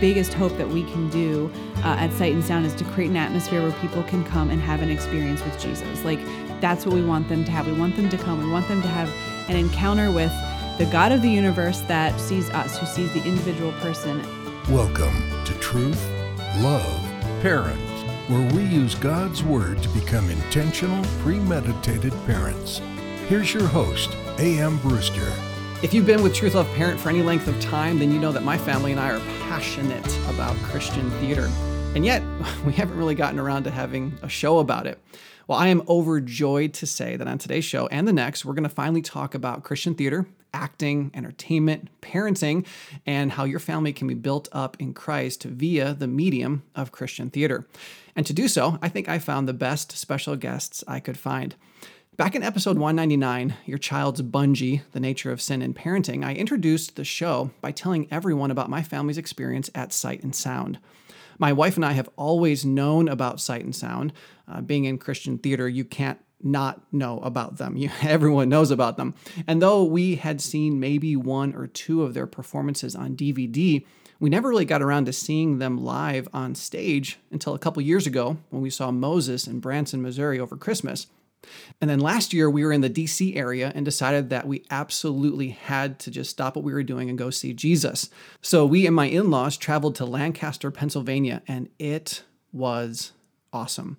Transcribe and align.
biggest 0.00 0.32
hope 0.34 0.56
that 0.56 0.68
we 0.68 0.82
can 0.84 1.08
do 1.10 1.50
uh, 1.78 1.96
at 1.98 2.12
Sight 2.12 2.32
and 2.32 2.44
Sound 2.44 2.66
is 2.66 2.74
to 2.74 2.84
create 2.84 3.10
an 3.10 3.16
atmosphere 3.16 3.62
where 3.62 3.72
people 3.80 4.02
can 4.04 4.24
come 4.24 4.50
and 4.50 4.60
have 4.60 4.82
an 4.82 4.90
experience 4.90 5.44
with 5.44 5.58
Jesus. 5.60 6.04
Like 6.04 6.20
that's 6.60 6.86
what 6.86 6.94
we 6.94 7.04
want 7.04 7.28
them 7.28 7.44
to 7.44 7.50
have. 7.50 7.66
We 7.66 7.72
want 7.72 7.96
them 7.96 8.08
to 8.08 8.18
come. 8.18 8.42
We 8.42 8.50
want 8.50 8.68
them 8.68 8.82
to 8.82 8.88
have 8.88 9.08
an 9.48 9.56
encounter 9.56 10.10
with 10.10 10.32
the 10.78 10.86
God 10.86 11.12
of 11.12 11.22
the 11.22 11.30
universe 11.30 11.80
that 11.82 12.18
sees 12.20 12.50
us, 12.50 12.78
who 12.78 12.86
sees 12.86 13.12
the 13.12 13.24
individual 13.24 13.72
person. 13.72 14.20
Welcome 14.70 15.44
to 15.44 15.54
Truth, 15.54 16.04
Love, 16.58 17.00
Parents, 17.40 18.02
where 18.28 18.52
we 18.54 18.64
use 18.64 18.94
God's 18.94 19.42
Word 19.42 19.82
to 19.82 19.88
become 19.90 20.28
intentional, 20.30 21.04
premeditated 21.20 22.12
parents. 22.26 22.80
Here's 23.28 23.54
your 23.54 23.66
host, 23.66 24.16
A.M. 24.38 24.78
Brewster. 24.78 25.32
If 25.86 25.94
you've 25.94 26.04
been 26.04 26.24
with 26.24 26.34
Truth 26.34 26.56
Love 26.56 26.68
Parent 26.74 26.98
for 26.98 27.10
any 27.10 27.22
length 27.22 27.46
of 27.46 27.60
time, 27.60 28.00
then 28.00 28.10
you 28.10 28.18
know 28.18 28.32
that 28.32 28.42
my 28.42 28.58
family 28.58 28.90
and 28.90 28.98
I 28.98 29.12
are 29.12 29.20
passionate 29.46 30.04
about 30.28 30.56
Christian 30.64 31.08
theater. 31.20 31.48
And 31.94 32.04
yet, 32.04 32.24
we 32.66 32.72
haven't 32.72 32.96
really 32.96 33.14
gotten 33.14 33.38
around 33.38 33.62
to 33.62 33.70
having 33.70 34.18
a 34.20 34.28
show 34.28 34.58
about 34.58 34.88
it. 34.88 35.00
Well, 35.46 35.56
I 35.56 35.68
am 35.68 35.84
overjoyed 35.86 36.74
to 36.74 36.88
say 36.88 37.14
that 37.14 37.28
on 37.28 37.38
today's 37.38 37.64
show 37.64 37.86
and 37.86 38.08
the 38.08 38.12
next, 38.12 38.44
we're 38.44 38.54
going 38.54 38.64
to 38.64 38.68
finally 38.68 39.00
talk 39.00 39.36
about 39.36 39.62
Christian 39.62 39.94
theater, 39.94 40.26
acting, 40.52 41.12
entertainment, 41.14 41.88
parenting, 42.02 42.66
and 43.06 43.30
how 43.30 43.44
your 43.44 43.60
family 43.60 43.92
can 43.92 44.08
be 44.08 44.14
built 44.14 44.48
up 44.50 44.76
in 44.80 44.92
Christ 44.92 45.44
via 45.44 45.94
the 45.94 46.08
medium 46.08 46.64
of 46.74 46.90
Christian 46.90 47.30
theater. 47.30 47.64
And 48.16 48.26
to 48.26 48.32
do 48.32 48.48
so, 48.48 48.76
I 48.82 48.88
think 48.88 49.08
I 49.08 49.20
found 49.20 49.46
the 49.46 49.54
best 49.54 49.92
special 49.92 50.34
guests 50.34 50.82
I 50.88 50.98
could 50.98 51.16
find. 51.16 51.54
Back 52.16 52.34
in 52.34 52.42
episode 52.42 52.78
199, 52.78 53.58
Your 53.66 53.76
Child's 53.76 54.22
Bungee, 54.22 54.80
The 54.92 55.00
Nature 55.00 55.32
of 55.32 55.42
Sin 55.42 55.60
and 55.60 55.76
Parenting, 55.76 56.24
I 56.24 56.32
introduced 56.32 56.96
the 56.96 57.04
show 57.04 57.50
by 57.60 57.72
telling 57.72 58.08
everyone 58.10 58.50
about 58.50 58.70
my 58.70 58.82
family's 58.82 59.18
experience 59.18 59.68
at 59.74 59.92
Sight 59.92 60.22
and 60.22 60.34
Sound. 60.34 60.78
My 61.38 61.52
wife 61.52 61.76
and 61.76 61.84
I 61.84 61.92
have 61.92 62.08
always 62.16 62.64
known 62.64 63.06
about 63.06 63.38
Sight 63.38 63.64
and 63.64 63.76
Sound. 63.76 64.14
Uh, 64.48 64.62
being 64.62 64.86
in 64.86 64.96
Christian 64.96 65.36
theater, 65.36 65.68
you 65.68 65.84
can't 65.84 66.18
not 66.42 66.80
know 66.90 67.18
about 67.20 67.58
them. 67.58 67.76
You, 67.76 67.90
everyone 68.02 68.48
knows 68.48 68.70
about 68.70 68.96
them. 68.96 69.14
And 69.46 69.60
though 69.60 69.84
we 69.84 70.14
had 70.14 70.40
seen 70.40 70.80
maybe 70.80 71.16
one 71.16 71.54
or 71.54 71.66
two 71.66 72.02
of 72.02 72.14
their 72.14 72.26
performances 72.26 72.96
on 72.96 73.14
DVD, 73.14 73.84
we 74.20 74.30
never 74.30 74.48
really 74.48 74.64
got 74.64 74.80
around 74.80 75.04
to 75.04 75.12
seeing 75.12 75.58
them 75.58 75.76
live 75.84 76.28
on 76.32 76.54
stage 76.54 77.18
until 77.30 77.54
a 77.54 77.58
couple 77.58 77.82
years 77.82 78.06
ago 78.06 78.38
when 78.48 78.62
we 78.62 78.70
saw 78.70 78.90
Moses 78.90 79.46
in 79.46 79.60
Branson, 79.60 80.00
Missouri 80.00 80.40
over 80.40 80.56
Christmas. 80.56 81.08
And 81.80 81.90
then 81.90 82.00
last 82.00 82.32
year, 82.32 82.48
we 82.50 82.64
were 82.64 82.72
in 82.72 82.80
the 82.80 82.90
DC 82.90 83.36
area 83.36 83.72
and 83.74 83.84
decided 83.84 84.30
that 84.30 84.46
we 84.46 84.64
absolutely 84.70 85.50
had 85.50 85.98
to 86.00 86.10
just 86.10 86.30
stop 86.30 86.56
what 86.56 86.64
we 86.64 86.72
were 86.72 86.82
doing 86.82 87.08
and 87.08 87.18
go 87.18 87.30
see 87.30 87.52
Jesus. 87.52 88.10
So 88.40 88.64
we 88.66 88.86
and 88.86 88.96
my 88.96 89.06
in 89.06 89.30
laws 89.30 89.56
traveled 89.56 89.94
to 89.96 90.04
Lancaster, 90.04 90.70
Pennsylvania, 90.70 91.42
and 91.46 91.68
it 91.78 92.22
was 92.52 93.12
awesome. 93.52 93.98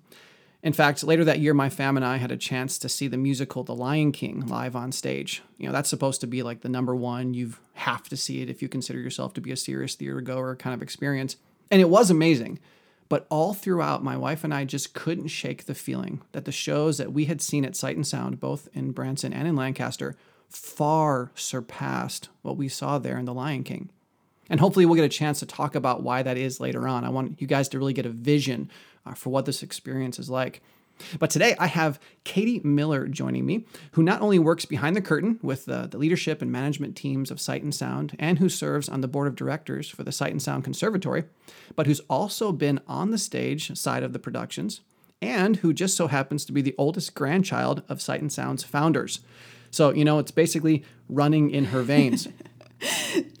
In 0.62 0.72
fact, 0.72 1.04
later 1.04 1.24
that 1.24 1.38
year, 1.38 1.54
my 1.54 1.68
fam 1.68 1.96
and 1.96 2.04
I 2.04 2.16
had 2.16 2.32
a 2.32 2.36
chance 2.36 2.78
to 2.78 2.88
see 2.88 3.06
the 3.06 3.16
musical 3.16 3.62
The 3.62 3.74
Lion 3.74 4.10
King 4.10 4.46
live 4.46 4.74
on 4.74 4.90
stage. 4.90 5.42
You 5.56 5.66
know, 5.66 5.72
that's 5.72 5.88
supposed 5.88 6.20
to 6.22 6.26
be 6.26 6.42
like 6.42 6.62
the 6.62 6.68
number 6.68 6.96
one. 6.96 7.32
You 7.32 7.54
have 7.74 8.08
to 8.08 8.16
see 8.16 8.42
it 8.42 8.50
if 8.50 8.60
you 8.60 8.68
consider 8.68 8.98
yourself 8.98 9.34
to 9.34 9.40
be 9.40 9.52
a 9.52 9.56
serious 9.56 9.94
theater 9.94 10.20
goer 10.20 10.56
kind 10.56 10.74
of 10.74 10.82
experience. 10.82 11.36
And 11.70 11.80
it 11.80 11.88
was 11.88 12.10
amazing. 12.10 12.58
But 13.08 13.26
all 13.30 13.54
throughout, 13.54 14.04
my 14.04 14.16
wife 14.16 14.44
and 14.44 14.52
I 14.52 14.64
just 14.64 14.92
couldn't 14.92 15.28
shake 15.28 15.64
the 15.64 15.74
feeling 15.74 16.20
that 16.32 16.44
the 16.44 16.52
shows 16.52 16.98
that 16.98 17.12
we 17.12 17.24
had 17.24 17.40
seen 17.40 17.64
at 17.64 17.76
Sight 17.76 17.96
and 17.96 18.06
Sound, 18.06 18.38
both 18.38 18.68
in 18.74 18.92
Branson 18.92 19.32
and 19.32 19.48
in 19.48 19.56
Lancaster, 19.56 20.14
far 20.48 21.30
surpassed 21.34 22.28
what 22.42 22.56
we 22.56 22.68
saw 22.68 22.98
there 22.98 23.18
in 23.18 23.24
The 23.24 23.34
Lion 23.34 23.64
King. 23.64 23.88
And 24.50 24.60
hopefully, 24.60 24.86
we'll 24.86 24.94
get 24.94 25.04
a 25.04 25.08
chance 25.08 25.40
to 25.40 25.46
talk 25.46 25.74
about 25.74 26.02
why 26.02 26.22
that 26.22 26.38
is 26.38 26.60
later 26.60 26.88
on. 26.88 27.04
I 27.04 27.10
want 27.10 27.40
you 27.40 27.46
guys 27.46 27.68
to 27.70 27.78
really 27.78 27.92
get 27.92 28.06
a 28.06 28.10
vision 28.10 28.70
uh, 29.04 29.14
for 29.14 29.30
what 29.30 29.44
this 29.44 29.62
experience 29.62 30.18
is 30.18 30.30
like. 30.30 30.62
But 31.18 31.30
today 31.30 31.54
I 31.58 31.66
have 31.66 32.00
Katie 32.24 32.60
Miller 32.64 33.08
joining 33.08 33.46
me, 33.46 33.64
who 33.92 34.02
not 34.02 34.20
only 34.20 34.38
works 34.38 34.64
behind 34.64 34.96
the 34.96 35.00
curtain 35.00 35.38
with 35.42 35.64
the, 35.64 35.86
the, 35.90 35.98
leadership 35.98 36.42
and 36.42 36.52
management 36.52 36.96
teams 36.96 37.30
of 37.30 37.40
Sight 37.40 37.62
and 37.62 37.74
Sound, 37.74 38.16
and 38.18 38.38
who 38.38 38.48
serves 38.48 38.88
on 38.88 39.00
the 39.00 39.08
board 39.08 39.28
of 39.28 39.36
directors 39.36 39.88
for 39.88 40.02
the 40.02 40.12
Sight 40.12 40.32
and 40.32 40.42
Sound 40.42 40.64
Conservatory, 40.64 41.24
but 41.76 41.86
who's 41.86 42.00
also 42.08 42.52
been 42.52 42.80
on 42.86 43.10
the 43.10 43.18
stage 43.18 43.76
side 43.76 44.02
of 44.02 44.12
the 44.12 44.18
productions, 44.18 44.80
and 45.20 45.56
who 45.56 45.72
just 45.72 45.96
so 45.96 46.06
happens 46.06 46.44
to 46.44 46.52
be 46.52 46.62
the 46.62 46.74
oldest 46.78 47.14
grandchild 47.14 47.82
of 47.88 48.00
Sight 48.00 48.20
and 48.20 48.32
Sound's 48.32 48.62
founders. 48.62 49.20
So, 49.70 49.92
you 49.92 50.04
know, 50.04 50.18
it's 50.18 50.30
basically 50.30 50.84
running 51.08 51.50
in 51.50 51.66
her 51.66 51.82
veins. 51.82 52.28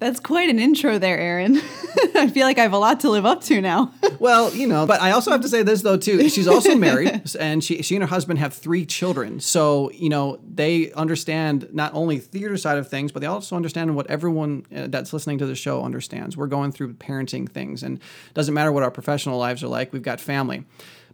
That's 0.00 0.18
quite 0.18 0.50
an 0.50 0.58
intro 0.58 0.98
there, 0.98 1.18
Aaron. 1.18 1.56
I 2.14 2.28
feel 2.28 2.46
like 2.46 2.58
I 2.58 2.62
have 2.62 2.72
a 2.72 2.78
lot 2.78 3.00
to 3.00 3.10
live 3.10 3.24
up 3.24 3.42
to 3.44 3.60
now. 3.60 3.92
well, 4.18 4.52
you 4.52 4.66
know, 4.66 4.86
but 4.86 5.00
I 5.00 5.12
also 5.12 5.30
have 5.30 5.42
to 5.42 5.48
say 5.48 5.62
this 5.62 5.82
though 5.82 5.96
too. 5.96 6.28
She's 6.28 6.48
also 6.48 6.74
married, 6.76 7.22
and 7.38 7.62
she 7.62 7.82
she 7.82 7.94
and 7.94 8.02
her 8.02 8.08
husband 8.08 8.38
have 8.40 8.52
three 8.54 8.84
children. 8.84 9.40
So 9.40 9.90
you 9.92 10.08
know 10.08 10.40
they 10.42 10.92
understand 10.92 11.68
not 11.72 11.94
only 11.94 12.18
theater 12.18 12.56
side 12.56 12.78
of 12.78 12.88
things, 12.88 13.12
but 13.12 13.20
they 13.20 13.26
also 13.26 13.54
understand 13.54 13.94
what 13.94 14.08
everyone 14.08 14.66
uh, 14.74 14.88
that's 14.88 15.12
listening 15.12 15.38
to 15.38 15.46
the 15.46 15.54
show 15.54 15.82
understands. 15.82 16.36
We're 16.36 16.46
going 16.46 16.72
through 16.72 16.94
parenting 16.94 17.48
things, 17.48 17.82
and 17.82 17.98
it 17.98 18.34
doesn't 18.34 18.54
matter 18.54 18.72
what 18.72 18.82
our 18.82 18.90
professional 18.90 19.38
lives 19.38 19.62
are 19.62 19.68
like. 19.68 19.92
We've 19.92 20.02
got 20.02 20.20
family. 20.20 20.64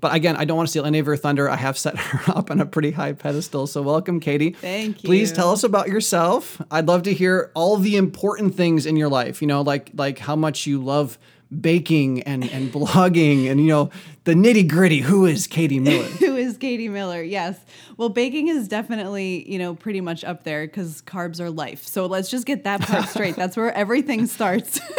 But 0.00 0.14
again, 0.14 0.36
I 0.36 0.44
don't 0.44 0.56
want 0.56 0.68
to 0.68 0.70
steal 0.70 0.84
any 0.84 0.98
of 0.98 1.06
her 1.06 1.16
thunder. 1.16 1.48
I 1.48 1.56
have 1.56 1.78
set 1.78 1.96
her 1.98 2.32
up 2.36 2.50
on 2.50 2.60
a 2.60 2.66
pretty 2.66 2.90
high 2.90 3.12
pedestal. 3.12 3.66
So 3.66 3.82
welcome, 3.82 4.20
Katie. 4.20 4.50
Thank 4.50 5.02
you. 5.02 5.08
Please 5.08 5.32
tell 5.32 5.50
us 5.50 5.64
about 5.64 5.88
yourself. 5.88 6.60
I'd 6.70 6.86
love 6.86 7.04
to 7.04 7.14
hear 7.14 7.50
all 7.54 7.76
the 7.76 7.96
important 7.96 8.54
things 8.54 8.86
in 8.86 8.96
your 8.96 9.08
life. 9.08 9.40
You 9.40 9.48
know, 9.48 9.62
like 9.62 9.90
like 9.94 10.18
how 10.18 10.36
much 10.36 10.66
you 10.66 10.82
love 10.82 11.18
baking 11.60 12.22
and, 12.22 12.44
and 12.50 12.72
blogging 12.72 13.50
and 13.50 13.60
you 13.60 13.68
know 13.68 13.90
the 14.24 14.34
nitty 14.34 14.68
gritty 14.68 15.00
who 15.00 15.24
is 15.26 15.46
katie 15.46 15.78
miller? 15.78 16.04
Who 16.24 16.36
is 16.36 16.56
katie 16.56 16.88
miller? 16.88 17.22
Yes. 17.22 17.58
Well 17.96 18.08
baking 18.08 18.48
is 18.48 18.66
definitely 18.68 19.48
you 19.50 19.58
know 19.58 19.74
pretty 19.74 20.00
much 20.00 20.24
up 20.24 20.44
there 20.44 20.66
because 20.66 21.02
carbs 21.02 21.40
are 21.40 21.50
life. 21.50 21.84
So 21.84 22.06
let's 22.06 22.30
just 22.30 22.44
get 22.46 22.64
that 22.64 22.80
part 22.80 23.08
straight. 23.08 23.36
That's 23.36 23.56
where 23.56 23.72
everything 23.72 24.26
starts. 24.38 24.80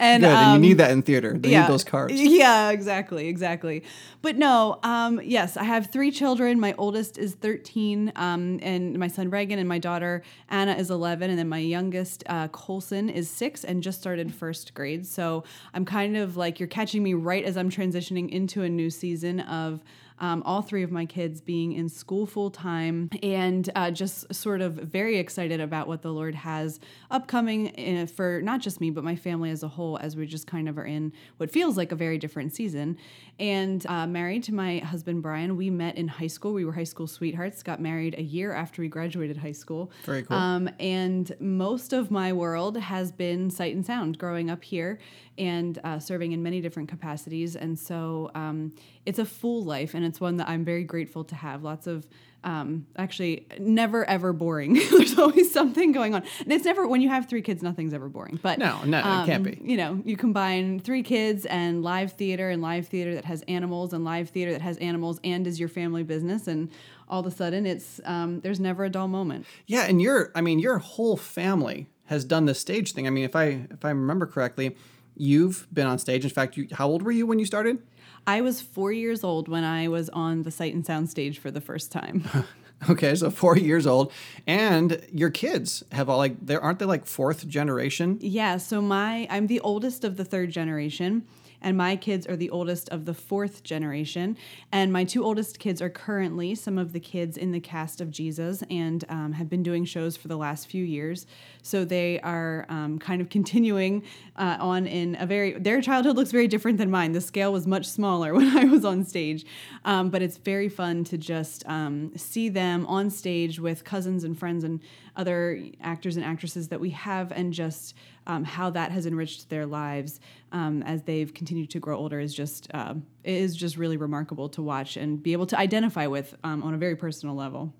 And, 0.00 0.22
Good, 0.22 0.30
um, 0.30 0.36
and 0.36 0.48
you 0.48 0.54
um, 0.54 0.60
need 0.62 0.78
that 0.78 0.90
in 0.90 1.02
theater. 1.02 1.38
They 1.38 1.50
yeah, 1.50 1.62
need 1.62 1.70
those 1.70 1.84
carbs. 1.84 2.10
Yeah 2.12 2.70
exactly 2.70 3.28
exactly. 3.28 3.84
But 4.20 4.36
no 4.36 4.80
um, 4.82 5.20
yes 5.22 5.56
i 5.56 5.62
have 5.62 5.92
three 5.92 6.10
children. 6.10 6.58
My 6.58 6.74
oldest 6.76 7.18
is 7.18 7.34
13 7.34 8.12
um, 8.16 8.58
and 8.62 8.98
my 8.98 9.06
son 9.06 9.30
reagan 9.30 9.58
and 9.58 9.68
my 9.68 9.78
daughter 9.78 10.22
anna 10.48 10.72
is 10.72 10.90
11 10.90 11.30
and 11.30 11.38
then 11.38 11.48
my 11.48 11.58
youngest 11.58 12.24
uh, 12.26 12.48
colson 12.48 13.08
is 13.08 13.30
six 13.30 13.62
and 13.62 13.82
just 13.82 14.00
started 14.00 14.34
first 14.34 14.74
grade. 14.74 15.06
So 15.06 15.44
i'm 15.72 15.84
I'm 15.84 15.86
kind 15.86 16.16
of 16.16 16.38
like 16.38 16.58
you're 16.58 16.66
catching 16.66 17.02
me 17.02 17.12
right 17.12 17.44
as 17.44 17.58
I'm 17.58 17.68
transitioning 17.68 18.30
into 18.30 18.53
a 18.62 18.68
new 18.68 18.90
season 18.90 19.40
of 19.40 19.82
um, 20.18 20.42
all 20.44 20.62
three 20.62 20.82
of 20.82 20.92
my 20.92 21.04
kids 21.06 21.40
being 21.40 21.72
in 21.72 21.88
school 21.88 22.26
full 22.26 22.50
time 22.50 23.10
and 23.22 23.68
uh, 23.74 23.90
just 23.90 24.32
sort 24.32 24.60
of 24.60 24.74
very 24.74 25.18
excited 25.18 25.60
about 25.60 25.88
what 25.88 26.02
the 26.02 26.12
Lord 26.12 26.34
has 26.34 26.78
upcoming 27.10 27.66
in, 27.66 28.02
uh, 28.02 28.06
for 28.06 28.40
not 28.42 28.60
just 28.60 28.80
me, 28.80 28.90
but 28.90 29.02
my 29.02 29.16
family 29.16 29.50
as 29.50 29.62
a 29.62 29.68
whole, 29.68 29.98
as 29.98 30.16
we 30.16 30.26
just 30.26 30.46
kind 30.46 30.68
of 30.68 30.78
are 30.78 30.84
in 30.84 31.12
what 31.38 31.50
feels 31.50 31.76
like 31.76 31.90
a 31.90 31.96
very 31.96 32.16
different 32.18 32.54
season. 32.54 32.96
And 33.40 33.84
uh, 33.86 34.06
married 34.06 34.44
to 34.44 34.54
my 34.54 34.78
husband, 34.78 35.20
Brian, 35.22 35.56
we 35.56 35.68
met 35.68 35.96
in 35.96 36.06
high 36.06 36.28
school. 36.28 36.52
We 36.52 36.64
were 36.64 36.72
high 36.72 36.84
school 36.84 37.08
sweethearts, 37.08 37.64
got 37.64 37.80
married 37.80 38.14
a 38.16 38.22
year 38.22 38.52
after 38.52 38.82
we 38.82 38.88
graduated 38.88 39.36
high 39.36 39.52
school. 39.52 39.90
Very 40.04 40.22
cool. 40.22 40.36
Um, 40.36 40.70
and 40.78 41.34
most 41.40 41.92
of 41.92 42.12
my 42.12 42.32
world 42.32 42.76
has 42.76 43.10
been 43.10 43.50
sight 43.50 43.74
and 43.74 43.84
sound 43.84 44.18
growing 44.18 44.50
up 44.50 44.62
here 44.62 45.00
and 45.38 45.78
uh, 45.84 45.98
serving 45.98 46.32
in 46.32 46.42
many 46.42 46.60
different 46.60 46.88
capacities. 46.88 47.56
And 47.56 47.78
so 47.78 48.30
um, 48.34 48.72
it's 49.06 49.18
a 49.18 49.24
full 49.24 49.62
life, 49.62 49.94
and 49.94 50.04
it's 50.04 50.20
one 50.20 50.36
that 50.38 50.48
I'm 50.48 50.64
very 50.64 50.84
grateful 50.84 51.24
to 51.24 51.34
have. 51.34 51.62
Lots 51.62 51.86
of 51.86 52.06
um, 52.44 52.86
actually 52.96 53.46
never 53.58 54.04
ever 54.08 54.32
boring. 54.32 54.74
There's 54.90 55.18
always 55.18 55.50
something 55.52 55.92
going 55.92 56.14
on, 56.14 56.22
and 56.40 56.52
it's 56.52 56.64
never 56.64 56.86
when 56.86 57.00
you 57.00 57.08
have 57.08 57.28
three 57.28 57.42
kids, 57.42 57.62
nothing's 57.62 57.94
ever 57.94 58.08
boring. 58.08 58.38
But 58.42 58.58
no, 58.58 58.82
no, 58.84 59.02
um, 59.02 59.22
it 59.22 59.26
can't 59.26 59.42
be. 59.42 59.58
You 59.62 59.76
know, 59.76 60.02
you 60.04 60.16
combine 60.16 60.80
three 60.80 61.02
kids 61.02 61.46
and 61.46 61.82
live 61.82 62.12
theater, 62.12 62.50
and 62.50 62.62
live 62.62 62.86
theater 62.86 63.14
that 63.14 63.24
has 63.24 63.42
animals, 63.42 63.92
and 63.92 64.04
live 64.04 64.28
theater 64.28 64.52
that 64.52 64.62
has 64.62 64.76
animals, 64.78 65.18
and 65.24 65.46
is 65.46 65.58
your 65.58 65.68
family 65.68 66.02
business, 66.02 66.46
and 66.46 66.70
all 67.08 67.20
of 67.20 67.26
a 67.26 67.30
sudden, 67.30 67.66
it's 67.66 68.00
um, 68.04 68.40
there's 68.40 68.60
never 68.60 68.84
a 68.84 68.90
dull 68.90 69.08
moment. 69.08 69.46
Yeah, 69.66 69.84
and 69.84 70.00
your, 70.00 70.30
I 70.34 70.40
mean, 70.40 70.58
your 70.58 70.78
whole 70.78 71.16
family 71.16 71.88
has 72.06 72.24
done 72.24 72.44
the 72.44 72.54
stage 72.54 72.92
thing. 72.92 73.06
I 73.06 73.10
mean, 73.10 73.24
if 73.24 73.34
I 73.34 73.66
if 73.70 73.84
I 73.84 73.88
remember 73.88 74.26
correctly, 74.26 74.76
you've 75.16 75.66
been 75.72 75.86
on 75.86 75.98
stage. 75.98 76.24
In 76.24 76.30
fact, 76.30 76.56
you, 76.56 76.68
how 76.72 76.88
old 76.88 77.02
were 77.02 77.12
you 77.12 77.26
when 77.26 77.38
you 77.38 77.46
started? 77.46 77.78
I 78.26 78.40
was 78.40 78.60
four 78.62 78.92
years 78.92 79.22
old 79.22 79.48
when 79.48 79.64
I 79.64 79.88
was 79.88 80.08
on 80.10 80.42
the 80.42 80.50
Sight 80.50 80.74
and 80.74 80.84
Sound 80.84 81.10
stage 81.10 81.38
for 81.38 81.50
the 81.50 81.60
first 81.60 81.92
time. 81.92 82.24
okay, 82.90 83.14
so 83.14 83.30
four 83.30 83.56
years 83.56 83.86
old, 83.86 84.12
and 84.46 85.04
your 85.12 85.30
kids 85.30 85.84
have 85.92 86.08
all 86.08 86.18
like 86.18 86.34
they 86.44 86.56
aren't 86.56 86.78
they 86.78 86.86
like 86.86 87.06
fourth 87.06 87.46
generation? 87.46 88.18
Yeah. 88.20 88.56
So 88.56 88.80
my 88.80 89.26
I'm 89.30 89.46
the 89.46 89.60
oldest 89.60 90.04
of 90.04 90.16
the 90.16 90.24
third 90.24 90.50
generation. 90.50 91.26
And 91.64 91.76
my 91.78 91.96
kids 91.96 92.26
are 92.26 92.36
the 92.36 92.50
oldest 92.50 92.90
of 92.90 93.06
the 93.06 93.14
fourth 93.14 93.64
generation. 93.64 94.36
And 94.70 94.92
my 94.92 95.02
two 95.02 95.24
oldest 95.24 95.58
kids 95.58 95.80
are 95.80 95.88
currently 95.88 96.54
some 96.54 96.78
of 96.78 96.92
the 96.92 97.00
kids 97.00 97.36
in 97.36 97.50
the 97.52 97.58
cast 97.58 98.00
of 98.00 98.10
Jesus 98.10 98.62
and 98.70 99.04
um, 99.08 99.32
have 99.32 99.48
been 99.48 99.62
doing 99.62 99.86
shows 99.86 100.16
for 100.16 100.28
the 100.28 100.36
last 100.36 100.68
few 100.68 100.84
years. 100.84 101.26
So 101.62 101.84
they 101.84 102.20
are 102.20 102.66
um, 102.68 102.98
kind 102.98 103.22
of 103.22 103.30
continuing 103.30 104.04
uh, 104.36 104.58
on 104.60 104.86
in 104.86 105.16
a 105.18 105.26
very, 105.26 105.54
their 105.54 105.80
childhood 105.80 106.16
looks 106.16 106.30
very 106.30 106.46
different 106.46 106.76
than 106.76 106.90
mine. 106.90 107.12
The 107.12 107.22
scale 107.22 107.52
was 107.52 107.66
much 107.66 107.86
smaller 107.86 108.34
when 108.34 108.56
I 108.56 108.64
was 108.64 108.84
on 108.84 109.04
stage, 109.04 109.46
um, 109.86 110.10
but 110.10 110.20
it's 110.20 110.36
very 110.36 110.68
fun 110.68 111.02
to 111.04 111.18
just 111.18 111.66
um, 111.66 112.12
see 112.14 112.50
them 112.50 112.86
on 112.86 113.08
stage 113.08 113.58
with 113.58 113.84
cousins 113.84 114.22
and 114.22 114.38
friends 114.38 114.64
and 114.64 114.80
other 115.16 115.64
actors 115.80 116.16
and 116.16 116.24
actresses 116.24 116.68
that 116.68 116.80
we 116.80 116.90
have 116.90 117.32
and 117.32 117.52
just 117.52 117.94
um, 118.26 118.44
how 118.44 118.70
that 118.70 118.90
has 118.90 119.06
enriched 119.06 119.50
their 119.50 119.66
lives 119.66 120.20
um, 120.52 120.82
as 120.82 121.02
they've 121.02 121.32
continued 121.32 121.70
to 121.70 121.80
grow 121.80 121.96
older 121.96 122.20
is 122.20 122.34
just 122.34 122.68
uh, 122.74 122.94
is 123.22 123.56
just 123.56 123.76
really 123.76 123.96
remarkable 123.96 124.48
to 124.50 124.62
watch 124.62 124.96
and 124.96 125.22
be 125.22 125.32
able 125.32 125.46
to 125.46 125.58
identify 125.58 126.06
with 126.06 126.34
um, 126.44 126.62
on 126.62 126.74
a 126.74 126.78
very 126.78 126.96
personal 126.96 127.34
level. 127.34 127.72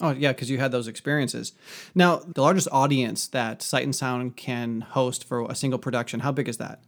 Oh 0.00 0.10
yeah, 0.10 0.32
because 0.32 0.48
you 0.50 0.58
had 0.58 0.70
those 0.70 0.86
experiences. 0.86 1.52
Now, 1.94 2.16
the 2.16 2.42
largest 2.42 2.68
audience 2.70 3.26
that 3.28 3.62
Sight 3.62 3.84
and 3.84 3.94
Sound 3.94 4.36
can 4.36 4.82
host 4.82 5.24
for 5.24 5.44
a 5.50 5.54
single 5.54 5.78
production, 5.78 6.20
how 6.20 6.30
big 6.30 6.48
is 6.48 6.58
that? 6.58 6.80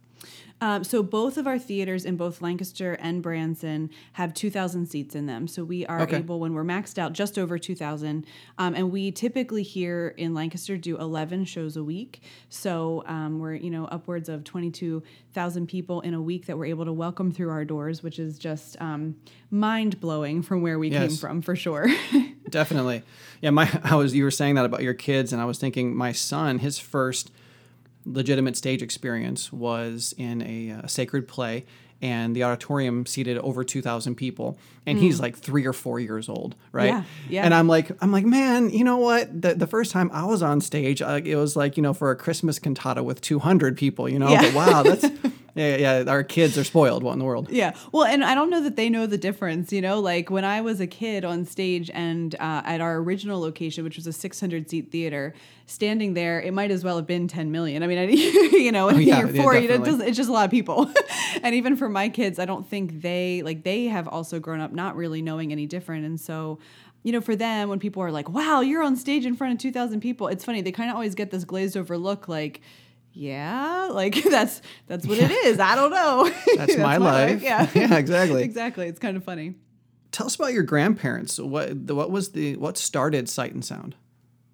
Um, 0.61 0.83
so 0.83 1.01
both 1.01 1.37
of 1.37 1.47
our 1.47 1.57
theaters 1.57 2.05
in 2.05 2.15
both 2.17 2.41
Lancaster 2.41 2.93
and 2.93 3.21
Branson 3.23 3.89
have 4.13 4.33
2,000 4.33 4.85
seats 4.85 5.15
in 5.15 5.25
them. 5.25 5.47
So 5.47 5.63
we 5.63 5.85
are 5.87 6.01
Okay. 6.03 6.17
able, 6.17 6.39
when 6.39 6.53
we're 6.53 6.63
maxed 6.63 6.97
out, 6.99 7.13
just 7.13 7.39
over 7.39 7.57
2,000. 7.57 8.25
Um, 8.59 8.75
and 8.75 8.91
we 8.91 9.11
typically 9.11 9.63
here 9.63 10.13
in 10.17 10.33
Lancaster 10.35 10.77
do 10.77 10.97
11 10.97 11.45
shows 11.45 11.75
a 11.75 11.83
week. 11.83 12.21
So 12.49 13.03
um, 13.07 13.39
we're 13.39 13.55
you 13.55 13.71
know 13.71 13.85
upwards 13.85 14.29
of 14.29 14.43
22,000 14.43 15.67
people 15.67 16.01
in 16.01 16.13
a 16.13 16.21
week 16.21 16.45
that 16.45 16.57
we're 16.57 16.65
able 16.65 16.85
to 16.85 16.93
welcome 16.93 17.31
through 17.31 17.49
our 17.49 17.65
doors, 17.65 18.03
which 18.03 18.19
is 18.19 18.37
just 18.37 18.79
um, 18.81 19.15
mind 19.49 19.99
blowing 19.99 20.41
from 20.41 20.61
where 20.61 20.77
we 20.77 20.89
came 20.89 21.15
from 21.15 21.41
for 21.41 21.55
sure. 21.55 21.87
Definitely. 22.49 23.01
Yeah, 23.41 23.49
my 23.49 23.69
I 23.83 23.95
was 23.95 24.13
you 24.13 24.23
were 24.23 24.31
saying 24.31 24.55
that 24.55 24.65
about 24.65 24.83
your 24.83 24.93
kids 24.93 25.33
and 25.33 25.41
I 25.41 25.45
was 25.45 25.57
thinking 25.57 25.95
my 25.95 26.11
son 26.11 26.59
his 26.59 26.77
first 26.77 27.31
legitimate 28.05 28.57
stage 28.57 28.81
experience 28.81 29.51
was 29.53 30.13
in 30.17 30.41
a, 30.41 30.71
uh 30.71 30.87
sacred 30.87 31.27
play 31.27 31.65
and 32.01 32.35
the 32.35 32.43
auditorium 32.43 33.05
seated 33.05 33.37
over 33.37 33.63
2000 33.63 34.15
people 34.15 34.57
and 34.87 34.97
he's 34.97 35.19
like 35.19 35.37
3 35.37 35.67
or 35.67 35.73
4 35.73 35.99
years 35.99 36.27
old, 36.27 36.55
right? 36.71 36.87
Yeah, 36.87 37.03
yeah. 37.29 37.43
And 37.45 37.53
I'm 37.53 37.67
like 37.67 37.91
I'm 38.01 38.11
like, 38.11 38.25
"Man, 38.25 38.71
you 38.71 38.83
know 38.83 38.97
what? 38.97 39.41
The 39.41 39.53
the 39.53 39.67
first 39.67 39.91
time 39.91 40.09
I 40.11 40.25
was 40.25 40.41
on 40.41 40.61
stage, 40.61 41.01
uh, 41.03 41.21
it 41.23 41.35
was 41.35 41.55
like, 41.55 41.77
you 41.77 41.83
know, 41.83 41.93
for 41.93 42.09
a 42.09 42.15
Christmas 42.15 42.57
cantata 42.57 43.03
with 43.03 43.21
200 43.21 43.77
people, 43.77 44.09
you 44.09 44.17
know? 44.17 44.29
Yeah. 44.29 44.41
But 44.41 44.53
wow, 44.55 44.83
that's 44.83 45.05
yeah, 45.55 45.75
yeah, 45.77 46.03
our 46.11 46.23
kids 46.23 46.57
are 46.57 46.63
spoiled. 46.63 47.03
What 47.03 47.13
in 47.13 47.19
the 47.19 47.25
world? 47.25 47.49
Yeah. 47.51 47.73
Well, 47.91 48.05
and 48.05 48.23
I 48.23 48.35
don't 48.35 48.49
know 48.49 48.61
that 48.61 48.75
they 48.75 48.89
know 48.89 49.05
the 49.05 49.17
difference, 49.17 49.71
you 49.73 49.81
know, 49.81 49.99
like 49.99 50.29
when 50.29 50.45
I 50.45 50.61
was 50.61 50.79
a 50.79 50.87
kid 50.87 51.25
on 51.25 51.45
stage 51.45 51.89
and 51.93 52.33
uh, 52.35 52.61
at 52.65 52.81
our 52.81 52.97
original 52.97 53.39
location, 53.39 53.83
which 53.83 53.95
was 53.97 54.07
a 54.07 54.13
600 54.13 54.69
seat 54.69 54.91
theater, 54.91 55.33
standing 55.65 56.13
there, 56.13 56.41
it 56.41 56.53
might 56.53 56.71
as 56.71 56.83
well 56.83 56.97
have 56.97 57.07
been 57.07 57.27
10 57.27 57.51
million. 57.51 57.83
I 57.83 57.87
mean, 57.87 57.97
I, 57.97 58.03
you 58.11 58.71
know, 58.71 58.87
when 58.87 58.95
Oh, 58.95 58.99
yeah, 58.99 59.19
you're 59.19 59.29
yeah, 59.29 59.41
four, 59.41 59.55
you 59.55 59.67
know, 59.67 59.75
it 59.75 59.83
doesn't- 59.83 60.07
it's 60.07 60.17
just 60.17 60.29
a 60.29 60.33
lot 60.33 60.45
of 60.45 60.51
people. 60.51 60.91
and 61.43 61.55
even 61.55 61.75
for 61.75 61.89
my 61.89 62.09
kids, 62.09 62.39
I 62.39 62.45
don't 62.45 62.67
think 62.67 63.01
they, 63.01 63.41
like, 63.43 63.63
they 63.63 63.85
have 63.85 64.07
also 64.07 64.39
grown 64.39 64.59
up 64.59 64.71
not 64.73 64.95
really 64.95 65.21
knowing 65.21 65.51
any 65.51 65.65
different. 65.65 66.05
And 66.05 66.19
so, 66.19 66.59
you 67.03 67.11
know, 67.11 67.21
for 67.21 67.35
them, 67.35 67.67
when 67.69 67.79
people 67.79 68.03
are 68.03 68.11
like, 68.11 68.29
wow, 68.29 68.61
you're 68.61 68.83
on 68.83 68.95
stage 68.95 69.25
in 69.25 69.35
front 69.35 69.53
of 69.53 69.59
2,000 69.59 70.01
people, 70.01 70.27
it's 70.27 70.45
funny. 70.45 70.61
They 70.61 70.71
kind 70.71 70.89
of 70.89 70.95
always 70.95 71.15
get 71.15 71.31
this 71.31 71.43
glazed 71.45 71.75
over 71.75 71.97
look 71.97 72.27
like, 72.27 72.61
yeah, 73.13 73.89
like 73.91 74.23
that's 74.29 74.61
that's 74.87 75.05
what 75.05 75.17
it 75.17 75.31
is. 75.31 75.59
I 75.59 75.75
don't 75.75 75.91
know. 75.91 76.31
That's 76.57 76.77
my 76.77 76.97
life. 76.97 77.41
Yeah. 77.51 77.67
Yeah, 77.73 77.97
exactly. 77.97 78.43
exactly. 78.43 78.87
It's 78.87 78.99
kind 78.99 79.17
of 79.17 79.23
funny. 79.23 79.55
Tell 80.11 80.27
us 80.27 80.35
about 80.35 80.53
your 80.53 80.63
grandparents. 80.63 81.39
What 81.39 81.87
the, 81.87 81.95
what 81.95 82.11
was 82.11 82.31
the 82.31 82.55
what 82.57 82.77
started 82.77 83.29
Sight 83.29 83.53
and 83.53 83.63
Sound? 83.63 83.95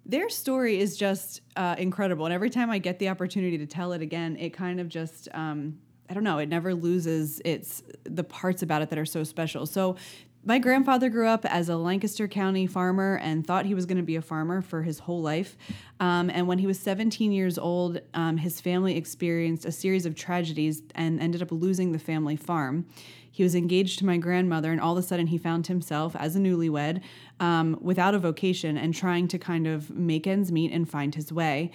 Their 0.06 0.30
story 0.30 0.78
is 0.78 0.96
just 0.96 1.42
uh, 1.56 1.76
incredible, 1.78 2.24
and 2.24 2.32
every 2.32 2.50
time 2.50 2.70
I 2.70 2.78
get 2.78 2.98
the 2.98 3.10
opportunity 3.10 3.58
to 3.58 3.66
tell 3.66 3.92
it 3.92 4.00
again, 4.00 4.36
it 4.36 4.50
kind 4.54 4.80
of 4.80 4.88
just 4.88 5.28
um, 5.34 5.78
I 6.08 6.14
don't 6.14 6.24
know. 6.24 6.38
It 6.38 6.48
never 6.48 6.74
loses 6.74 7.40
its 7.44 7.82
the 8.04 8.24
parts 8.24 8.62
about 8.62 8.82
it 8.82 8.90
that 8.90 8.98
are 8.98 9.06
so 9.06 9.24
special. 9.24 9.66
So. 9.66 9.96
My 10.44 10.58
grandfather 10.58 11.10
grew 11.10 11.26
up 11.26 11.44
as 11.44 11.68
a 11.68 11.76
Lancaster 11.76 12.28
County 12.28 12.66
farmer 12.66 13.18
and 13.22 13.46
thought 13.46 13.66
he 13.66 13.74
was 13.74 13.86
going 13.86 13.98
to 13.98 14.04
be 14.04 14.16
a 14.16 14.22
farmer 14.22 14.62
for 14.62 14.82
his 14.82 15.00
whole 15.00 15.20
life. 15.20 15.56
Um, 16.00 16.30
and 16.30 16.46
when 16.46 16.58
he 16.58 16.66
was 16.66 16.78
17 16.78 17.32
years 17.32 17.58
old, 17.58 18.00
um, 18.14 18.36
his 18.36 18.60
family 18.60 18.96
experienced 18.96 19.64
a 19.64 19.72
series 19.72 20.06
of 20.06 20.14
tragedies 20.14 20.82
and 20.94 21.20
ended 21.20 21.42
up 21.42 21.50
losing 21.50 21.92
the 21.92 21.98
family 21.98 22.36
farm. 22.36 22.86
He 23.30 23.42
was 23.42 23.54
engaged 23.54 23.98
to 23.98 24.06
my 24.06 24.16
grandmother, 24.16 24.72
and 24.72 24.80
all 24.80 24.96
of 24.96 25.04
a 25.04 25.06
sudden, 25.06 25.28
he 25.28 25.38
found 25.38 25.66
himself 25.66 26.16
as 26.16 26.34
a 26.34 26.40
newlywed 26.40 27.02
um, 27.40 27.76
without 27.80 28.14
a 28.14 28.18
vocation 28.18 28.76
and 28.76 28.94
trying 28.94 29.28
to 29.28 29.38
kind 29.38 29.66
of 29.66 29.90
make 29.90 30.26
ends 30.26 30.50
meet 30.50 30.72
and 30.72 30.88
find 30.88 31.14
his 31.14 31.32
way. 31.32 31.70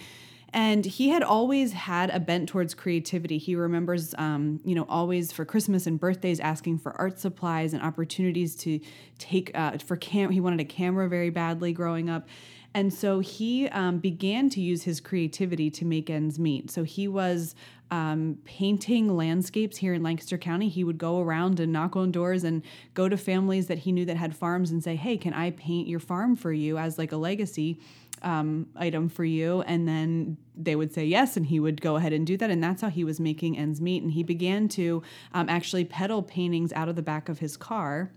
And 0.53 0.85
he 0.85 1.09
had 1.09 1.23
always 1.23 1.73
had 1.73 2.11
a 2.11 2.19
bent 2.19 2.47
towards 2.47 2.75
creativity. 2.75 3.39
He 3.39 3.55
remembers, 3.55 4.13
um, 4.19 4.59
you 4.63 4.75
know, 4.75 4.85
always 4.87 5.31
for 5.31 5.45
Christmas 5.45 5.87
and 5.87 5.99
birthdays 5.99 6.39
asking 6.39 6.77
for 6.77 6.95
art 6.99 7.19
supplies 7.19 7.73
and 7.73 7.81
opportunities 7.81 8.55
to 8.57 8.79
take 9.17 9.49
uh, 9.55 9.79
for 9.79 9.95
cam. 9.97 10.29
He 10.29 10.39
wanted 10.39 10.59
a 10.59 10.65
camera 10.65 11.09
very 11.09 11.31
badly 11.31 11.73
growing 11.73 12.07
up. 12.07 12.27
And 12.75 12.93
so 12.93 13.19
he 13.19 13.67
um, 13.69 13.99
began 13.99 14.49
to 14.49 14.61
use 14.61 14.83
his 14.83 14.99
creativity 14.99 15.69
to 15.71 15.85
make 15.85 16.09
ends 16.09 16.39
meet. 16.39 16.71
So 16.71 16.83
he 16.83 17.07
was 17.07 17.55
um, 17.91 18.37
painting 18.45 19.15
landscapes 19.15 19.77
here 19.77 19.93
in 19.93 20.01
Lancaster 20.01 20.37
County. 20.37 20.69
He 20.69 20.83
would 20.83 20.97
go 20.97 21.21
around 21.21 21.59
and 21.59 21.71
knock 21.71 21.95
on 21.95 22.11
doors 22.11 22.43
and 22.43 22.63
go 22.95 23.07
to 23.07 23.17
families 23.17 23.67
that 23.67 23.79
he 23.79 23.91
knew 23.91 24.05
that 24.05 24.17
had 24.17 24.35
farms 24.35 24.71
and 24.71 24.83
say, 24.83 24.95
"Hey, 24.95 25.17
can 25.17 25.33
I 25.33 25.51
paint 25.51 25.87
your 25.87 25.99
farm 25.99 26.35
for 26.35 26.51
you 26.51 26.79
as 26.79 26.97
like 26.97 27.11
a 27.11 27.17
legacy?" 27.17 27.79
Um, 28.23 28.67
item 28.75 29.09
for 29.09 29.25
you. 29.25 29.61
And 29.63 29.87
then 29.87 30.37
they 30.55 30.75
would 30.75 30.93
say 30.93 31.05
yes 31.05 31.35
and 31.37 31.45
he 31.45 31.59
would 31.59 31.81
go 31.81 31.95
ahead 31.95 32.13
and 32.13 32.25
do 32.25 32.37
that. 32.37 32.49
And 32.49 32.63
that's 32.63 32.81
how 32.81 32.89
he 32.89 33.03
was 33.03 33.19
making 33.19 33.57
ends 33.57 33.81
meet. 33.81 34.03
And 34.03 34.11
he 34.11 34.23
began 34.23 34.67
to 34.69 35.01
um, 35.33 35.49
actually 35.49 35.85
peddle 35.85 36.23
paintings 36.23 36.71
out 36.73 36.89
of 36.89 36.95
the 36.95 37.01
back 37.01 37.29
of 37.29 37.39
his 37.39 37.57
car 37.57 38.11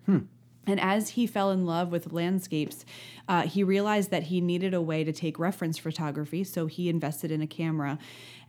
and 0.66 0.80
as 0.80 1.10
he 1.10 1.26
fell 1.26 1.50
in 1.50 1.64
love 1.64 1.92
with 1.92 2.12
landscapes, 2.12 2.84
uh, 3.28 3.42
he 3.42 3.62
realized 3.62 4.10
that 4.10 4.24
he 4.24 4.40
needed 4.40 4.74
a 4.74 4.82
way 4.82 5.04
to 5.04 5.12
take 5.12 5.38
reference 5.38 5.78
photography. 5.78 6.44
So 6.44 6.66
he 6.66 6.88
invested 6.88 7.30
in 7.30 7.40
a 7.40 7.46
camera. 7.46 7.98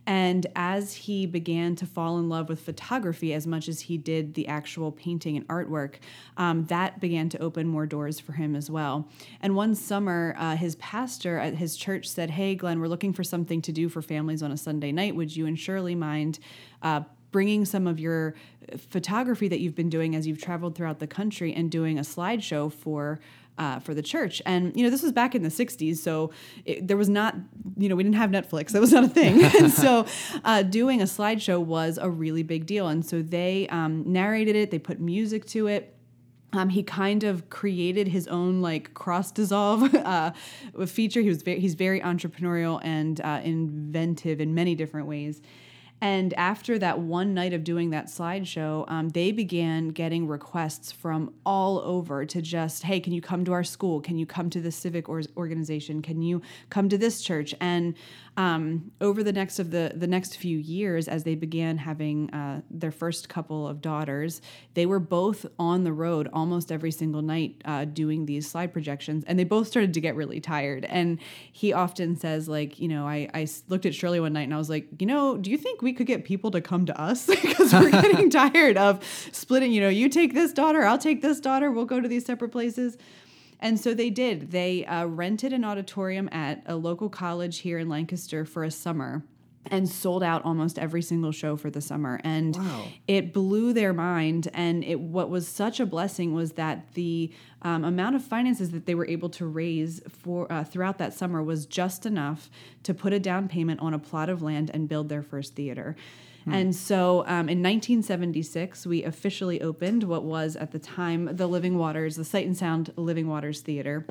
And 0.06 0.46
as 0.56 0.94
he 0.94 1.26
began 1.26 1.76
to 1.76 1.84
fall 1.84 2.18
in 2.18 2.30
love 2.30 2.48
with 2.48 2.60
photography 2.60 3.34
as 3.34 3.46
much 3.46 3.68
as 3.68 3.82
he 3.82 3.98
did 3.98 4.32
the 4.32 4.48
actual 4.48 4.90
painting 4.90 5.36
and 5.36 5.46
artwork, 5.48 5.96
um, 6.38 6.64
that 6.66 6.98
began 6.98 7.28
to 7.28 7.38
open 7.40 7.68
more 7.68 7.84
doors 7.84 8.18
for 8.18 8.32
him 8.32 8.56
as 8.56 8.70
well. 8.70 9.06
And 9.42 9.54
one 9.54 9.74
summer, 9.74 10.34
uh, 10.38 10.56
his 10.56 10.76
pastor 10.76 11.38
at 11.38 11.56
his 11.56 11.76
church 11.76 12.08
said, 12.08 12.30
Hey, 12.30 12.54
Glenn, 12.54 12.80
we're 12.80 12.88
looking 12.88 13.12
for 13.12 13.22
something 13.22 13.60
to 13.60 13.70
do 13.70 13.90
for 13.90 14.00
families 14.00 14.42
on 14.42 14.50
a 14.50 14.56
Sunday 14.56 14.92
night. 14.92 15.14
Would 15.14 15.36
you 15.36 15.46
and 15.46 15.58
Shirley 15.58 15.94
mind? 15.94 16.38
Uh, 16.80 17.02
bringing 17.30 17.64
some 17.64 17.86
of 17.86 18.00
your 18.00 18.34
photography 18.76 19.48
that 19.48 19.60
you've 19.60 19.74
been 19.74 19.90
doing 19.90 20.14
as 20.14 20.26
you've 20.26 20.40
traveled 20.40 20.74
throughout 20.74 20.98
the 20.98 21.06
country 21.06 21.52
and 21.52 21.70
doing 21.70 21.98
a 21.98 22.02
slideshow 22.02 22.72
for 22.72 23.20
uh, 23.58 23.80
for 23.80 23.92
the 23.92 24.02
church. 24.02 24.40
And 24.46 24.74
you 24.76 24.84
know, 24.84 24.90
this 24.90 25.02
was 25.02 25.12
back 25.12 25.34
in 25.34 25.42
the 25.42 25.48
'60s, 25.48 25.96
so 25.96 26.30
it, 26.64 26.86
there 26.86 26.96
was 26.96 27.08
not, 27.08 27.34
you 27.76 27.88
know, 27.88 27.96
we 27.96 28.02
didn't 28.02 28.16
have 28.16 28.30
Netflix. 28.30 28.68
That 28.68 28.80
was 28.80 28.92
not 28.92 29.04
a 29.04 29.08
thing. 29.08 29.42
and 29.60 29.70
so, 29.72 30.06
uh, 30.44 30.62
doing 30.62 31.00
a 31.00 31.04
slideshow 31.04 31.60
was 31.60 31.98
a 31.98 32.08
really 32.08 32.42
big 32.42 32.66
deal. 32.66 32.88
And 32.88 33.04
so 33.04 33.20
they 33.20 33.66
um, 33.68 34.04
narrated 34.06 34.56
it. 34.56 34.70
They 34.70 34.78
put 34.78 35.00
music 35.00 35.44
to 35.46 35.66
it. 35.66 35.94
Um, 36.54 36.70
he 36.70 36.82
kind 36.82 37.24
of 37.24 37.50
created 37.50 38.08
his 38.08 38.26
own 38.26 38.62
like 38.62 38.94
cross 38.94 39.30
dissolve 39.32 39.94
uh, 39.94 40.32
feature. 40.86 41.20
He 41.20 41.28
was 41.28 41.42
very, 41.42 41.60
he's 41.60 41.74
very 41.74 42.00
entrepreneurial 42.00 42.80
and 42.82 43.20
uh, 43.20 43.40
inventive 43.44 44.40
in 44.40 44.54
many 44.54 44.74
different 44.74 45.08
ways. 45.08 45.42
And 46.00 46.32
after 46.34 46.78
that 46.78 47.00
one 47.00 47.34
night 47.34 47.52
of 47.52 47.64
doing 47.64 47.90
that 47.90 48.06
slideshow, 48.06 48.84
um, 48.88 49.08
they 49.08 49.32
began 49.32 49.88
getting 49.88 50.28
requests 50.28 50.92
from 50.92 51.34
all 51.44 51.80
over 51.80 52.24
to 52.24 52.40
just, 52.40 52.84
hey, 52.84 53.00
can 53.00 53.12
you 53.12 53.20
come 53.20 53.44
to 53.44 53.52
our 53.52 53.64
school? 53.64 54.00
Can 54.00 54.16
you 54.16 54.26
come 54.26 54.48
to 54.50 54.60
this 54.60 54.76
civic 54.76 55.08
or- 55.08 55.22
organization? 55.36 56.00
Can 56.00 56.22
you 56.22 56.40
come 56.70 56.88
to 56.88 56.98
this 56.98 57.20
church? 57.20 57.54
And 57.60 57.94
um, 58.38 58.92
over 59.00 59.24
the 59.24 59.32
next 59.32 59.58
of 59.58 59.72
the 59.72 59.92
the 59.96 60.06
next 60.06 60.36
few 60.36 60.56
years, 60.56 61.08
as 61.08 61.24
they 61.24 61.34
began 61.34 61.76
having 61.76 62.30
uh, 62.30 62.60
their 62.70 62.92
first 62.92 63.28
couple 63.28 63.66
of 63.66 63.80
daughters, 63.80 64.40
they 64.74 64.86
were 64.86 65.00
both 65.00 65.44
on 65.58 65.82
the 65.82 65.92
road 65.92 66.28
almost 66.32 66.70
every 66.70 66.92
single 66.92 67.20
night 67.20 67.60
uh, 67.64 67.84
doing 67.84 68.26
these 68.26 68.48
slide 68.48 68.72
projections, 68.72 69.24
and 69.26 69.40
they 69.40 69.44
both 69.44 69.66
started 69.66 69.92
to 69.92 70.00
get 70.00 70.14
really 70.14 70.40
tired. 70.40 70.84
And 70.84 71.18
he 71.52 71.72
often 71.72 72.14
says, 72.14 72.48
like, 72.48 72.78
you 72.78 72.86
know, 72.86 73.08
I 73.08 73.28
I 73.34 73.48
looked 73.66 73.86
at 73.86 73.94
Shirley 73.94 74.20
one 74.20 74.34
night 74.34 74.44
and 74.44 74.54
I 74.54 74.58
was 74.58 74.70
like, 74.70 74.86
you 75.00 75.06
know, 75.06 75.36
do 75.36 75.50
you 75.50 75.58
think 75.58 75.82
we 75.82 75.92
could 75.92 76.06
get 76.06 76.24
people 76.24 76.52
to 76.52 76.60
come 76.60 76.86
to 76.86 76.98
us 76.98 77.26
because 77.42 77.72
we're 77.72 77.90
getting 77.90 78.30
tired 78.54 78.76
of 78.76 79.02
splitting? 79.32 79.72
You 79.72 79.80
know, 79.80 79.88
you 79.88 80.08
take 80.08 80.32
this 80.32 80.52
daughter, 80.52 80.84
I'll 80.84 80.96
take 80.96 81.22
this 81.22 81.40
daughter, 81.40 81.72
we'll 81.72 81.86
go 81.86 82.00
to 82.00 82.06
these 82.06 82.24
separate 82.24 82.50
places. 82.50 82.96
And 83.60 83.78
so 83.80 83.92
they 83.94 84.10
did. 84.10 84.50
They 84.52 84.84
uh, 84.86 85.06
rented 85.06 85.52
an 85.52 85.64
auditorium 85.64 86.28
at 86.32 86.62
a 86.66 86.76
local 86.76 87.08
college 87.08 87.58
here 87.58 87.78
in 87.78 87.88
Lancaster 87.88 88.44
for 88.44 88.64
a 88.64 88.70
summer. 88.70 89.22
and 89.70 89.86
sold 89.86 90.22
out 90.22 90.42
almost 90.46 90.78
every 90.78 91.02
single 91.02 91.30
show 91.32 91.54
for 91.54 91.68
the 91.68 91.80
summer 91.82 92.18
and 92.24 92.56
Wow. 92.56 92.84
it 93.06 93.34
blew 93.34 93.74
their 93.74 93.92
mind 93.92 94.48
and 94.54 94.82
it 94.82 94.98
what 94.98 95.28
was 95.28 95.46
such 95.46 95.78
a 95.78 95.84
blessing 95.84 96.32
was 96.32 96.52
that 96.52 96.94
the 96.94 97.30
um, 97.60 97.84
amount 97.84 98.16
of 98.16 98.22
finances 98.24 98.70
that 98.70 98.86
they 98.86 98.94
were 98.94 99.06
able 99.06 99.28
to 99.28 99.44
raise 99.44 100.00
for 100.08 100.50
uh, 100.50 100.64
throughout 100.64 100.96
that 100.98 101.12
summer 101.12 101.42
was 101.42 101.66
just 101.66 102.06
enough 102.06 102.48
to 102.82 102.94
put 102.94 103.12
a 103.12 103.18
down 103.20 103.46
payment 103.46 103.80
on 103.80 103.92
a 103.92 103.98
plot 103.98 104.30
of 104.30 104.40
land 104.40 104.70
and 104.72 104.88
build 104.88 105.10
their 105.10 105.22
first 105.22 105.54
theater 105.54 105.94
and 106.52 106.74
so 106.74 107.20
um, 107.26 107.48
in 107.48 107.62
1976 107.62 108.86
we 108.86 109.04
officially 109.04 109.60
opened 109.60 110.04
what 110.04 110.24
was 110.24 110.56
at 110.56 110.72
the 110.72 110.78
time 110.78 111.36
the 111.36 111.46
living 111.46 111.78
waters 111.78 112.16
the 112.16 112.24
sight 112.24 112.46
and 112.46 112.56
sound 112.56 112.92
living 112.96 113.28
waters 113.28 113.60
theater. 113.60 114.06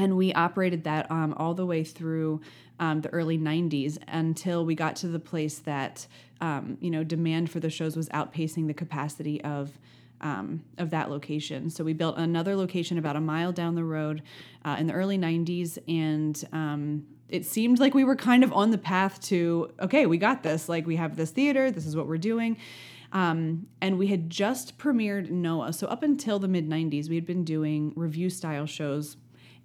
And 0.00 0.16
we 0.16 0.32
operated 0.32 0.84
that 0.84 1.10
um, 1.10 1.34
all 1.36 1.54
the 1.54 1.66
way 1.66 1.82
through 1.82 2.40
um, 2.78 3.00
the 3.00 3.08
early 3.10 3.36
90s 3.36 3.98
until 4.06 4.64
we 4.64 4.76
got 4.76 4.94
to 4.96 5.08
the 5.08 5.18
place 5.18 5.58
that 5.60 6.06
um, 6.40 6.78
you 6.80 6.90
know 6.90 7.02
demand 7.02 7.50
for 7.50 7.60
the 7.60 7.70
shows 7.70 7.96
was 7.96 8.08
outpacing 8.10 8.66
the 8.66 8.74
capacity 8.74 9.42
of 9.42 9.78
um, 10.20 10.64
of 10.78 10.90
that 10.90 11.10
location. 11.10 11.70
So 11.70 11.84
we 11.84 11.92
built 11.92 12.16
another 12.16 12.56
location 12.56 12.98
about 12.98 13.16
a 13.16 13.20
mile 13.20 13.52
down 13.52 13.74
the 13.74 13.84
road 13.84 14.22
uh, 14.64 14.76
in 14.78 14.86
the 14.86 14.92
early 14.92 15.18
90s 15.18 15.78
and 15.86 16.44
um, 16.52 17.06
it 17.28 17.44
seemed 17.44 17.78
like 17.78 17.94
we 17.94 18.04
were 18.04 18.16
kind 18.16 18.42
of 18.42 18.52
on 18.52 18.70
the 18.70 18.78
path 18.78 19.20
to 19.22 19.70
okay 19.80 20.06
we 20.06 20.18
got 20.18 20.42
this. 20.42 20.68
Like 20.68 20.86
we 20.86 20.96
have 20.96 21.16
this 21.16 21.30
theater. 21.30 21.70
This 21.70 21.86
is 21.86 21.96
what 21.96 22.06
we're 22.06 22.18
doing. 22.18 22.56
Um, 23.12 23.66
and 23.80 23.98
we 23.98 24.08
had 24.08 24.28
just 24.28 24.76
premiered 24.76 25.30
noah. 25.30 25.72
So 25.72 25.86
up 25.86 26.02
until 26.02 26.38
the 26.38 26.48
mid 26.48 26.68
90s 26.68 27.08
we 27.08 27.14
had 27.14 27.26
been 27.26 27.44
doing 27.44 27.92
review 27.96 28.30
style 28.30 28.66
shows. 28.66 29.16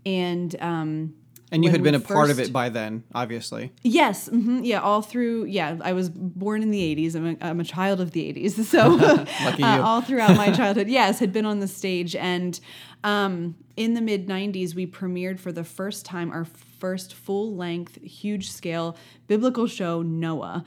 And 0.05 0.55
um, 0.61 1.13
And 1.53 1.63
you 1.63 1.69
had 1.69 1.83
been 1.83 1.95
a 1.95 1.99
part 1.99 2.31
of 2.31 2.39
it 2.39 2.51
by 2.51 2.69
then, 2.69 3.03
obviously. 3.13 3.71
Yes, 3.83 4.27
hmm 4.27 4.61
yeah, 4.63 4.81
all 4.81 5.01
through. 5.01 5.45
Yeah, 5.45 5.77
I 5.81 5.93
was 5.93 6.09
born 6.09 6.63
in 6.63 6.71
the 6.71 6.95
'80s. 6.95 7.15
I'm 7.15 7.27
a, 7.27 7.37
I'm 7.41 7.59
a 7.59 7.63
child 7.63 8.01
of 8.01 8.11
the 8.11 8.33
'80s, 8.33 8.63
so 8.65 8.89
Lucky 9.45 9.63
uh, 9.63 9.81
all 9.81 10.01
throughout 10.01 10.35
my 10.35 10.51
childhood, 10.55 10.87
yes, 10.87 11.19
had 11.19 11.31
been 11.31 11.45
on 11.45 11.59
the 11.59 11.67
stage. 11.67 12.15
And 12.15 12.59
um, 13.03 13.55
in 13.77 13.93
the 13.93 14.01
mid 14.01 14.27
'90s, 14.27 14.73
we 14.73 14.87
premiered 14.87 15.39
for 15.39 15.51
the 15.51 15.63
first 15.63 16.05
time 16.05 16.31
our 16.31 16.45
first 16.79 17.13
full 17.13 17.55
length, 17.55 18.01
huge 18.01 18.51
scale 18.51 18.97
biblical 19.27 19.67
show, 19.67 20.01
Noah. 20.01 20.65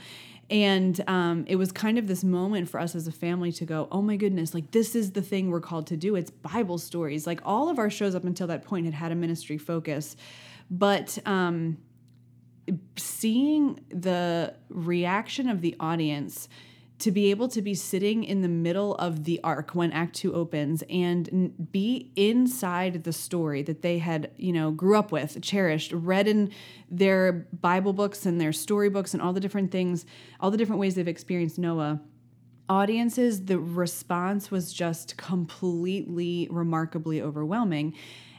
And 0.49 1.02
um, 1.09 1.45
it 1.49 1.57
was 1.57 1.73
kind 1.73 1.99
of 1.99 2.07
this 2.07 2.23
moment 2.23 2.71
for 2.71 2.78
us 2.78 2.95
as 2.95 3.09
a 3.09 3.12
family 3.12 3.50
to 3.52 3.64
go, 3.64 3.88
oh 3.90 4.00
my 4.00 4.16
goodness, 4.16 4.55
like 4.55 4.71
this 4.71 4.95
is 4.95 5.11
the 5.11 5.23
thing 5.23 5.50
we're 5.50 5.61
called 5.61 5.88
to 5.88 5.97
do. 5.97 6.14
It's 6.14 6.31
Bible 6.31 6.78
stories. 6.78 7.26
Like 7.26 7.40
all 7.45 7.69
of 7.69 7.78
our 7.81 7.90
shows 7.90 8.14
up 8.14 8.25
until 8.25 8.47
that 8.47 8.64
point 8.64 8.85
had 8.85 8.95
had 8.95 9.11
a 9.11 9.16
ministry 9.16 9.59
focus. 9.59 10.16
But 10.71 11.19
um, 11.27 11.79
seeing 12.97 13.81
the 13.89 14.55
reaction 14.69 15.49
of 15.49 15.61
the 15.61 15.77
audience 15.79 16.49
to 16.99 17.11
be 17.11 17.31
able 17.31 17.49
to 17.49 17.61
be 17.61 17.75
sitting 17.75 18.25
in 18.25 18.41
the 18.41 18.49
middle 18.49 18.95
of 18.95 19.25
the 19.25 19.39
ark 19.45 19.75
when 19.75 19.93
act 19.93 20.17
2 20.17 20.35
opens 20.35 20.83
and 20.89 21.71
be 21.71 22.11
inside 22.17 23.05
the 23.05 23.13
story 23.13 23.63
that 23.63 23.83
they 23.83 23.99
had 23.99 24.31
you 24.39 24.53
know 24.53 24.71
grew 24.71 24.97
up 24.97 25.13
with 25.13 25.41
cherished 25.43 25.93
read 25.93 26.27
in 26.27 26.51
their 26.91 27.47
bible 27.61 27.93
books 27.93 28.25
and 28.25 28.41
their 28.41 28.53
storybooks 28.53 29.13
and 29.13 29.23
all 29.23 29.33
the 29.33 29.41
different 29.41 29.71
things 29.71 30.07
all 30.41 30.51
the 30.51 30.57
different 30.57 30.81
ways 30.81 30.95
they've 30.95 31.09
experienced 31.09 31.59
noah 31.59 32.01
audiences 32.69 33.45
the 33.45 33.59
response 33.59 34.51
was 34.51 34.73
just 34.73 35.17
completely 35.19 36.49
remarkably 36.51 37.21
overwhelming 37.21 37.95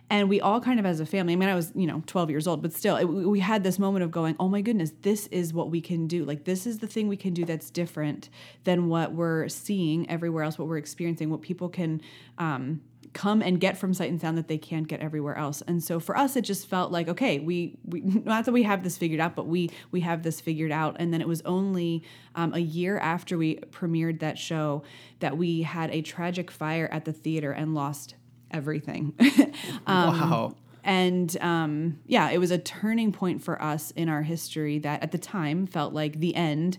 and 0.10 0.30
we 0.30 0.40
all 0.40 0.62
kind 0.62 0.80
of 0.80 0.86
as 0.86 1.00
a 1.00 1.06
family 1.06 1.34
i 1.34 1.36
mean 1.36 1.50
i 1.50 1.56
was 1.56 1.72
you 1.76 1.88
know 1.88 2.02
12 2.06 2.30
years 2.30 2.48
old 2.48 2.62
but 2.62 2.74
still 2.74 2.96
it, 2.96 3.06
we 3.06 3.40
had 3.40 3.64
this 3.64 3.80
moment 3.80 4.04
of 4.04 4.12
going 4.12 4.36
oh 4.40 4.48
my 4.48 4.62
goodness 4.62 4.92
this 5.02 5.28
is 5.28 5.54
what 5.54 5.70
we 5.70 5.82
can 5.82 6.08
do. 6.08 6.26
Like 6.26 6.44
this 6.44 6.68
is 6.68 6.80
the 6.80 6.88
thing 6.88 7.08
we 7.08 7.18
can 7.18 7.34
do 7.34 7.46
that's 7.46 7.70
different 7.70 8.30
than 8.64 8.90
what 8.90 9.14
we're 9.14 9.48
seeing 9.48 10.10
everywhere 10.10 10.44
else 10.44 10.58
what 10.58 10.68
we're 10.68 10.78
experiencing 10.78 11.30
what 11.30 11.42
people 11.42 11.70
can 11.70 12.02
um, 12.38 12.82
come 13.14 13.42
and 13.42 13.60
get 13.60 13.78
from 13.78 13.94
sight 13.94 14.12
and 14.12 14.20
sound 14.20 14.38
that 14.38 14.48
they 14.48 14.58
can't 14.58 14.88
get 14.88 15.00
everywhere 15.00 15.38
else. 15.38 15.64
And 15.66 15.82
so 15.84 16.00
for 16.00 16.18
us 16.18 16.36
it 16.36 16.42
just 16.42 16.68
felt 16.68 16.92
like 16.92 17.08
okay 17.08 17.40
we, 17.40 17.78
we 17.86 18.02
not 18.26 18.46
that 18.46 18.52
we 18.52 18.64
have 18.64 18.84
this 18.84 18.98
figured 18.98 19.20
out 19.20 19.36
but 19.36 19.48
we 19.48 19.70
we 19.92 20.02
have 20.02 20.24
this 20.24 20.42
figured 20.42 20.72
out. 20.72 20.98
And 21.00 21.14
then 21.14 21.22
it 21.22 21.28
was 21.28 21.42
only 21.44 22.04
um, 22.36 22.54
a 22.54 22.60
year 22.60 22.98
after 23.00 23.38
we 23.38 23.56
premiered 23.72 24.20
that 24.20 24.38
show 24.38 24.84
that 25.20 25.38
we 25.38 25.62
had 25.62 25.90
a 25.92 26.02
tragic 26.02 26.52
fire 26.52 26.90
at 26.92 27.06
the 27.06 27.14
theater 27.14 27.52
and 27.52 27.74
lost 27.74 28.16
everything 28.52 29.14
Um, 29.86 30.20
wow. 30.20 30.56
and 30.84 31.36
um, 31.42 32.00
yeah, 32.06 32.30
it 32.30 32.38
was 32.38 32.52
a 32.52 32.58
turning 32.58 33.12
point 33.12 33.42
for 33.44 33.62
us 33.62 33.92
in 33.92 34.10
our 34.10 34.22
history 34.22 34.80
that 34.80 35.02
at 35.02 35.12
the 35.12 35.18
time 35.18 35.66
felt 35.68 35.94
like 35.94 36.20
the 36.20 36.36
end. 36.36 36.78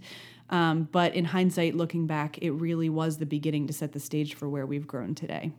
Um, 0.51 0.89
but 0.91 1.15
in 1.15 1.27
hindsight, 1.27 1.75
looking 1.75 2.07
back, 2.07 2.39
it 2.39 2.51
really 2.53 2.89
was 2.89 3.19
the 3.19 3.27
beginning 3.27 3.67
to 3.67 3.73
set 3.73 3.93
the 3.93 4.01
stage 4.01 4.35
for 4.35 4.49
where 4.49 4.65
we've 4.67 4.87
grown 4.87 5.15
today. 5.15 5.53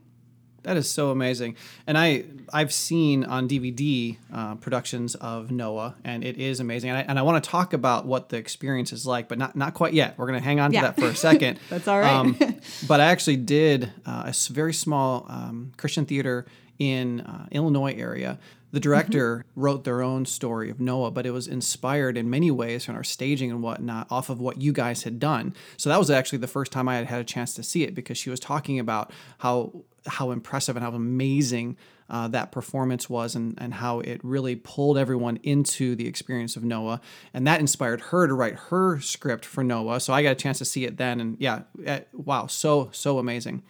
That 0.64 0.76
is 0.78 0.90
so 0.90 1.12
amazing, 1.12 1.56
and 1.88 1.98
I 1.98 2.26
I've 2.52 2.74
seen 2.74 3.24
on 3.24 3.48
DVD 3.48 4.18
uh, 4.34 4.56
productions 4.56 5.16
of 5.16 5.52
Noah, 5.52 5.96
and 6.04 6.24
it 6.24 6.38
is 6.38 6.60
amazing. 6.60 6.90
And 6.90 6.98
I, 7.00 7.02
and 7.02 7.18
I 7.18 7.22
want 7.22 7.42
to 7.44 7.50
talk 7.50 7.74
about 7.74 8.06
what 8.06 8.30
the 8.30 8.38
experience 8.38 8.92
is 8.92 9.06
like, 9.08 9.28
but 9.30 9.38
not 9.38 9.56
not 9.56 9.74
quite 9.74 9.94
yet. 9.94 10.18
We're 10.18 10.28
going 10.28 10.40
to 10.40 10.44
hang 10.44 10.60
on 10.60 10.72
Yeah. 10.74 10.82
to 10.82 10.88
that 10.88 11.00
for 11.00 11.08
a 11.08 11.16
second. 11.16 11.60
That's 11.70 11.88
all 11.88 12.00
right. 12.00 12.60
but 12.88 13.00
I 13.00 13.06
actually 13.06 13.38
did 13.38 13.92
uh, 14.06 14.24
a 14.32 14.34
very 14.52 14.74
small 14.74 15.26
um, 15.30 15.72
Christian 15.78 16.06
theater 16.06 16.46
in 16.80 17.22
uh, 17.22 17.48
Illinois 17.52 17.94
area. 17.94 18.40
The 18.72 18.80
director 18.80 19.46
wrote 19.56 19.84
their 19.84 20.02
own 20.02 20.26
story 20.26 20.70
of 20.70 20.80
Noah, 20.80 21.12
but 21.12 21.26
it 21.26 21.32
was 21.32 21.48
inspired 21.48 22.18
in 22.18 22.30
many 22.30 22.52
ways 22.52 22.86
from 22.86 22.96
our 22.96 23.04
staging 23.04 23.50
and 23.50 23.64
whatnot 23.64 24.08
off 24.12 24.30
of 24.30 24.40
what 24.40 24.62
you 24.62 24.72
guys 24.72 25.04
had 25.04 25.20
done. 25.20 25.56
So 25.78 25.90
that 25.90 25.98
was 25.98 26.12
actually 26.12 26.38
the 26.40 26.48
first 26.48 26.72
time 26.72 26.88
I 26.88 26.96
had 26.96 27.08
had 27.08 27.22
a 27.22 27.24
chance 27.24 27.56
to 27.56 27.64
see 27.64 27.84
it 27.84 27.96
because 27.96 28.18
she 28.18 28.30
was 28.30 28.40
talking 28.40 28.80
about 28.80 29.12
how 29.40 29.84
how 30.06 30.32
impressive 30.32 30.76
and 30.76 30.84
how 30.84 30.92
amazing 30.92 31.78
uh, 32.10 32.28
that 32.30 32.52
performance 32.52 33.10
was 33.10 33.36
and, 33.36 33.56
and 33.60 33.76
how 33.76 34.00
it 34.00 34.20
really 34.24 34.56
pulled 34.56 34.98
everyone 34.98 35.38
into 35.44 35.96
the 35.96 36.08
experience 36.08 36.56
of 36.56 36.64
Noah. 36.64 37.02
And 37.34 37.46
that 37.48 37.60
inspired 37.60 38.02
her 38.02 38.28
to 38.28 38.34
write 38.34 38.56
her 38.56 39.00
script 39.00 39.46
for 39.46 39.64
Noah. 39.64 40.00
So 40.00 40.14
I 40.14 40.24
got 40.24 40.32
a 40.32 40.36
chance 40.36 40.58
to 40.60 40.66
see 40.66 40.86
it 40.86 40.98
then. 40.98 41.20
And 41.20 41.38
yeah, 41.40 41.62
eh, 41.86 42.02
wow, 42.14 42.48
so, 42.48 42.90
so 42.92 43.20
amazing. 43.20 43.64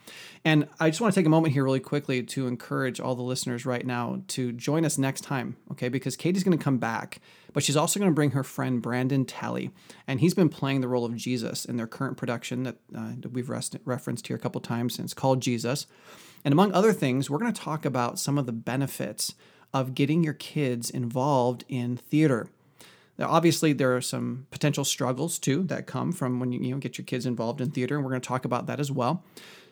And 0.44 0.68
I 0.78 0.88
just 0.88 1.02
want 1.02 1.12
to 1.12 1.20
take 1.20 1.26
a 1.26 1.30
moment 1.30 1.52
here 1.52 1.64
really 1.64 1.80
quickly 1.80 2.22
to 2.22 2.46
encourage 2.46 2.98
all 2.98 3.14
the 3.14 3.22
listeners 3.22 3.66
right 3.66 3.84
now 3.84 4.22
to 4.28 4.52
join 4.52 4.86
us 4.86 4.96
next 4.96 5.20
time, 5.20 5.56
okay? 5.70 5.90
Because 5.90 6.16
Katie's 6.16 6.44
going 6.44 6.56
to 6.56 6.64
come 6.64 6.78
back, 6.78 7.20
but 7.52 7.62
she's 7.62 7.76
also 7.76 8.00
going 8.00 8.10
to 8.10 8.14
bring 8.14 8.30
her 8.30 8.42
friend 8.42 8.80
Brandon 8.80 9.26
Talley. 9.26 9.70
And 10.06 10.20
he's 10.20 10.32
been 10.32 10.48
playing 10.48 10.80
the 10.80 10.88
role 10.88 11.04
of 11.04 11.14
Jesus 11.14 11.66
in 11.66 11.76
their 11.76 11.86
current 11.86 12.16
production 12.16 12.62
that, 12.62 12.76
uh, 12.96 13.12
that 13.18 13.32
we've 13.32 13.50
rest- 13.50 13.76
referenced 13.84 14.28
here 14.28 14.36
a 14.36 14.40
couple 14.40 14.62
times, 14.62 14.98
and 14.98 15.04
it's 15.04 15.14
called 15.14 15.42
Jesus. 15.42 15.86
And 16.44 16.52
among 16.52 16.72
other 16.72 16.92
things, 16.92 17.28
we're 17.28 17.38
going 17.38 17.52
to 17.52 17.60
talk 17.60 17.84
about 17.84 18.18
some 18.18 18.38
of 18.38 18.46
the 18.46 18.52
benefits 18.52 19.34
of 19.72 19.94
getting 19.94 20.24
your 20.24 20.34
kids 20.34 20.90
involved 20.90 21.64
in 21.68 21.96
theater. 21.96 22.48
Now, 23.18 23.28
obviously, 23.28 23.72
there 23.72 23.94
are 23.94 24.00
some 24.00 24.46
potential 24.50 24.84
struggles 24.84 25.38
too 25.38 25.62
that 25.64 25.86
come 25.86 26.12
from 26.12 26.40
when 26.40 26.52
you, 26.52 26.60
you 26.60 26.70
know, 26.70 26.78
get 26.78 26.96
your 26.96 27.04
kids 27.04 27.26
involved 27.26 27.60
in 27.60 27.70
theater, 27.70 27.96
and 27.96 28.04
we're 28.04 28.10
going 28.10 28.22
to 28.22 28.28
talk 28.28 28.46
about 28.46 28.66
that 28.66 28.80
as 28.80 28.90
well. 28.90 29.22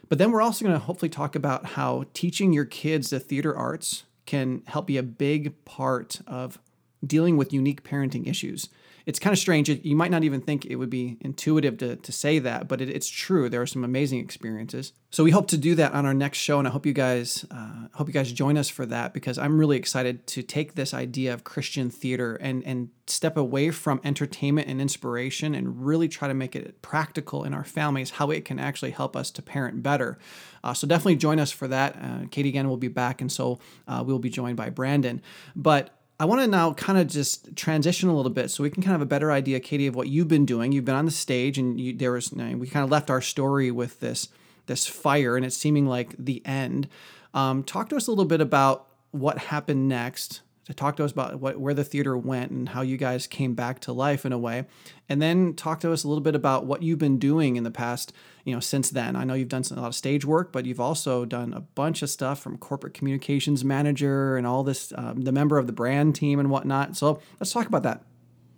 But 0.08 0.18
then 0.18 0.32
we're 0.32 0.42
also 0.42 0.64
going 0.64 0.78
to 0.78 0.84
hopefully 0.84 1.08
talk 1.08 1.34
about 1.34 1.64
how 1.64 2.04
teaching 2.12 2.52
your 2.52 2.64
kids 2.64 3.10
the 3.10 3.20
theater 3.20 3.56
arts 3.56 4.04
can 4.26 4.62
help 4.66 4.87
be 4.87 4.98
a 4.98 5.02
big 5.02 5.64
part 5.64 6.20
of 6.26 6.58
dealing 7.06 7.37
with 7.37 7.52
unique 7.52 7.82
parenting 7.82 8.28
issues. 8.28 8.68
It's 9.08 9.18
kind 9.18 9.32
of 9.32 9.38
strange. 9.38 9.70
You 9.70 9.96
might 9.96 10.10
not 10.10 10.22
even 10.22 10.42
think 10.42 10.66
it 10.66 10.76
would 10.76 10.90
be 10.90 11.16
intuitive 11.22 11.78
to, 11.78 11.96
to 11.96 12.12
say 12.12 12.38
that, 12.40 12.68
but 12.68 12.82
it, 12.82 12.90
it's 12.90 13.08
true. 13.08 13.48
There 13.48 13.62
are 13.62 13.66
some 13.66 13.82
amazing 13.82 14.20
experiences. 14.20 14.92
So 15.10 15.24
we 15.24 15.30
hope 15.30 15.48
to 15.48 15.56
do 15.56 15.74
that 15.76 15.94
on 15.94 16.04
our 16.04 16.12
next 16.12 16.36
show, 16.36 16.58
and 16.58 16.68
I 16.68 16.70
hope 16.70 16.84
you 16.84 16.92
guys 16.92 17.46
uh, 17.50 17.88
hope 17.94 18.08
you 18.08 18.12
guys 18.12 18.30
join 18.30 18.58
us 18.58 18.68
for 18.68 18.84
that 18.84 19.14
because 19.14 19.38
I'm 19.38 19.58
really 19.58 19.78
excited 19.78 20.26
to 20.26 20.42
take 20.42 20.74
this 20.74 20.92
idea 20.92 21.32
of 21.32 21.42
Christian 21.42 21.88
theater 21.88 22.34
and 22.36 22.62
and 22.66 22.90
step 23.06 23.38
away 23.38 23.70
from 23.70 23.98
entertainment 24.04 24.68
and 24.68 24.78
inspiration 24.78 25.54
and 25.54 25.86
really 25.86 26.08
try 26.08 26.28
to 26.28 26.34
make 26.34 26.54
it 26.54 26.82
practical 26.82 27.44
in 27.44 27.54
our 27.54 27.64
families 27.64 28.10
how 28.10 28.30
it 28.30 28.44
can 28.44 28.58
actually 28.58 28.90
help 28.90 29.16
us 29.16 29.30
to 29.30 29.40
parent 29.40 29.82
better. 29.82 30.18
Uh, 30.62 30.74
so 30.74 30.86
definitely 30.86 31.16
join 31.16 31.40
us 31.40 31.50
for 31.50 31.66
that. 31.66 31.96
Uh, 31.96 32.26
Katie 32.30 32.50
again 32.50 32.68
will 32.68 32.76
be 32.76 32.88
back, 32.88 33.22
and 33.22 33.32
so 33.32 33.58
uh, 33.86 34.04
we'll 34.06 34.18
be 34.18 34.28
joined 34.28 34.58
by 34.58 34.68
Brandon. 34.68 35.22
But 35.56 35.98
I 36.20 36.25
want 36.25 36.40
to 36.40 36.48
now 36.48 36.72
kind 36.72 36.98
of 36.98 37.06
just 37.06 37.54
transition 37.54 38.08
a 38.08 38.16
little 38.16 38.30
bit 38.30 38.50
so 38.50 38.64
we 38.64 38.70
can 38.70 38.82
kind 38.82 38.94
of 38.94 39.00
have 39.00 39.06
a 39.06 39.10
better 39.10 39.30
idea, 39.30 39.60
Katie, 39.60 39.87
of 39.87 39.94
what 39.94 40.08
you've 40.08 40.26
been 40.26 40.46
doing. 40.46 40.72
You've 40.72 40.84
been 40.84 40.96
on 40.96 41.04
the 41.04 41.12
stage, 41.12 41.58
and 41.58 41.80
you, 41.80 41.92
there 41.92 42.10
was 42.10 42.32
we 42.32 42.66
kind 42.66 42.82
of 42.82 42.90
left 42.90 43.08
our 43.08 43.20
story 43.20 43.70
with 43.70 44.00
this 44.00 44.28
this 44.66 44.87
fire, 44.87 45.37
and 45.37 45.46
it's 45.46 45.56
seeming 45.56 45.87
like 45.87 46.14
the 46.18 46.44
end. 46.44 46.88
Um, 47.34 47.62
talk 47.62 47.88
to 47.90 47.96
us 47.96 48.08
a 48.08 48.10
little 48.10 48.25
bit 48.25 48.40
about 48.40 48.87
what 49.12 49.38
happened 49.38 49.88
next. 49.88 50.40
To 50.68 50.75
talk 50.75 50.96
to 50.96 51.04
us 51.04 51.12
about 51.12 51.40
what 51.40 51.58
where 51.58 51.72
the 51.72 51.82
theater 51.82 52.16
went 52.16 52.50
and 52.50 52.68
how 52.68 52.82
you 52.82 52.98
guys 52.98 53.26
came 53.26 53.54
back 53.54 53.80
to 53.80 53.92
life 53.92 54.26
in 54.26 54.32
a 54.32 54.38
way, 54.38 54.66
and 55.08 55.20
then 55.20 55.54
talk 55.54 55.80
to 55.80 55.92
us 55.92 56.04
a 56.04 56.08
little 56.08 56.22
bit 56.22 56.34
about 56.34 56.66
what 56.66 56.82
you've 56.82 56.98
been 56.98 57.18
doing 57.18 57.56
in 57.56 57.64
the 57.64 57.70
past, 57.70 58.12
you 58.44 58.54
know, 58.54 58.60
since 58.60 58.90
then. 58.90 59.16
I 59.16 59.25
know 59.25 59.32
you've 59.32 59.48
done 59.48 59.64
a 59.70 59.80
lot 59.80 59.88
of 59.88 59.94
stage 59.94 60.26
work, 60.26 60.52
but 60.52 60.66
you've 60.66 60.78
also 60.78 61.25
done 61.25 61.54
a 61.54 61.60
bunch 61.60 62.02
of 62.02 62.10
stuff 62.10 62.40
from 62.40 62.58
corporate 62.58 62.92
communications 62.92 63.64
manager 63.64 64.37
and 64.37 64.46
all 64.46 64.62
this, 64.62 64.92
um, 64.96 65.22
the 65.22 65.32
member 65.32 65.56
of 65.56 65.66
the 65.66 65.72
brand 65.72 66.14
team 66.14 66.38
and 66.38 66.50
whatnot. 66.50 66.98
So 66.98 67.20
let's 67.40 67.50
talk 67.50 67.66
about 67.66 67.82
that. 67.84 68.02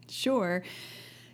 Sure. 0.08 0.64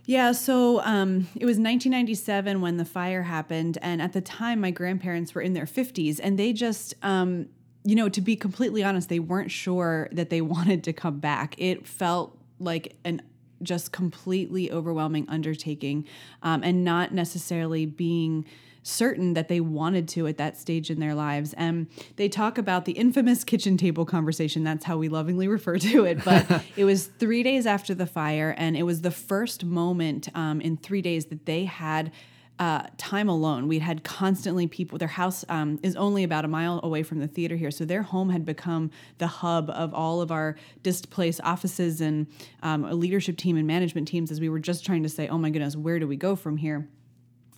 Yeah, 0.05 0.33
so 0.33 0.81
um, 0.83 1.27
it 1.35 1.47
was 1.47 1.57
1997 1.57 2.61
when 2.61 2.77
the 2.77 2.85
fire 2.85 3.23
happened, 3.23 3.77
and 3.83 4.01
at 4.01 4.13
the 4.13 4.21
time, 4.21 4.61
my 4.61 4.71
grandparents 4.71 5.35
were 5.35 5.43
in 5.43 5.53
their 5.53 5.65
50s, 5.65 6.21
and 6.23 6.39
they 6.39 6.53
just, 6.53 6.95
um, 7.03 7.49
you 7.87 7.95
know, 7.95 8.09
to 8.09 8.21
be 8.21 8.35
completely 8.35 8.83
honest, 8.83 9.09
they 9.09 9.21
weren't 9.21 9.51
sure 9.51 10.09
that 10.13 10.29
they 10.29 10.41
wanted 10.57 10.85
to 10.85 10.93
come 10.93 11.21
back. 11.21 11.55
It 11.57 11.87
felt 11.87 12.37
like 12.59 12.97
an 13.05 13.23
just 13.63 13.91
completely 13.91 14.71
overwhelming 14.71 15.25
undertaking, 15.29 16.05
um, 16.43 16.63
and 16.63 16.85
not 16.85 17.15
necessarily 17.15 17.87
being 17.87 18.45
certain 18.83 19.35
that 19.35 19.49
they 19.49 19.61
wanted 19.61 20.07
to 20.07 20.27
at 20.27 20.37
that 20.37 20.57
stage 20.57 20.91
in 20.91 21.01
their 21.01 21.15
lives. 21.15 21.55
And 21.55 21.87
they 22.17 22.29
talk 22.29 22.59
about 22.59 22.85
the 22.85 22.93
infamous 22.93 23.45
kitchen 23.45 23.77
table 23.77 24.05
conversation. 24.05 24.63
That's 24.63 24.85
how 24.85 24.99
we 24.99 25.09
lovingly 25.09 25.49
refer 25.57 25.79
to 25.79 26.05
it. 26.05 26.23
But 26.25 26.65
it 26.77 26.85
was 26.85 27.07
three 27.07 27.43
days 27.43 27.67
after 27.67 27.95
the 27.95 28.07
fire, 28.07 28.55
and 28.59 28.77
it 28.77 28.83
was 28.83 29.01
the 29.01 29.11
first 29.11 29.65
moment 29.65 30.29
um, 30.35 30.61
in 30.61 30.77
three 30.77 31.03
days 31.03 31.27
that 31.27 31.47
they 31.47 31.65
had. 31.65 32.13
Uh, 32.59 32.87
time 32.97 33.29
alone. 33.29 33.69
We'd 33.69 33.83
had 33.83 34.03
constantly 34.03 34.67
people. 34.67 34.97
Their 34.97 35.09
house 35.09 35.45
um, 35.51 35.79
is 35.83 35.95
only 35.95 36.25
about 36.25 36.47
a 36.47 36.49
mile 36.49 36.81
away 36.83 37.03
from 37.03 37.19
the 37.19 37.29
theater 37.29 37.55
here, 37.55 37.71
so 37.71 37.85
their 37.85 38.03
home 38.03 38.31
had 38.31 38.47
become 38.47 38.91
the 39.19 39.27
hub 39.27 39.69
of 39.69 39.93
all 39.93 40.23
of 40.23 40.33
our 40.33 40.57
displaced 40.83 41.43
offices 41.45 42.01
and 42.01 42.27
um, 42.63 42.85
leadership 42.99 43.37
team 43.37 43.59
and 43.59 43.67
management 43.67 44.09
teams. 44.09 44.31
As 44.31 44.41
we 44.41 44.49
were 44.49 44.59
just 44.59 44.87
trying 44.87 45.03
to 45.03 45.11
say, 45.11 45.29
"Oh 45.29 45.37
my 45.37 45.51
goodness, 45.51 45.77
where 45.77 45.99
do 45.99 46.07
we 46.07 46.17
go 46.17 46.35
from 46.35 46.57
here?" 46.57 46.89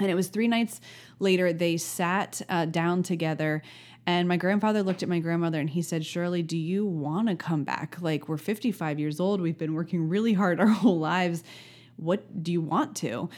And 0.01 0.11
it 0.11 0.15
was 0.15 0.29
three 0.29 0.49
nights 0.49 0.81
later, 1.19 1.53
they 1.53 1.77
sat 1.77 2.43
uh, 2.49 2.67
down 2.67 3.03
together. 3.03 3.63
And 4.07 4.27
my 4.29 4.37
grandfather 4.37 4.83
looked 4.83 5.03
at 5.03 5.09
my 5.09 5.19
grandmother 5.19 5.61
and 5.61 5.69
he 5.69 5.83
said, 5.83 6.07
Shirley, 6.07 6.43
do 6.43 6.57
you 6.57 6.87
want 6.87 7.29
to 7.29 7.37
come 7.37 7.65
back? 7.65 8.01
Like, 8.01 8.29
we're 8.29 8.39
55 8.39 8.99
years 8.99 9.21
old. 9.21 9.41
We've 9.41 9.59
been 9.59 9.75
working 9.75 10.09
really 10.09 10.33
hard 10.33 10.61
our 10.61 10.67
whole 10.67 10.99
lives. 10.99 11.43
What 11.97 12.43
do 12.43 12.53
you 12.53 12.61
want 12.61 12.97
to? 12.99 13.29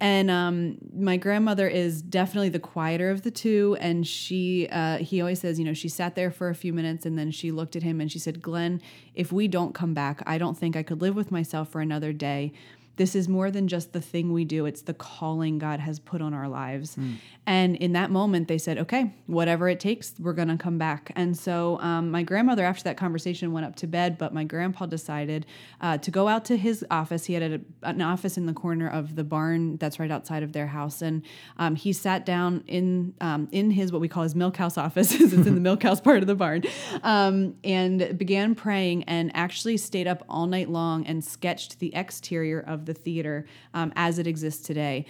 And 0.00 0.30
um, 0.30 0.78
my 0.96 1.16
grandmother 1.16 1.66
is 1.66 2.02
definitely 2.02 2.50
the 2.50 2.60
quieter 2.60 3.10
of 3.10 3.22
the 3.22 3.32
two. 3.32 3.76
And 3.80 4.06
she, 4.06 4.68
uh, 4.70 4.98
he 4.98 5.20
always 5.20 5.40
says, 5.40 5.58
you 5.58 5.64
know, 5.64 5.74
she 5.74 5.88
sat 5.88 6.14
there 6.14 6.30
for 6.30 6.48
a 6.48 6.54
few 6.54 6.72
minutes 6.72 7.04
and 7.04 7.18
then 7.18 7.32
she 7.32 7.50
looked 7.50 7.74
at 7.74 7.82
him 7.82 8.00
and 8.00 8.10
she 8.10 8.20
said, 8.20 8.40
Glenn, 8.40 8.80
if 9.14 9.32
we 9.32 9.48
don't 9.48 9.74
come 9.74 9.94
back, 9.94 10.22
I 10.24 10.38
don't 10.38 10.56
think 10.56 10.76
I 10.76 10.84
could 10.84 11.00
live 11.00 11.16
with 11.16 11.32
myself 11.32 11.68
for 11.70 11.80
another 11.80 12.12
day 12.12 12.52
this 12.98 13.14
is 13.14 13.28
more 13.28 13.50
than 13.50 13.66
just 13.68 13.92
the 13.92 14.00
thing 14.00 14.32
we 14.32 14.44
do, 14.44 14.66
it's 14.66 14.82
the 14.82 14.94
calling 14.94 15.58
God 15.58 15.80
has 15.80 15.98
put 15.98 16.20
on 16.20 16.34
our 16.34 16.48
lives. 16.48 16.96
Mm. 16.96 17.16
And 17.46 17.76
in 17.76 17.94
that 17.94 18.10
moment, 18.10 18.46
they 18.46 18.58
said, 18.58 18.76
okay, 18.76 19.14
whatever 19.26 19.70
it 19.70 19.80
takes, 19.80 20.12
we're 20.18 20.34
going 20.34 20.48
to 20.48 20.58
come 20.58 20.76
back. 20.76 21.12
And 21.16 21.34
so 21.34 21.80
um, 21.80 22.10
my 22.10 22.22
grandmother, 22.22 22.62
after 22.62 22.84
that 22.84 22.98
conversation, 22.98 23.52
went 23.52 23.64
up 23.64 23.74
to 23.76 23.86
bed, 23.86 24.18
but 24.18 24.34
my 24.34 24.44
grandpa 24.44 24.84
decided 24.84 25.46
uh, 25.80 25.96
to 25.96 26.10
go 26.10 26.28
out 26.28 26.44
to 26.46 26.58
his 26.58 26.84
office. 26.90 27.24
He 27.24 27.32
had 27.32 27.42
a, 27.42 27.60
an 27.84 28.02
office 28.02 28.36
in 28.36 28.44
the 28.44 28.52
corner 28.52 28.86
of 28.86 29.16
the 29.16 29.24
barn 29.24 29.78
that's 29.78 29.98
right 29.98 30.10
outside 30.10 30.42
of 30.42 30.52
their 30.52 30.66
house. 30.66 31.00
And 31.00 31.22
um, 31.56 31.74
he 31.74 31.94
sat 31.94 32.26
down 32.26 32.64
in, 32.66 33.14
um, 33.22 33.48
in 33.50 33.70
his, 33.70 33.92
what 33.92 34.02
we 34.02 34.08
call 34.08 34.24
his 34.24 34.34
milk 34.34 34.58
house 34.58 34.76
office, 34.76 35.12
it's 35.18 35.32
in 35.32 35.44
the 35.44 35.52
milk 35.52 35.84
house 35.84 36.02
part 36.02 36.18
of 36.18 36.26
the 36.26 36.34
barn, 36.34 36.64
um, 37.02 37.54
and 37.64 38.18
began 38.18 38.54
praying 38.54 39.04
and 39.04 39.30
actually 39.34 39.78
stayed 39.78 40.06
up 40.06 40.22
all 40.28 40.46
night 40.46 40.68
long 40.68 41.06
and 41.06 41.24
sketched 41.24 41.78
the 41.78 41.94
exterior 41.94 42.60
of 42.60 42.84
the 42.88 42.94
theater 42.94 43.46
um, 43.74 43.92
as 43.94 44.18
it 44.18 44.26
exists 44.26 44.66
today. 44.66 45.06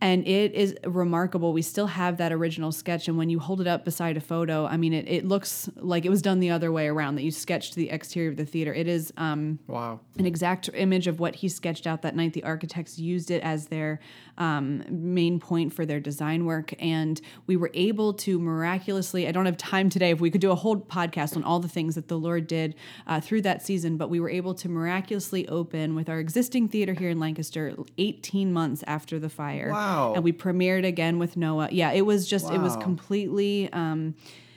And 0.00 0.26
it 0.26 0.54
is 0.54 0.74
remarkable. 0.84 1.52
We 1.52 1.62
still 1.62 1.88
have 1.88 2.16
that 2.16 2.32
original 2.32 2.72
sketch. 2.72 3.06
And 3.06 3.18
when 3.18 3.28
you 3.28 3.38
hold 3.38 3.60
it 3.60 3.66
up 3.66 3.84
beside 3.84 4.16
a 4.16 4.20
photo, 4.20 4.64
I 4.64 4.76
mean, 4.78 4.94
it, 4.94 5.06
it 5.08 5.26
looks 5.26 5.68
like 5.76 6.06
it 6.06 6.08
was 6.08 6.22
done 6.22 6.40
the 6.40 6.50
other 6.50 6.72
way 6.72 6.88
around, 6.88 7.16
that 7.16 7.22
you 7.22 7.30
sketched 7.30 7.74
the 7.74 7.90
exterior 7.90 8.30
of 8.30 8.36
the 8.36 8.46
theater. 8.46 8.72
It 8.72 8.88
is 8.88 9.12
um, 9.18 9.58
wow. 9.66 10.00
an 10.18 10.24
exact 10.24 10.70
image 10.72 11.06
of 11.06 11.20
what 11.20 11.34
he 11.36 11.48
sketched 11.48 11.86
out 11.86 12.00
that 12.02 12.16
night. 12.16 12.32
The 12.32 12.44
architects 12.44 12.98
used 12.98 13.30
it 13.30 13.42
as 13.42 13.66
their 13.66 14.00
um, 14.38 14.84
main 14.88 15.38
point 15.38 15.74
for 15.74 15.84
their 15.84 16.00
design 16.00 16.46
work. 16.46 16.72
And 16.78 17.20
we 17.46 17.56
were 17.56 17.70
able 17.74 18.14
to 18.14 18.38
miraculously, 18.38 19.28
I 19.28 19.32
don't 19.32 19.46
have 19.46 19.58
time 19.58 19.90
today, 19.90 20.10
if 20.10 20.20
we 20.20 20.30
could 20.30 20.40
do 20.40 20.50
a 20.50 20.54
whole 20.54 20.78
podcast 20.78 21.36
on 21.36 21.44
all 21.44 21.60
the 21.60 21.68
things 21.68 21.94
that 21.94 22.08
the 22.08 22.18
Lord 22.18 22.46
did 22.46 22.74
uh, 23.06 23.20
through 23.20 23.42
that 23.42 23.62
season, 23.62 23.98
but 23.98 24.08
we 24.08 24.18
were 24.18 24.30
able 24.30 24.54
to 24.54 24.68
miraculously 24.70 25.46
open 25.48 25.94
with 25.94 26.08
our 26.08 26.18
existing 26.18 26.68
theater 26.68 26.94
here 26.94 27.10
in 27.10 27.20
Lancaster 27.20 27.74
18 27.98 28.50
months 28.50 28.82
after 28.86 29.18
the 29.18 29.28
fire. 29.28 29.70
Wow. 29.70 29.89
And 30.14 30.24
we 30.24 30.32
premiered 30.32 30.86
again 30.86 31.18
with 31.18 31.36
Noah. 31.36 31.68
Yeah, 31.70 31.92
it 31.92 32.02
was 32.02 32.28
just, 32.28 32.46
wow. 32.46 32.54
it 32.54 32.58
was 32.58 32.76
completely. 32.76 33.72
Um, 33.72 34.14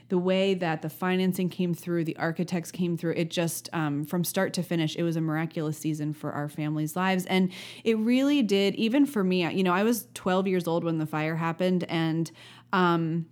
the 0.10 0.18
way 0.20 0.54
that 0.54 0.84
the 0.84 0.90
financing 0.90 1.50
came 1.50 1.74
through, 1.74 2.04
the 2.04 2.16
architects 2.18 2.72
came 2.72 2.96
through, 2.98 3.14
it 3.14 3.32
just 3.32 3.68
um, 3.74 4.06
from 4.06 4.24
start 4.24 4.54
to 4.54 4.62
finish, 4.62 4.96
it 4.96 5.02
was 5.02 5.16
a 5.16 5.22
miraculous 5.22 5.76
season 5.76 6.14
for 6.14 6.32
our 6.32 6.48
family's 6.48 6.96
lives. 6.96 7.26
And 7.26 7.52
it 7.84 7.98
really 7.98 8.44
did, 8.44 8.76
even 8.76 9.08
for 9.08 9.24
me, 9.24 9.50
you 9.52 9.64
know, 9.64 9.74
I 9.74 9.82
was 9.82 10.08
12 10.14 10.48
years 10.48 10.68
old 10.68 10.84
when 10.84 11.00
the 11.00 11.08
fire 11.08 11.36
happened, 11.36 11.86
and 11.86 12.32
um, 12.72 13.26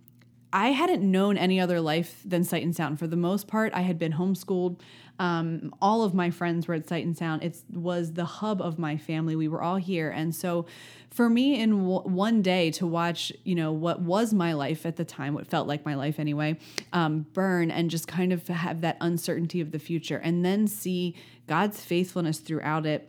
I 0.53 0.69
hadn't 0.69 1.03
known 1.03 1.37
any 1.37 1.59
other 1.59 1.79
life 1.79 2.21
than 2.25 2.43
Sight 2.43 2.63
and 2.63 2.75
Sound. 2.75 2.99
For 2.99 3.05
the 3.05 3.15
most 3.15 3.47
part, 3.47 3.73
I 3.73 3.81
had 3.81 3.99
been 3.99 4.13
homeschooled. 4.13 4.79
Um, 5.21 5.71
all 5.79 6.03
of 6.03 6.15
my 6.15 6.31
friends 6.31 6.67
were 6.67 6.73
at 6.73 6.89
Sight 6.89 7.05
and 7.05 7.15
Sound. 7.15 7.43
It 7.43 7.55
was 7.71 8.13
the 8.13 8.25
hub 8.25 8.59
of 8.59 8.79
my 8.79 8.97
family. 8.97 9.35
We 9.35 9.47
were 9.47 9.61
all 9.61 9.75
here, 9.75 10.09
and 10.09 10.33
so 10.33 10.65
for 11.11 11.29
me, 11.29 11.61
in 11.61 11.83
w- 11.83 12.01
one 12.01 12.41
day 12.41 12.71
to 12.71 12.87
watch, 12.87 13.31
you 13.43 13.53
know, 13.53 13.71
what 13.71 14.01
was 14.01 14.33
my 14.33 14.53
life 14.53 14.83
at 14.83 14.95
the 14.95 15.05
time, 15.05 15.35
what 15.35 15.45
felt 15.45 15.67
like 15.67 15.85
my 15.85 15.93
life 15.93 16.17
anyway, 16.17 16.57
um, 16.91 17.27
burn, 17.33 17.69
and 17.69 17.91
just 17.91 18.07
kind 18.07 18.33
of 18.33 18.47
have 18.47 18.81
that 18.81 18.97
uncertainty 18.99 19.61
of 19.61 19.71
the 19.71 19.77
future, 19.77 20.17
and 20.17 20.43
then 20.43 20.65
see 20.65 21.15
God's 21.45 21.79
faithfulness 21.85 22.39
throughout 22.39 22.87
it. 22.87 23.07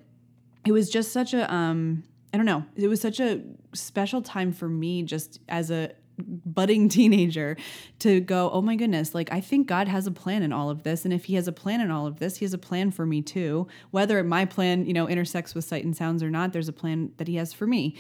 It 0.67 0.73
was 0.73 0.91
just 0.91 1.13
such 1.13 1.33
a 1.33 1.51
um, 1.53 2.05
I 2.35 2.37
don't 2.37 2.47
know. 2.47 2.67
It 2.77 2.89
was 2.89 3.01
such 3.01 3.21
a 3.21 3.41
special 3.73 4.21
time 4.21 4.53
for 4.53 4.69
me 4.69 5.03
just 5.03 5.41
as 5.49 5.71
a 5.71 5.93
budding 6.27 6.89
teenager 6.89 7.57
to 8.01 8.21
go, 8.21 8.51
oh 8.51 8.63
my 8.63 8.77
goodness, 8.77 9.15
like 9.15 9.33
I 9.33 9.41
think 9.41 9.67
God 9.67 9.89
has 9.89 10.07
a 10.07 10.11
plan 10.11 10.43
in 10.43 10.53
all 10.53 10.71
of 10.71 10.83
this. 10.83 11.05
And 11.05 11.13
if 11.13 11.27
he 11.27 11.35
has 11.35 11.49
a 11.49 11.53
plan 11.53 11.81
in 11.81 11.91
all 11.91 12.07
of 12.07 12.19
this, 12.19 12.37
he 12.37 12.45
has 12.45 12.53
a 12.53 12.59
plan 12.59 12.91
for 12.91 13.07
me 13.07 13.23
too. 13.23 13.67
Whether 13.91 14.23
my 14.25 14.45
plan, 14.45 14.87
you 14.87 14.93
know, 14.93 15.09
intersects 15.09 15.55
with 15.55 15.65
sight 15.65 15.85
and 15.85 15.97
sounds 15.97 16.23
or 16.23 16.31
not, 16.31 16.53
there's 16.53 16.69
a 16.69 16.73
plan 16.73 17.13
that 17.17 17.29
he 17.29 17.37
has 17.37 17.53
for 17.53 17.67
me. 17.67 17.97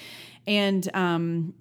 And 0.47 0.89
um 0.95 1.55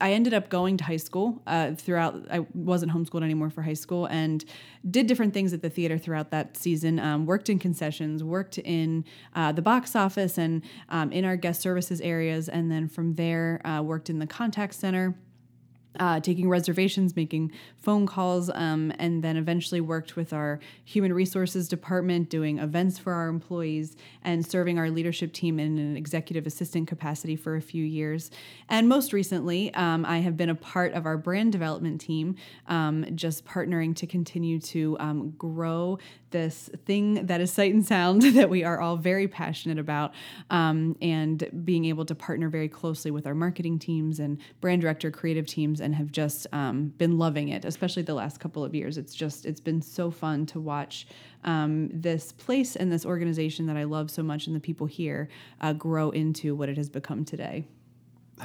I 0.00 0.12
ended 0.12 0.34
up 0.34 0.48
going 0.48 0.76
to 0.78 0.84
high 0.84 0.96
school 0.96 1.42
uh, 1.46 1.74
throughout. 1.74 2.26
I 2.30 2.46
wasn't 2.54 2.92
homeschooled 2.92 3.22
anymore 3.22 3.50
for 3.50 3.62
high 3.62 3.74
school, 3.74 4.06
and 4.06 4.44
did 4.88 5.06
different 5.06 5.34
things 5.34 5.52
at 5.52 5.62
the 5.62 5.70
theater 5.70 5.98
throughout 5.98 6.30
that 6.30 6.56
season. 6.56 6.98
Um, 6.98 7.26
worked 7.26 7.48
in 7.48 7.58
concessions, 7.58 8.22
worked 8.22 8.58
in 8.58 9.04
uh, 9.34 9.52
the 9.52 9.62
box 9.62 9.96
office, 9.96 10.38
and 10.38 10.62
um, 10.88 11.12
in 11.12 11.24
our 11.24 11.36
guest 11.36 11.60
services 11.60 12.00
areas, 12.00 12.48
and 12.48 12.70
then 12.70 12.88
from 12.88 13.14
there 13.14 13.60
uh, 13.66 13.82
worked 13.82 14.10
in 14.10 14.18
the 14.18 14.26
contact 14.26 14.74
center 14.74 15.14
uh, 15.98 16.20
taking 16.20 16.48
reservations, 16.48 17.16
making 17.16 17.52
phone 17.76 18.06
calls, 18.06 18.50
um, 18.54 18.92
and 18.98 19.22
then 19.22 19.36
eventually 19.36 19.80
worked 19.80 20.16
with 20.16 20.32
our 20.32 20.60
human 20.84 21.12
resources 21.12 21.68
department, 21.68 22.30
doing 22.30 22.58
events 22.58 22.98
for 22.98 23.12
our 23.12 23.28
employees, 23.28 23.96
and 24.22 24.46
serving 24.46 24.78
our 24.78 24.90
leadership 24.90 25.32
team 25.32 25.58
in 25.58 25.78
an 25.78 25.96
executive 25.96 26.46
assistant 26.46 26.88
capacity 26.88 27.36
for 27.36 27.56
a 27.56 27.62
few 27.62 27.84
years. 27.84 28.30
And 28.68 28.88
most 28.88 29.12
recently, 29.12 29.72
um, 29.74 30.04
I 30.04 30.18
have 30.18 30.36
been 30.36 30.50
a 30.50 30.54
part 30.54 30.92
of 30.94 31.06
our 31.06 31.16
brand 31.16 31.52
development 31.52 32.00
team, 32.00 32.36
um, 32.66 33.06
just 33.14 33.44
partnering 33.44 33.94
to 33.96 34.06
continue 34.06 34.58
to 34.60 34.96
um, 35.00 35.30
grow 35.30 35.98
this 36.30 36.68
thing 36.84 37.26
that 37.26 37.40
is 37.40 37.52
sight 37.52 37.72
and 37.72 37.84
sound 37.84 38.22
that 38.34 38.50
we 38.50 38.64
are 38.64 38.80
all 38.80 38.96
very 38.96 39.28
passionate 39.28 39.78
about, 39.78 40.12
um, 40.50 40.96
and 41.00 41.48
being 41.64 41.84
able 41.86 42.04
to 42.04 42.14
partner 42.14 42.48
very 42.48 42.68
closely 42.68 43.10
with 43.10 43.26
our 43.26 43.34
marketing 43.34 43.78
teams 43.78 44.18
and 44.20 44.38
brand 44.60 44.80
director 44.80 45.10
creative 45.10 45.46
teams, 45.46 45.80
and 45.80 45.87
have 45.94 46.12
just 46.12 46.46
um, 46.52 46.88
been 46.98 47.18
loving 47.18 47.48
it, 47.48 47.64
especially 47.64 48.02
the 48.02 48.14
last 48.14 48.40
couple 48.40 48.64
of 48.64 48.74
years. 48.74 48.98
It's 48.98 49.14
just 49.14 49.46
it's 49.46 49.60
been 49.60 49.82
so 49.82 50.10
fun 50.10 50.46
to 50.46 50.60
watch 50.60 51.06
um, 51.44 51.88
this 51.92 52.32
place 52.32 52.76
and 52.76 52.92
this 52.92 53.06
organization 53.06 53.66
that 53.66 53.76
I 53.76 53.84
love 53.84 54.10
so 54.10 54.22
much, 54.22 54.46
and 54.46 54.56
the 54.56 54.60
people 54.60 54.86
here 54.86 55.28
uh, 55.60 55.72
grow 55.72 56.10
into 56.10 56.54
what 56.54 56.68
it 56.68 56.76
has 56.76 56.88
become 56.88 57.24
today. 57.24 57.64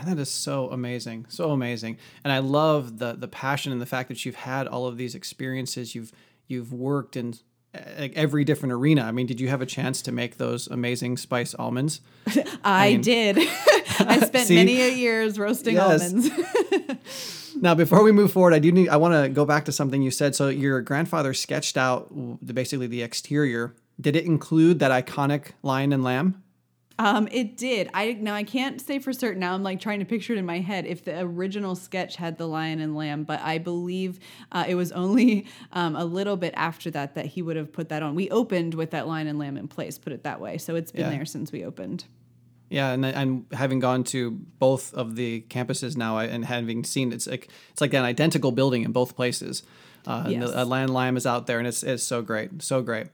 That 0.05 0.17
is 0.17 0.29
so 0.29 0.69
amazing, 0.69 1.27
so 1.29 1.51
amazing, 1.51 1.97
and 2.23 2.33
I 2.33 2.39
love 2.39 2.99
the 2.99 3.13
the 3.13 3.27
passion 3.27 3.71
and 3.71 3.81
the 3.81 3.85
fact 3.85 4.09
that 4.09 4.25
you've 4.25 4.35
had 4.35 4.67
all 4.67 4.87
of 4.87 4.97
these 4.97 5.15
experiences. 5.15 5.95
You've 5.95 6.11
you've 6.47 6.73
worked 6.73 7.15
in 7.15 7.35
every 7.73 8.43
different 8.43 8.73
arena. 8.73 9.03
I 9.03 9.11
mean, 9.11 9.25
did 9.25 9.39
you 9.39 9.49
have 9.49 9.61
a 9.61 9.65
chance 9.65 10.01
to 10.03 10.11
make 10.11 10.37
those 10.37 10.67
amazing 10.67 11.17
spice 11.17 11.55
almonds? 11.55 12.01
I, 12.27 12.43
I 12.63 12.91
mean, 12.91 13.01
did. 13.01 13.37
I 13.99 14.19
spent 14.25 14.49
many 14.49 14.93
years 14.93 15.39
roasting 15.39 15.75
yes. 15.75 16.03
almonds. 16.03 16.29
Now, 17.63 17.73
before 17.73 18.03
we 18.03 18.11
move 18.11 18.33
forward, 18.33 18.53
I 18.53 18.59
do 18.59 18.73
need 18.73 18.89
I 18.89 18.97
want 18.97 19.13
to 19.13 19.29
go 19.29 19.45
back 19.45 19.63
to 19.65 19.71
something 19.71 20.01
you 20.01 20.11
said. 20.11 20.35
So 20.35 20.49
your 20.49 20.81
grandfather 20.81 21.33
sketched 21.33 21.77
out 21.77 22.09
the, 22.45 22.53
basically 22.53 22.87
the 22.87 23.01
exterior. 23.01 23.73
Did 24.01 24.17
it 24.17 24.25
include 24.25 24.79
that 24.79 24.91
iconic 24.91 25.51
lion 25.61 25.93
and 25.93 26.03
lamb? 26.03 26.43
Um, 26.99 27.29
it 27.31 27.55
did. 27.55 27.89
I 27.93 28.17
now 28.19 28.35
I 28.35 28.43
can't 28.43 28.81
say 28.81 28.99
for 28.99 29.13
certain. 29.13 29.39
Now 29.39 29.53
I'm 29.53 29.63
like 29.63 29.79
trying 29.79 29.99
to 29.99 30.05
picture 30.05 30.33
it 30.33 30.39
in 30.39 30.45
my 30.45 30.59
head 30.59 30.85
if 30.85 31.05
the 31.05 31.17
original 31.21 31.75
sketch 31.75 32.17
had 32.17 32.37
the 32.37 32.47
lion 32.47 32.81
and 32.81 32.97
lamb, 32.97 33.23
but 33.23 33.39
I 33.39 33.59
believe 33.59 34.19
uh, 34.51 34.65
it 34.67 34.75
was 34.75 34.91
only 34.91 35.47
um, 35.71 35.95
a 35.95 36.03
little 36.03 36.35
bit 36.35 36.53
after 36.57 36.91
that 36.91 37.15
that 37.15 37.27
he 37.27 37.41
would 37.41 37.55
have 37.55 37.71
put 37.71 37.87
that 37.89 38.03
on. 38.03 38.13
We 38.13 38.29
opened 38.29 38.73
with 38.73 38.91
that 38.91 39.07
lion 39.07 39.27
and 39.27 39.39
lamb 39.39 39.55
in 39.55 39.69
place, 39.69 39.97
put 39.97 40.11
it 40.11 40.23
that 40.23 40.41
way. 40.41 40.57
So 40.57 40.75
it's 40.75 40.91
been 40.91 41.09
yeah. 41.09 41.11
there 41.11 41.25
since 41.25 41.53
we 41.53 41.63
opened. 41.63 42.03
Yeah, 42.69 42.91
and 42.91 43.05
and 43.05 43.45
having 43.51 43.79
gone 43.79 44.03
to 44.05 44.31
both 44.31 44.93
of 44.93 45.15
the 45.15 45.41
campuses 45.49 45.95
now 45.95 46.17
and 46.17 46.43
having 46.45 46.83
seen 46.83 47.11
it's 47.13 47.27
like 47.27 47.49
it's 47.71 47.81
like 47.81 47.93
an 47.93 48.03
identical 48.03 48.51
building 48.51 48.83
in 48.83 48.91
both 48.91 49.15
places. 49.15 49.63
Uh, 50.05 50.25
Yes. 50.27 50.51
the, 50.51 50.61
uh, 50.61 50.65
Land 50.65 50.91
Lime 50.91 51.15
is 51.17 51.25
out 51.25 51.47
there, 51.47 51.59
and 51.59 51.67
it's 51.67 51.83
it's 51.83 52.03
so 52.03 52.21
great, 52.21 52.61
so 52.61 52.81
great. 52.81 53.07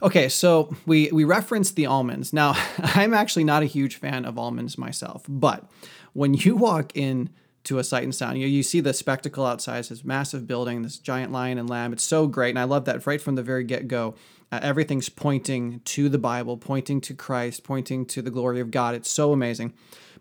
Okay, 0.00 0.28
so 0.28 0.74
we 0.86 1.10
we 1.12 1.24
referenced 1.24 1.76
the 1.76 1.86
almonds. 1.86 2.32
Now, 2.32 2.54
I'm 2.78 3.12
actually 3.14 3.44
not 3.44 3.62
a 3.62 3.66
huge 3.66 3.96
fan 3.96 4.24
of 4.24 4.38
almonds 4.38 4.78
myself, 4.78 5.24
but 5.28 5.68
when 6.12 6.34
you 6.34 6.56
walk 6.56 6.92
in 6.96 7.30
to 7.64 7.78
a 7.78 7.84
sight 7.84 8.02
and 8.04 8.14
sound, 8.14 8.38
you 8.38 8.46
you 8.46 8.62
see 8.62 8.80
the 8.80 8.92
spectacle 8.94 9.44
outside, 9.46 9.84
this 9.84 10.04
massive 10.04 10.46
building, 10.46 10.82
this 10.82 10.98
giant 10.98 11.32
lion 11.32 11.58
and 11.58 11.68
lamb. 11.68 11.92
It's 11.92 12.02
so 12.04 12.26
great, 12.26 12.50
and 12.50 12.58
I 12.58 12.64
love 12.64 12.84
that 12.86 13.06
right 13.06 13.20
from 13.20 13.34
the 13.36 13.42
very 13.42 13.64
get 13.64 13.88
go. 13.88 14.14
Uh, 14.52 14.60
everything's 14.60 15.08
pointing 15.08 15.80
to 15.80 16.10
the 16.10 16.18
Bible, 16.18 16.58
pointing 16.58 17.00
to 17.00 17.14
Christ, 17.14 17.64
pointing 17.64 18.04
to 18.04 18.20
the 18.20 18.30
glory 18.30 18.60
of 18.60 18.70
God. 18.70 18.94
It's 18.94 19.08
so 19.08 19.32
amazing. 19.32 19.72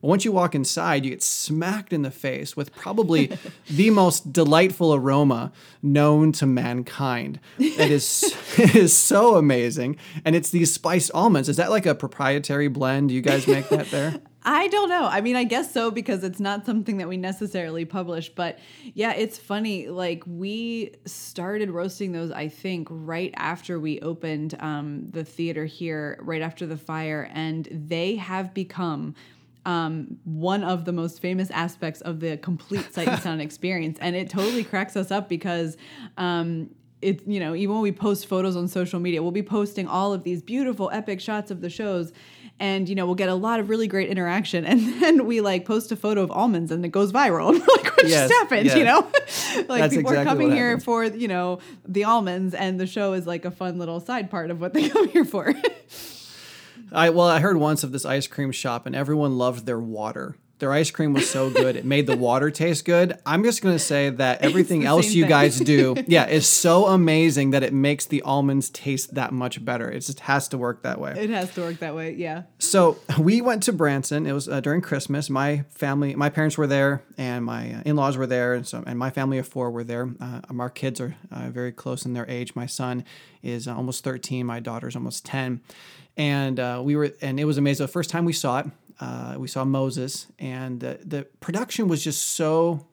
But 0.01 0.07
once 0.07 0.23
you 0.23 0.31
walk 0.31 0.55
inside, 0.55 1.03
you 1.03 1.11
get 1.11 1.21
smacked 1.21 1.91
in 1.91 2.01
the 2.01 2.11
face 2.11 2.55
with 2.55 2.73
probably 2.73 3.37
the 3.69 3.89
most 3.89 4.31
delightful 4.31 4.95
aroma 4.95 5.51
known 5.83 6.31
to 6.33 6.45
mankind. 6.45 7.41
It 7.59 7.91
is, 7.91 8.33
it 8.57 8.73
is 8.73 8.95
so 8.95 9.35
amazing. 9.35 9.97
And 10.23 10.33
it's 10.33 10.49
these 10.49 10.73
spiced 10.73 11.11
almonds. 11.13 11.49
Is 11.49 11.57
that 11.57 11.69
like 11.69 11.85
a 11.85 11.93
proprietary 11.93 12.69
blend? 12.69 13.11
You 13.11 13.19
guys 13.19 13.45
make 13.47 13.67
that 13.67 13.91
there? 13.91 14.21
I 14.43 14.67
don't 14.69 14.89
know. 14.89 15.05
I 15.05 15.21
mean, 15.21 15.35
I 15.35 15.43
guess 15.43 15.71
so 15.71 15.91
because 15.91 16.23
it's 16.23 16.39
not 16.39 16.65
something 16.65 16.97
that 16.97 17.07
we 17.07 17.17
necessarily 17.17 17.85
publish. 17.85 18.29
But 18.29 18.57
yeah, 18.93 19.13
it's 19.13 19.37
funny. 19.37 19.87
Like 19.87 20.23
we 20.25 20.95
started 21.05 21.69
roasting 21.69 22.11
those, 22.11 22.31
I 22.31 22.47
think, 22.47 22.87
right 22.89 23.33
after 23.37 23.79
we 23.79 23.99
opened 23.99 24.55
um, 24.59 25.07
the 25.11 25.23
theater 25.23 25.65
here, 25.65 26.17
right 26.21 26.41
after 26.41 26.65
the 26.65 26.77
fire, 26.77 27.29
and 27.33 27.67
they 27.71 28.15
have 28.15 28.53
become 28.53 29.13
um, 29.67 30.17
one 30.23 30.63
of 30.63 30.85
the 30.85 30.91
most 30.91 31.21
famous 31.21 31.51
aspects 31.51 32.01
of 32.01 32.19
the 32.19 32.37
complete 32.37 32.91
sight 32.91 33.07
and 33.07 33.21
sound 33.21 33.41
experience. 33.43 33.99
And 34.01 34.15
it 34.15 34.29
totally 34.29 34.63
cracks 34.63 34.95
us 34.95 35.11
up 35.11 35.29
because. 35.29 35.77
Um, 36.17 36.71
it 37.01 37.27
you 37.27 37.39
know 37.39 37.55
even 37.55 37.73
when 37.73 37.81
we 37.81 37.91
post 37.91 38.27
photos 38.27 38.55
on 38.55 38.67
social 38.67 38.99
media 38.99 39.23
we'll 39.23 39.31
be 39.31 39.41
posting 39.41 39.87
all 39.87 40.13
of 40.13 40.23
these 40.23 40.39
beautiful 40.43 40.87
epic 40.93 41.19
shots 41.19 41.49
of 41.49 41.61
the 41.61 41.69
shows 41.69 42.13
and 42.61 42.87
you 42.87 42.95
know 42.95 43.05
we'll 43.05 43.15
get 43.15 43.27
a 43.27 43.35
lot 43.35 43.59
of 43.59 43.69
really 43.69 43.87
great 43.87 44.09
interaction. 44.09 44.65
And 44.71 45.01
then 45.01 45.25
we 45.25 45.41
like 45.41 45.65
post 45.65 45.91
a 45.91 45.95
photo 45.95 46.21
of 46.21 46.31
almonds 46.31 46.71
and 46.71 46.85
it 46.85 46.89
goes 46.89 47.11
viral. 47.11 47.49
And 47.51 47.59
we're 47.59 47.75
like 47.75 47.97
what 47.97 48.07
Yes, 48.07 48.29
just 48.29 48.33
happened 48.39 48.71
you 48.71 48.85
know? 48.85 49.01
Like 49.67 49.81
That's 49.81 49.95
people 49.95 50.11
exactly 50.11 50.15
are 50.15 50.23
coming 50.23 50.51
here 50.51 50.79
for 50.79 51.03
you 51.03 51.27
know 51.27 51.59
the 51.85 52.05
almonds 52.05 52.53
and 52.53 52.79
the 52.79 52.87
show 52.87 53.13
is 53.13 53.27
like 53.27 53.43
a 53.43 53.51
fun 53.51 53.77
little 53.79 53.99
side 53.99 54.29
part 54.31 54.51
of 54.51 54.61
what 54.61 54.73
they 54.73 54.87
come 54.89 55.09
here 55.09 55.25
for. 55.25 55.53
I 56.91 57.09
well, 57.09 57.27
I 57.27 57.39
heard 57.39 57.57
once 57.57 57.83
of 57.83 57.91
this 57.91 58.05
ice 58.05 58.27
cream 58.27 58.51
shop, 58.51 58.85
and 58.85 58.95
everyone 58.95 59.37
loved 59.37 59.65
their 59.65 59.79
water. 59.79 60.35
Their 60.61 60.71
ice 60.71 60.91
cream 60.91 61.11
was 61.13 61.29
so 61.29 61.49
good; 61.49 61.75
it 61.75 61.83
made 61.85 62.07
the 62.07 62.15
water 62.15 62.49
taste 62.49 62.85
good. 62.85 63.17
I'm 63.25 63.43
just 63.43 63.61
gonna 63.61 63.79
say 63.79 64.11
that 64.11 64.41
everything 64.41 64.85
else 64.85 65.11
you 65.11 65.23
thing. 65.23 65.29
guys 65.29 65.59
do, 65.59 65.95
yeah, 66.07 66.27
is 66.27 66.47
so 66.47 66.85
amazing 66.85 67.49
that 67.49 67.63
it 67.63 67.73
makes 67.73 68.05
the 68.05 68.21
almonds 68.21 68.69
taste 68.69 69.15
that 69.15 69.33
much 69.33 69.63
better. 69.65 69.91
It 69.91 70.01
just 70.01 70.21
has 70.21 70.47
to 70.49 70.57
work 70.57 70.83
that 70.83 70.99
way. 70.99 71.15
it 71.17 71.29
has 71.31 71.51
to 71.55 71.61
work 71.61 71.79
that 71.79 71.95
way 71.95 72.13
yeah 72.13 72.43
So 72.59 72.97
we 73.19 73.41
went 73.41 73.63
to 73.63 73.73
Branson. 73.73 74.25
It 74.25 74.33
was 74.33 74.47
uh, 74.47 74.61
during 74.61 74.81
Christmas. 74.81 75.29
My 75.29 75.65
family, 75.69 76.15
my 76.15 76.29
parents 76.29 76.57
were 76.57 76.67
there, 76.67 77.03
and 77.17 77.43
my 77.43 77.73
uh, 77.73 77.81
in-laws 77.83 78.15
were 78.15 78.27
there, 78.27 78.53
and 78.53 78.65
so 78.65 78.83
and 78.85 78.97
my 78.97 79.09
family 79.09 79.39
of 79.39 79.47
four 79.47 79.71
were 79.71 79.83
there. 79.83 80.09
Uh, 80.21 80.41
our 80.59 80.69
kids 80.69 81.01
are 81.01 81.15
uh, 81.31 81.49
very 81.49 81.71
close 81.71 82.05
in 82.05 82.13
their 82.13 82.29
age. 82.29 82.55
My 82.55 82.67
son 82.67 83.03
is 83.41 83.67
uh, 83.67 83.75
almost 83.75 84.03
thirteen. 84.03 84.45
My 84.45 84.59
daughter's 84.59 84.95
almost 84.95 85.25
ten, 85.25 85.61
and 86.17 86.59
uh, 86.59 86.81
we 86.83 86.95
were, 86.95 87.11
and 87.21 87.39
it 87.39 87.45
was 87.45 87.57
amazing. 87.57 87.85
The 87.85 87.91
first 87.91 88.09
time 88.11 88.25
we 88.25 88.33
saw 88.33 88.59
it, 88.59 88.67
uh, 89.01 89.35
we 89.37 89.47
saw 89.47 89.65
Moses, 89.65 90.27
and 90.39 90.79
the 90.79 90.99
the 91.03 91.23
production 91.39 91.87
was 91.87 92.03
just 92.03 92.21
so 92.21 92.85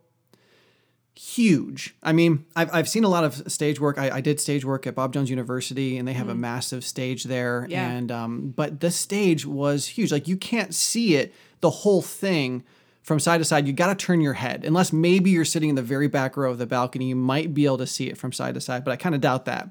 huge. 1.14 1.96
I 2.02 2.12
mean, 2.12 2.46
I've, 2.54 2.72
I've 2.72 2.88
seen 2.88 3.02
a 3.04 3.08
lot 3.08 3.24
of 3.24 3.50
stage 3.52 3.80
work. 3.80 3.98
I, 3.98 4.10
I 4.10 4.20
did 4.20 4.40
stage 4.40 4.64
work 4.64 4.86
at 4.86 4.94
Bob 4.94 5.12
Jones 5.12 5.30
University, 5.30 5.98
and 5.98 6.06
they 6.06 6.12
have 6.12 6.28
a 6.28 6.34
massive 6.34 6.84
stage 6.84 7.24
there. 7.24 7.66
Yeah. 7.68 7.90
And 7.90 8.10
um, 8.10 8.54
but 8.56 8.80
the 8.80 8.90
stage 8.90 9.44
was 9.44 9.86
huge. 9.86 10.10
Like 10.10 10.26
you 10.26 10.36
can't 10.36 10.74
see 10.74 11.16
it, 11.16 11.34
the 11.60 11.70
whole 11.70 12.02
thing 12.02 12.64
from 13.02 13.20
side 13.20 13.38
to 13.38 13.44
side. 13.44 13.66
You 13.66 13.72
got 13.74 13.88
to 13.88 14.06
turn 14.06 14.20
your 14.20 14.34
head, 14.34 14.64
unless 14.64 14.92
maybe 14.92 15.30
you're 15.30 15.44
sitting 15.44 15.68
in 15.68 15.74
the 15.74 15.82
very 15.82 16.08
back 16.08 16.36
row 16.36 16.50
of 16.50 16.58
the 16.58 16.66
balcony. 16.66 17.08
You 17.08 17.16
might 17.16 17.52
be 17.52 17.66
able 17.66 17.78
to 17.78 17.86
see 17.86 18.08
it 18.08 18.16
from 18.16 18.32
side 18.32 18.54
to 18.54 18.60
side, 18.62 18.84
but 18.84 18.92
I 18.92 18.96
kind 18.96 19.14
of 19.14 19.20
doubt 19.20 19.44
that. 19.44 19.70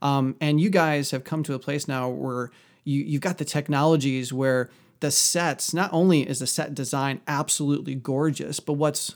Um, 0.00 0.36
and 0.40 0.60
you 0.60 0.70
guys 0.70 1.10
have 1.10 1.24
come 1.24 1.42
to 1.44 1.54
a 1.54 1.58
place 1.58 1.86
now 1.86 2.08
where 2.08 2.50
you 2.84 3.02
you've 3.02 3.22
got 3.22 3.38
the 3.38 3.44
technologies 3.44 4.32
where 4.32 4.70
the 5.06 5.12
sets 5.12 5.72
not 5.72 5.92
only 5.92 6.28
is 6.28 6.40
the 6.40 6.48
set 6.48 6.74
design 6.74 7.20
absolutely 7.28 7.94
gorgeous, 7.94 8.58
but 8.58 8.72
what's 8.72 9.14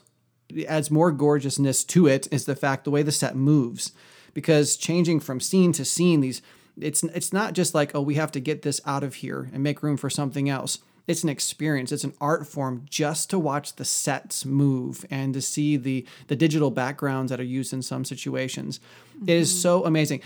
adds 0.69 0.89
more 0.89 1.11
gorgeousness 1.11 1.83
to 1.83 2.07
it 2.07 2.29
is 2.31 2.45
the 2.45 2.55
fact 2.55 2.85
the 2.85 2.93
way 2.93 3.03
the 3.03 3.11
set 3.11 3.35
moves. 3.35 3.91
Because 4.33 4.77
changing 4.77 5.19
from 5.19 5.41
scene 5.41 5.73
to 5.73 5.85
scene 5.85 6.21
these 6.21 6.43
it's 6.81 7.03
it's 7.03 7.33
not 7.33 7.55
just 7.55 7.75
like 7.75 7.93
oh 7.93 8.01
we 8.01 8.15
have 8.15 8.31
to 8.31 8.39
get 8.39 8.63
this 8.63 8.81
out 8.87 9.03
of 9.03 9.15
here 9.15 9.51
and 9.53 9.65
make 9.65 9.83
room 9.83 9.97
for 9.97 10.09
something 10.09 10.49
else. 10.49 10.79
It's 11.09 11.25
an 11.25 11.29
experience. 11.29 11.91
It's 11.91 12.05
an 12.05 12.15
art 12.21 12.47
form 12.47 12.87
just 12.89 13.29
to 13.31 13.39
watch 13.41 13.75
the 13.75 13.85
sets 13.85 14.45
move 14.45 15.05
and 15.11 15.35
to 15.35 15.43
see 15.43 15.77
the 15.77 16.07
the 16.29 16.37
digital 16.37 16.71
backgrounds 16.71 17.31
that 17.31 17.41
are 17.41 17.55
used 17.59 17.73
in 17.73 17.83
some 17.83 18.05
situations. 18.05 18.79
It 19.27 19.31
is 19.35 19.61
so 19.61 19.85
amazing. 19.85 20.21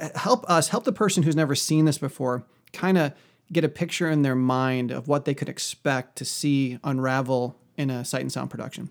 Uh, 0.00 0.08
help 0.16 0.50
us 0.50 0.66
help 0.66 0.82
the 0.82 0.90
person 0.90 1.22
who's 1.22 1.36
never 1.36 1.54
seen 1.54 1.84
this 1.84 1.98
before 1.98 2.44
kind 2.72 2.98
of 2.98 3.12
get 3.52 3.64
a 3.64 3.68
picture 3.68 4.10
in 4.10 4.22
their 4.22 4.34
mind 4.34 4.90
of 4.90 5.08
what 5.08 5.24
they 5.24 5.34
could 5.34 5.48
expect 5.48 6.16
to 6.16 6.24
see 6.24 6.78
unravel 6.82 7.56
in 7.76 7.90
a 7.90 8.04
sight 8.04 8.22
and 8.22 8.32
sound 8.32 8.50
production 8.50 8.90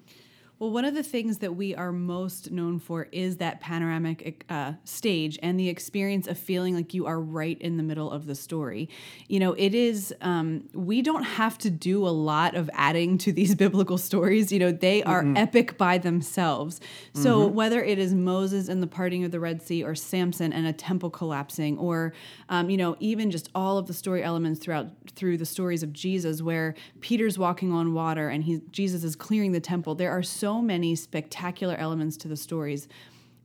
Well, 0.57 0.71
one 0.71 0.85
of 0.85 0.95
the 0.95 1.03
things 1.03 1.39
that 1.39 1.53
we 1.55 1.75
are 1.75 1.91
most 1.91 2.49
known 2.49 2.79
for 2.79 3.09
is 3.11 3.37
that 3.37 3.59
panoramic 3.59 4.45
uh, 4.49 4.73
stage 4.85 5.37
and 5.43 5.59
the 5.59 5.67
experience 5.67 6.27
of 6.27 6.37
feeling 6.37 6.75
like 6.75 6.93
you 6.93 7.07
are 7.07 7.19
right 7.19 7.59
in 7.61 7.75
the 7.75 7.83
middle 7.83 8.09
of 8.09 8.25
the 8.25 8.35
story. 8.35 8.87
You 9.27 9.41
know, 9.41 9.51
it 9.53 9.75
is, 9.75 10.13
um, 10.21 10.69
we 10.73 11.01
don't 11.01 11.23
have 11.23 11.57
to 11.59 11.69
do 11.69 12.07
a 12.07 12.09
lot 12.09 12.55
of 12.55 12.69
adding 12.73 13.17
to 13.19 13.33
these 13.33 13.53
biblical 13.65 13.97
stories. 13.97 14.53
You 14.53 14.59
know, 14.59 14.71
they 14.71 15.03
are 15.03 15.25
epic 15.35 15.77
by 15.77 15.97
themselves. 15.97 16.79
So 17.13 17.45
whether 17.47 17.83
it 17.83 17.99
is 17.99 18.13
Moses 18.13 18.69
and 18.69 18.81
the 18.81 18.87
parting 18.87 19.25
of 19.25 19.31
the 19.31 19.41
Red 19.41 19.61
Sea 19.61 19.83
or 19.83 19.93
Samson 19.93 20.53
and 20.53 20.65
a 20.65 20.73
temple 20.73 21.09
collapsing 21.09 21.77
or, 21.77 22.13
um, 22.47 22.69
you 22.69 22.77
know, 22.77 22.95
even 23.01 23.29
just 23.29 23.49
all 23.53 23.77
of 23.77 23.87
the 23.87 23.93
story 23.93 24.23
elements 24.23 24.61
throughout 24.61 24.87
through 25.15 25.37
the 25.37 25.45
stories 25.45 25.81
of 25.81 25.93
Jesus 25.93 26.41
where 26.41 26.75
Peter's 26.99 27.39
walking 27.39 27.71
on 27.71 27.93
water 27.93 28.29
and 28.29 28.43
he, 28.43 28.61
Jesus 28.71 29.03
is 29.03 29.15
clearing 29.15 29.51
the 29.51 29.59
temple. 29.59 29.95
There 29.95 30.11
are 30.11 30.23
so 30.23 30.44
many 30.53 30.95
spectacular 30.95 31.75
elements 31.75 32.17
to 32.17 32.27
the 32.27 32.37
stories. 32.37 32.87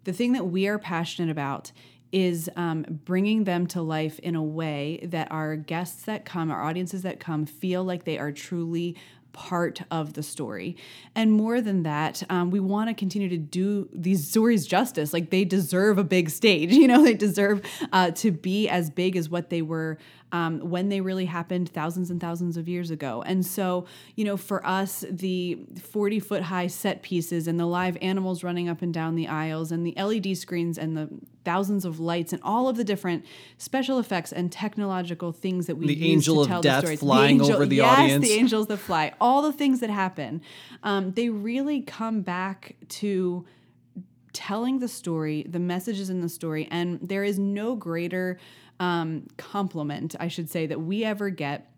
The 0.04 0.12
thing 0.12 0.32
that 0.32 0.44
we 0.44 0.66
are 0.66 0.78
passionate 0.78 1.30
about 1.30 1.72
is 2.12 2.50
um, 2.56 2.84
bringing 3.04 3.44
them 3.44 3.66
to 3.68 3.82
life 3.82 4.18
in 4.20 4.34
a 4.34 4.42
way 4.42 5.00
that 5.04 5.30
our 5.30 5.56
guests 5.56 6.04
that 6.04 6.24
come, 6.24 6.50
our 6.50 6.62
audiences 6.62 7.02
that 7.02 7.20
come, 7.20 7.46
feel 7.46 7.84
like 7.84 8.04
they 8.04 8.18
are 8.18 8.32
truly 8.32 8.96
part 9.32 9.80
of 9.90 10.14
the 10.14 10.22
story. 10.22 10.76
And 11.14 11.32
more 11.32 11.60
than 11.60 11.84
that, 11.84 12.22
um, 12.30 12.50
we 12.50 12.60
want 12.60 12.88
to 12.88 12.94
continue 12.94 13.28
to 13.28 13.36
do 13.36 13.88
these 13.92 14.28
stories 14.28 14.66
justice. 14.66 15.12
Like 15.12 15.30
they 15.30 15.44
deserve 15.44 15.98
a 15.98 16.04
big 16.04 16.30
stage, 16.30 16.72
you 16.74 16.88
know, 16.88 17.02
they 17.02 17.14
deserve 17.14 17.62
uh, 17.92 18.10
to 18.12 18.30
be 18.30 18.68
as 18.68 18.90
big 18.90 19.16
as 19.16 19.28
what 19.28 19.50
they 19.50 19.62
were 19.62 19.98
um, 20.32 20.60
when 20.60 20.88
they 20.88 21.00
really 21.00 21.24
happened 21.26 21.68
thousands 21.68 22.10
and 22.10 22.20
thousands 22.20 22.56
of 22.56 22.68
years 22.68 22.90
ago. 22.90 23.22
And 23.26 23.44
so, 23.44 23.86
you 24.14 24.24
know, 24.24 24.36
for 24.36 24.64
us, 24.66 25.04
the 25.10 25.58
40 25.82 26.20
foot 26.20 26.42
high 26.44 26.68
set 26.68 27.02
pieces 27.02 27.48
and 27.48 27.58
the 27.58 27.66
live 27.66 27.96
animals 28.00 28.44
running 28.44 28.68
up 28.68 28.80
and 28.82 28.94
down 28.94 29.16
the 29.16 29.26
aisles 29.28 29.72
and 29.72 29.84
the 29.86 29.94
LED 30.00 30.36
screens 30.36 30.78
and 30.78 30.96
the 30.96 31.08
thousands 31.44 31.84
of 31.84 31.98
lights 31.98 32.32
and 32.32 32.40
all 32.44 32.68
of 32.68 32.76
the 32.76 32.84
different 32.84 33.24
special 33.58 33.98
effects 33.98 34.30
and 34.30 34.52
technological 34.52 35.32
things 35.32 35.66
that 35.66 35.76
we 35.76 35.86
The 35.86 35.94
use 35.94 36.12
angel 36.12 36.34
to 36.36 36.40
of 36.42 36.46
tell 36.48 36.62
death 36.62 36.80
the 36.82 36.86
stories. 36.88 37.00
flying 37.00 37.40
over 37.40 37.66
the 37.66 37.76
yes, 37.76 37.98
audience. 37.98 38.24
the 38.28 38.34
angels 38.34 38.66
that 38.68 38.76
fly, 38.76 39.12
all 39.20 39.42
the 39.42 39.52
things 39.52 39.80
that 39.80 39.90
happen, 39.90 40.42
um, 40.82 41.12
they 41.12 41.28
really 41.30 41.80
come 41.80 42.20
back 42.20 42.76
to 42.88 43.44
telling 44.32 44.78
the 44.78 44.86
story, 44.88 45.44
the 45.48 45.58
messages 45.58 46.08
in 46.08 46.20
the 46.20 46.28
story, 46.28 46.68
and 46.70 47.00
there 47.02 47.24
is 47.24 47.38
no 47.38 47.74
greater 47.74 48.38
um, 48.80 49.26
compliment, 49.36 50.16
I 50.18 50.28
should 50.28 50.50
say, 50.50 50.66
that 50.66 50.80
we 50.80 51.04
ever 51.04 51.30
get 51.30 51.70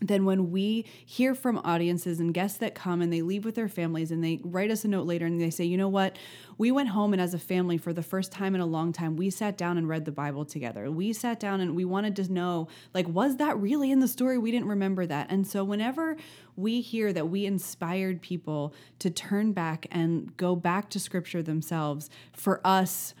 than 0.00 0.24
when 0.24 0.50
we 0.50 0.84
hear 1.04 1.34
from 1.34 1.58
audiences 1.64 2.20
and 2.20 2.34
guests 2.34 2.58
that 2.58 2.74
come 2.74 3.00
and 3.00 3.12
they 3.12 3.22
leave 3.22 3.44
with 3.44 3.54
their 3.54 3.68
families 3.68 4.10
and 4.10 4.22
they 4.22 4.38
write 4.44 4.70
us 4.70 4.84
a 4.84 4.88
note 4.88 5.06
later 5.06 5.24
and 5.24 5.40
they 5.40 5.50
say, 5.50 5.64
you 5.64 5.76
know 5.76 5.88
what, 5.88 6.16
we 6.58 6.70
went 6.70 6.90
home 6.90 7.12
and 7.12 7.22
as 7.22 7.32
a 7.32 7.38
family 7.38 7.78
for 7.78 7.92
the 7.92 8.02
first 8.02 8.30
time 8.30 8.54
in 8.54 8.60
a 8.60 8.66
long 8.66 8.92
time, 8.92 9.16
we 9.16 9.30
sat 9.30 9.56
down 9.56 9.78
and 9.78 9.88
read 9.88 10.04
the 10.04 10.12
Bible 10.12 10.44
together. 10.44 10.90
We 10.90 11.12
sat 11.12 11.40
down 11.40 11.60
and 11.60 11.74
we 11.74 11.84
wanted 11.84 12.16
to 12.16 12.32
know, 12.32 12.68
like, 12.92 13.08
was 13.08 13.36
that 13.38 13.58
really 13.58 13.90
in 13.90 14.00
the 14.00 14.08
story? 14.08 14.36
We 14.36 14.50
didn't 14.50 14.68
remember 14.68 15.06
that. 15.06 15.28
And 15.30 15.46
so 15.46 15.64
whenever 15.64 16.16
we 16.56 16.80
hear 16.80 17.12
that 17.12 17.28
we 17.28 17.46
inspired 17.46 18.20
people 18.20 18.74
to 18.98 19.10
turn 19.10 19.52
back 19.52 19.86
and 19.90 20.36
go 20.36 20.54
back 20.54 20.90
to 20.90 21.00
scripture 21.00 21.42
themselves, 21.42 22.10
for 22.32 22.60
us, 22.64 23.14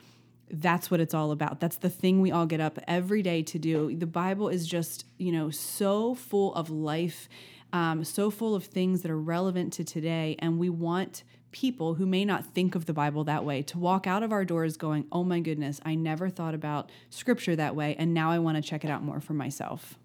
that's 0.50 0.90
what 0.90 1.00
it's 1.00 1.14
all 1.14 1.30
about. 1.30 1.60
That's 1.60 1.76
the 1.76 1.90
thing 1.90 2.20
we 2.20 2.30
all 2.30 2.46
get 2.46 2.60
up 2.60 2.78
every 2.86 3.22
day 3.22 3.42
to 3.42 3.58
do. 3.58 3.96
The 3.96 4.06
Bible 4.06 4.48
is 4.48 4.66
just, 4.66 5.06
you 5.18 5.32
know, 5.32 5.50
so 5.50 6.14
full 6.14 6.54
of 6.54 6.70
life 6.70 7.28
um, 7.74 8.04
so 8.04 8.30
full 8.30 8.54
of 8.54 8.64
things 8.64 9.02
that 9.02 9.10
are 9.10 9.20
relevant 9.20 9.72
to 9.74 9.84
today. 9.84 10.36
And 10.38 10.60
we 10.60 10.70
want 10.70 11.24
people 11.50 11.94
who 11.94 12.06
may 12.06 12.24
not 12.24 12.46
think 12.46 12.76
of 12.76 12.86
the 12.86 12.92
Bible 12.92 13.24
that 13.24 13.44
way 13.44 13.62
to 13.62 13.78
walk 13.78 14.06
out 14.06 14.22
of 14.22 14.30
our 14.30 14.44
doors 14.44 14.76
going, 14.76 15.06
oh 15.10 15.24
my 15.24 15.40
goodness, 15.40 15.80
I 15.84 15.96
never 15.96 16.30
thought 16.30 16.54
about 16.54 16.90
scripture 17.10 17.56
that 17.56 17.74
way. 17.74 17.96
And 17.98 18.14
now 18.14 18.30
I 18.30 18.38
want 18.38 18.56
to 18.56 18.62
check 18.62 18.84
it 18.84 18.90
out 18.90 19.02
more 19.02 19.20
for 19.20 19.34
myself. 19.34 19.98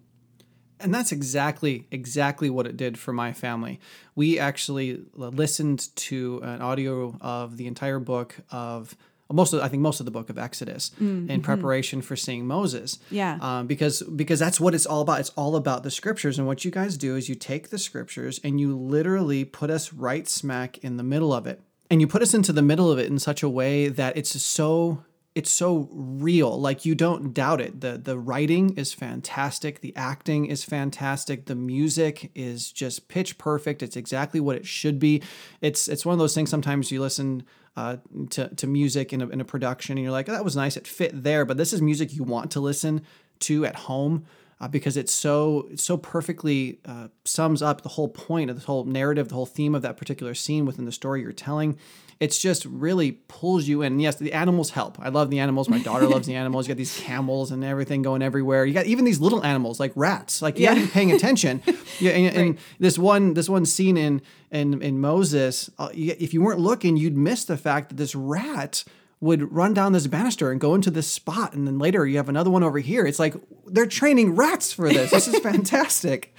And 0.80 0.92
that's 0.92 1.12
exactly 1.12 1.86
exactly 1.90 2.50
what 2.50 2.66
it 2.66 2.76
did 2.76 2.98
for 2.98 3.12
my 3.12 3.32
family. 3.32 3.78
We 4.16 4.38
actually 4.38 5.02
listened 5.14 5.94
to 5.96 6.40
an 6.42 6.62
audio 6.62 7.18
of 7.20 7.56
the 7.56 7.66
entire 7.66 7.98
book 7.98 8.36
of 8.50 8.96
most 9.32 9.52
of 9.52 9.62
I 9.62 9.68
think 9.68 9.82
most 9.82 10.00
of 10.00 10.06
the 10.06 10.12
book 10.12 10.30
of 10.30 10.38
Exodus 10.38 10.90
mm-hmm. 10.90 11.30
in 11.30 11.42
preparation 11.42 12.02
for 12.02 12.16
seeing 12.16 12.46
Moses. 12.46 12.98
Yeah. 13.10 13.38
Um, 13.40 13.66
because 13.66 14.02
because 14.02 14.38
that's 14.38 14.60
what 14.60 14.74
it's 14.74 14.86
all 14.86 15.00
about. 15.00 15.20
It's 15.20 15.30
all 15.30 15.56
about 15.56 15.82
the 15.82 15.90
scriptures. 15.90 16.38
And 16.38 16.46
what 16.46 16.64
you 16.64 16.70
guys 16.70 16.96
do 16.96 17.16
is 17.16 17.28
you 17.28 17.34
take 17.34 17.70
the 17.70 17.78
scriptures 17.78 18.40
and 18.42 18.60
you 18.60 18.76
literally 18.76 19.44
put 19.44 19.70
us 19.70 19.92
right 19.92 20.28
smack 20.28 20.78
in 20.78 20.96
the 20.96 21.02
middle 21.02 21.32
of 21.32 21.46
it. 21.46 21.60
And 21.90 22.00
you 22.00 22.06
put 22.06 22.22
us 22.22 22.34
into 22.34 22.52
the 22.52 22.62
middle 22.62 22.90
of 22.90 22.98
it 22.98 23.08
in 23.08 23.18
such 23.18 23.42
a 23.42 23.48
way 23.48 23.88
that 23.88 24.16
it's 24.16 24.40
so 24.40 25.02
it's 25.34 25.50
so 25.50 25.88
real 25.92 26.60
like 26.60 26.84
you 26.84 26.94
don't 26.94 27.32
doubt 27.32 27.60
it. 27.60 27.80
The 27.80 27.98
the 27.98 28.18
writing 28.18 28.76
is 28.76 28.92
fantastic. 28.92 29.80
The 29.80 29.94
acting 29.94 30.46
is 30.46 30.64
fantastic. 30.64 31.46
The 31.46 31.54
music 31.54 32.32
is 32.34 32.72
just 32.72 33.08
pitch 33.08 33.38
perfect. 33.38 33.82
It's 33.82 33.96
exactly 33.96 34.40
what 34.40 34.56
it 34.56 34.66
should 34.66 34.98
be. 34.98 35.22
It's 35.60 35.86
it's 35.86 36.04
one 36.04 36.14
of 36.14 36.18
those 36.18 36.34
things 36.34 36.50
sometimes 36.50 36.90
you 36.90 37.00
listen 37.00 37.44
uh, 37.76 37.98
to, 38.30 38.48
to 38.48 38.66
music 38.66 39.12
in 39.12 39.22
a, 39.22 39.28
in 39.28 39.40
a 39.40 39.44
production 39.44 39.96
and 39.96 40.02
you're 40.02 40.12
like 40.12 40.28
oh, 40.28 40.32
that 40.32 40.44
was 40.44 40.56
nice. 40.56 40.76
It 40.76 40.86
fit 40.86 41.22
there. 41.22 41.44
But 41.44 41.56
this 41.56 41.72
is 41.72 41.80
music 41.80 42.12
you 42.12 42.24
want 42.24 42.50
to 42.52 42.60
listen 42.60 43.02
to 43.40 43.64
at 43.64 43.76
home 43.76 44.26
uh, 44.60 44.68
because 44.68 44.96
it's 44.96 45.14
so 45.14 45.68
it 45.70 45.80
so 45.80 45.96
perfectly 45.96 46.80
uh, 46.84 47.08
sums 47.24 47.62
up 47.62 47.82
the 47.82 47.88
whole 47.90 48.08
point 48.08 48.50
of 48.50 48.60
the 48.60 48.66
whole 48.66 48.84
narrative, 48.84 49.28
the 49.28 49.34
whole 49.36 49.46
theme 49.46 49.74
of 49.74 49.82
that 49.82 49.96
particular 49.96 50.34
scene 50.34 50.66
within 50.66 50.84
the 50.84 50.92
story 50.92 51.22
you're 51.22 51.32
telling. 51.32 51.78
It's 52.20 52.38
just 52.38 52.66
really 52.66 53.12
pulls 53.12 53.66
you 53.66 53.80
in. 53.80 53.98
Yes, 53.98 54.16
the 54.16 54.34
animals 54.34 54.70
help. 54.70 55.00
I 55.00 55.08
love 55.08 55.30
the 55.30 55.38
animals. 55.38 55.70
My 55.70 55.78
daughter 55.78 56.06
loves 56.06 56.26
the 56.26 56.34
animals. 56.42 56.68
You 56.68 56.74
got 56.74 56.78
these 56.78 57.00
camels 57.00 57.50
and 57.50 57.64
everything 57.64 58.02
going 58.02 58.20
everywhere. 58.20 58.66
You 58.66 58.74
got 58.74 58.84
even 58.84 59.06
these 59.06 59.20
little 59.20 59.42
animals 59.42 59.80
like 59.80 59.92
rats. 59.96 60.42
Like 60.42 60.58
you 60.58 60.64
yeah. 60.64 60.74
gotta 60.74 60.86
be 60.86 60.92
paying 60.92 61.12
attention. 61.12 61.62
yeah, 61.98 62.10
and, 62.10 62.24
right. 62.24 62.46
and, 62.46 62.58
this 62.78 62.98
one 62.98 63.32
this 63.32 63.48
one 63.48 63.64
scene 63.64 63.96
in 63.96 64.20
in 64.50 64.82
in 64.82 65.00
Moses, 65.00 65.70
uh, 65.78 65.88
if 65.94 66.34
you 66.34 66.42
weren't 66.42 66.60
looking, 66.60 66.98
you'd 66.98 67.16
miss 67.16 67.46
the 67.46 67.56
fact 67.56 67.88
that 67.88 67.96
this 67.96 68.14
rat 68.14 68.84
would 69.22 69.52
run 69.52 69.74
down 69.74 69.92
this 69.92 70.06
banister 70.06 70.50
and 70.50 70.58
go 70.58 70.74
into 70.74 70.90
this 70.90 71.06
spot 71.06 71.52
and 71.52 71.66
then 71.66 71.78
later 71.78 72.06
you 72.06 72.16
have 72.16 72.30
another 72.30 72.48
one 72.48 72.62
over 72.62 72.78
here. 72.78 73.04
It's 73.04 73.18
like 73.18 73.34
they're 73.66 73.86
training 73.86 74.34
rats 74.34 74.72
for 74.72 74.88
this. 74.88 75.10
This 75.10 75.28
is 75.28 75.38
fantastic. 75.42 76.34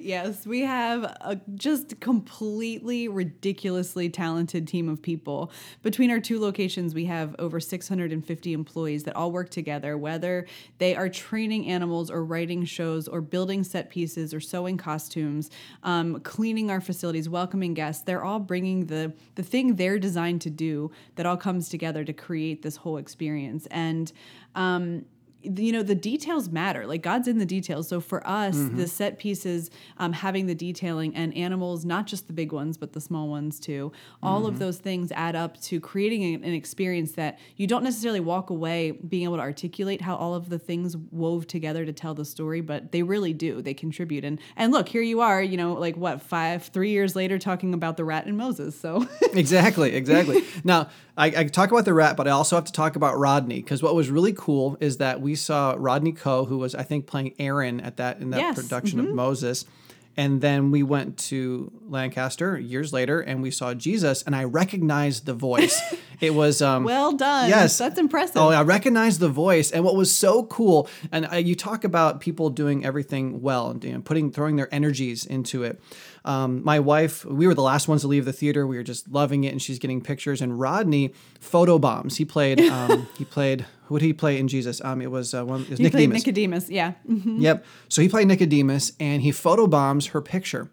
Yes 0.00 0.44
we 0.44 0.62
have 0.62 1.04
a 1.04 1.40
just 1.54 2.00
completely 2.00 3.06
ridiculously 3.06 4.10
talented 4.10 4.66
team 4.66 4.88
of 4.88 5.00
people. 5.00 5.52
Between 5.82 6.10
our 6.10 6.18
two 6.18 6.40
locations 6.40 6.92
we 6.92 7.04
have 7.04 7.36
over 7.38 7.60
650 7.60 8.52
employees 8.52 9.04
that 9.04 9.14
all 9.14 9.30
work 9.30 9.50
together 9.50 9.96
whether 9.96 10.46
they 10.78 10.96
are 10.96 11.08
training 11.08 11.68
animals 11.68 12.10
or 12.10 12.24
writing 12.24 12.64
shows 12.64 13.06
or 13.06 13.20
building 13.20 13.62
set 13.62 13.90
pieces 13.90 14.34
or 14.34 14.40
sewing 14.40 14.76
costumes 14.76 15.50
um, 15.84 16.18
cleaning 16.20 16.68
our 16.68 16.80
facilities 16.80 17.28
welcoming 17.28 17.74
guests. 17.74 18.02
They're 18.02 18.24
all 18.24 18.40
bringing 18.40 18.86
the 18.86 19.12
the 19.36 19.44
thing 19.44 19.76
they're 19.76 20.00
designed 20.00 20.40
to 20.40 20.50
do 20.50 20.90
that 21.14 21.26
all 21.26 21.36
comes 21.36 21.68
together 21.68 22.02
to 22.02 22.23
create 22.24 22.62
this 22.62 22.76
whole 22.76 22.96
experience. 22.96 23.66
And 23.70 24.10
um, 24.54 25.04
you 25.44 25.72
know 25.72 25.82
the 25.82 25.94
details 25.94 26.48
matter. 26.48 26.86
Like 26.86 27.02
god's 27.02 27.28
in 27.28 27.38
the 27.38 27.46
details. 27.46 27.88
So 27.88 28.00
for 28.00 28.26
us 28.26 28.56
mm-hmm. 28.56 28.76
the 28.76 28.88
set 28.88 29.18
pieces 29.18 29.70
um, 29.98 30.12
having 30.12 30.46
the 30.46 30.54
detailing 30.54 31.14
and 31.14 31.34
animals 31.36 31.84
not 31.84 32.06
just 32.06 32.26
the 32.26 32.32
big 32.32 32.52
ones 32.52 32.76
but 32.76 32.92
the 32.92 33.00
small 33.00 33.28
ones 33.28 33.60
too 33.60 33.92
all 34.22 34.40
mm-hmm. 34.40 34.48
of 34.48 34.58
those 34.58 34.78
things 34.78 35.12
add 35.12 35.36
up 35.36 35.60
to 35.62 35.80
creating 35.80 36.34
an, 36.34 36.54
experience 36.54 37.12
that 37.12 37.38
you 37.56 37.66
don't 37.66 37.82
necessarily 37.82 38.20
walk 38.20 38.50
away 38.50 38.92
being 38.92 39.24
able 39.24 39.36
to 39.36 39.42
articulate 39.42 40.00
how 40.00 40.14
all 40.16 40.34
of 40.34 40.48
the 40.48 40.58
things 40.58 40.96
wove 41.10 41.46
together 41.46 41.84
to 41.84 41.92
tell 41.92 42.14
the 42.14 42.24
story 42.24 42.60
but 42.60 42.92
they 42.92 43.02
really 43.02 43.32
do. 43.32 43.62
They 43.62 43.74
contribute. 43.74 44.24
And 44.24 44.38
and 44.56 44.72
look 44.72 44.88
here 44.88 45.02
you 45.02 45.20
are 45.20 45.42
you 45.42 45.56
know 45.56 45.74
like 45.74 45.96
what 45.96 46.22
five 46.22 46.64
three 46.64 46.90
years 46.90 47.14
later 47.16 47.38
talking 47.38 47.74
about 47.74 47.96
the 47.96 48.04
rat 48.04 48.26
and 48.26 48.36
moses. 48.36 48.78
So 48.78 49.06
exactly 49.32 49.94
exactly. 49.94 50.44
Now 50.62 50.88
I, 51.16 51.26
I 51.26 51.44
talk 51.44 51.70
about 51.70 51.84
the 51.84 51.94
rat 51.94 52.16
but 52.16 52.26
i 52.26 52.30
also 52.30 52.56
have 52.56 52.64
to 52.64 52.72
talk 52.72 52.96
about 52.96 53.18
rodney 53.18 53.56
because 53.56 53.82
what 53.82 53.94
was 53.94 54.10
really 54.10 54.32
cool 54.32 54.76
is 54.80 54.96
that 54.98 55.20
we 55.20 55.33
saw 55.36 55.74
Rodney 55.76 56.12
Coe, 56.12 56.44
who 56.44 56.58
was 56.58 56.74
I 56.74 56.82
think 56.82 57.06
playing 57.06 57.34
Aaron 57.38 57.80
at 57.80 57.96
that 57.98 58.20
in 58.20 58.30
that 58.30 58.40
yes. 58.40 58.54
production 58.60 58.98
mm-hmm. 58.98 59.08
of 59.08 59.14
Moses. 59.14 59.64
And 60.16 60.40
then 60.40 60.70
we 60.70 60.84
went 60.84 61.18
to 61.18 61.72
Lancaster 61.88 62.56
years 62.56 62.92
later 62.92 63.20
and 63.20 63.42
we 63.42 63.50
saw 63.50 63.74
Jesus 63.74 64.22
and 64.22 64.36
I 64.36 64.44
recognized 64.44 65.26
the 65.26 65.34
voice. 65.34 65.80
it 66.20 66.34
was 66.34 66.62
um, 66.62 66.84
well 66.84 67.12
done. 67.12 67.48
Yes, 67.48 67.76
that's 67.76 67.98
impressive. 67.98 68.36
Oh, 68.36 68.50
I 68.50 68.62
recognized 68.62 69.20
the 69.20 69.28
voice, 69.28 69.70
and 69.70 69.84
what 69.84 69.96
was 69.96 70.14
so 70.14 70.44
cool. 70.44 70.88
And 71.10 71.26
uh, 71.32 71.36
you 71.36 71.54
talk 71.54 71.84
about 71.84 72.20
people 72.20 72.50
doing 72.50 72.84
everything 72.84 73.42
well 73.42 73.70
and 73.70 73.82
you 73.82 73.92
know, 73.92 74.00
putting 74.00 74.30
throwing 74.30 74.56
their 74.56 74.72
energies 74.72 75.26
into 75.26 75.64
it. 75.64 75.80
Um, 76.24 76.64
my 76.64 76.80
wife, 76.80 77.24
we 77.24 77.46
were 77.46 77.54
the 77.54 77.62
last 77.62 77.86
ones 77.86 78.00
to 78.00 78.08
leave 78.08 78.24
the 78.24 78.32
theater. 78.32 78.66
We 78.66 78.76
were 78.76 78.82
just 78.82 79.08
loving 79.08 79.44
it, 79.44 79.52
and 79.52 79.60
she's 79.60 79.78
getting 79.78 80.00
pictures. 80.00 80.40
And 80.40 80.58
Rodney 80.58 81.12
photo 81.38 81.78
bombs. 81.78 82.16
He 82.16 82.24
played. 82.24 82.60
Um, 82.74 83.06
he 83.16 83.24
played. 83.24 83.66
Who 83.84 83.98
did 83.98 84.06
he 84.06 84.12
play 84.12 84.38
in 84.38 84.48
Jesus? 84.48 84.80
Um, 84.82 85.00
it 85.00 85.10
was 85.10 85.32
uh, 85.32 85.44
one. 85.44 85.62
It 85.62 85.70
was 85.70 85.78
he 85.78 85.84
Nicodemus. 85.84 86.26
Nicodemus. 86.26 86.70
Yeah. 86.70 86.94
Mm-hmm. 87.08 87.40
Yep. 87.40 87.64
So 87.88 88.02
he 88.02 88.08
played 88.08 88.26
Nicodemus, 88.26 88.92
and 88.98 89.22
he 89.22 89.30
photo 89.30 89.66
bombs 89.66 90.08
her 90.08 90.20
picture, 90.20 90.70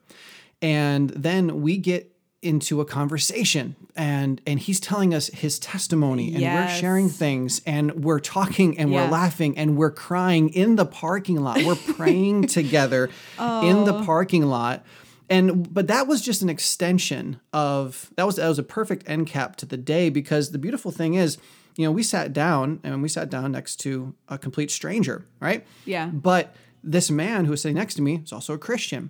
and 0.62 1.10
then 1.12 1.62
we 1.62 1.78
get 1.78 2.12
into 2.42 2.82
a 2.82 2.86
conversation 2.86 3.76
and 3.96 4.42
and 4.48 4.60
he's 4.60 4.80
telling 4.80 5.14
us 5.14 5.28
his 5.28 5.60
testimony 5.60 6.32
and 6.32 6.42
yes. 6.42 6.72
we're 6.72 6.80
sharing 6.80 7.08
things 7.08 7.62
and 7.68 8.04
we're 8.04 8.20
talking 8.20 8.80
and 8.80 8.92
yeah. 8.92 9.04
we're 9.04 9.12
laughing 9.12 9.56
and 9.58 9.78
we're 9.78 9.92
crying 9.92 10.50
in 10.50 10.76
the 10.76 10.86
parking 10.86 11.40
lot 11.40 11.62
we're 11.64 11.76
praying 11.76 12.48
together 12.48 13.10
oh. 13.38 13.70
in 13.70 13.84
the 13.86 13.94
oh. 13.94 14.04
parking 14.04 14.44
lot 14.44 14.84
and 15.32 15.74
but 15.74 15.88
that 15.88 16.08
was 16.08 16.22
just 16.22 16.42
an 16.42 16.50
extension 16.50 17.40
of 17.54 18.12
that 18.18 18.26
was 18.26 18.36
that 18.36 18.48
was 18.48 18.60
a 18.60 18.64
perfect 18.64 19.10
end 19.10 19.28
cap 19.28 19.56
to 19.56 19.66
the 19.66 19.78
day 19.78 20.10
because 20.10 20.52
the 20.52 20.60
beautiful 20.60 20.92
thing 20.92 21.14
is 21.14 21.38
you 21.78 21.86
know 21.86 21.92
we 21.92 22.04
sat 22.04 22.34
down 22.34 22.82
and 22.84 23.02
we 23.02 23.08
sat 23.08 23.30
down 23.30 23.54
next 23.54 23.78
to 23.78 24.14
a 24.28 24.38
complete 24.38 24.70
stranger 24.70 25.26
right? 25.40 25.66
Yeah. 25.86 26.08
But 26.08 26.54
this 26.84 27.10
man 27.10 27.46
who 27.46 27.52
was 27.52 27.62
sitting 27.62 27.78
next 27.78 27.96
to 27.96 28.02
me 28.02 28.22
is 28.24 28.34
also 28.34 28.54
a 28.54 28.58
christian. 28.58 29.10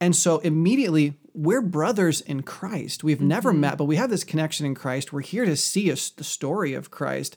And 0.00 0.14
so 0.16 0.38
immediately 0.38 1.18
we're 1.34 1.60
brothers 1.60 2.22
in 2.22 2.42
christ. 2.42 3.04
We've 3.04 3.18
mm-hmm. 3.18 3.28
never 3.28 3.52
met 3.52 3.76
but 3.76 3.84
we 3.84 3.96
have 3.96 4.10
this 4.10 4.24
connection 4.24 4.64
in 4.64 4.74
christ. 4.74 5.12
We're 5.12 5.20
here 5.20 5.44
to 5.44 5.56
see 5.56 5.92
us 5.92 6.08
the 6.08 6.24
story 6.24 6.72
of 6.72 6.90
christ. 6.90 7.36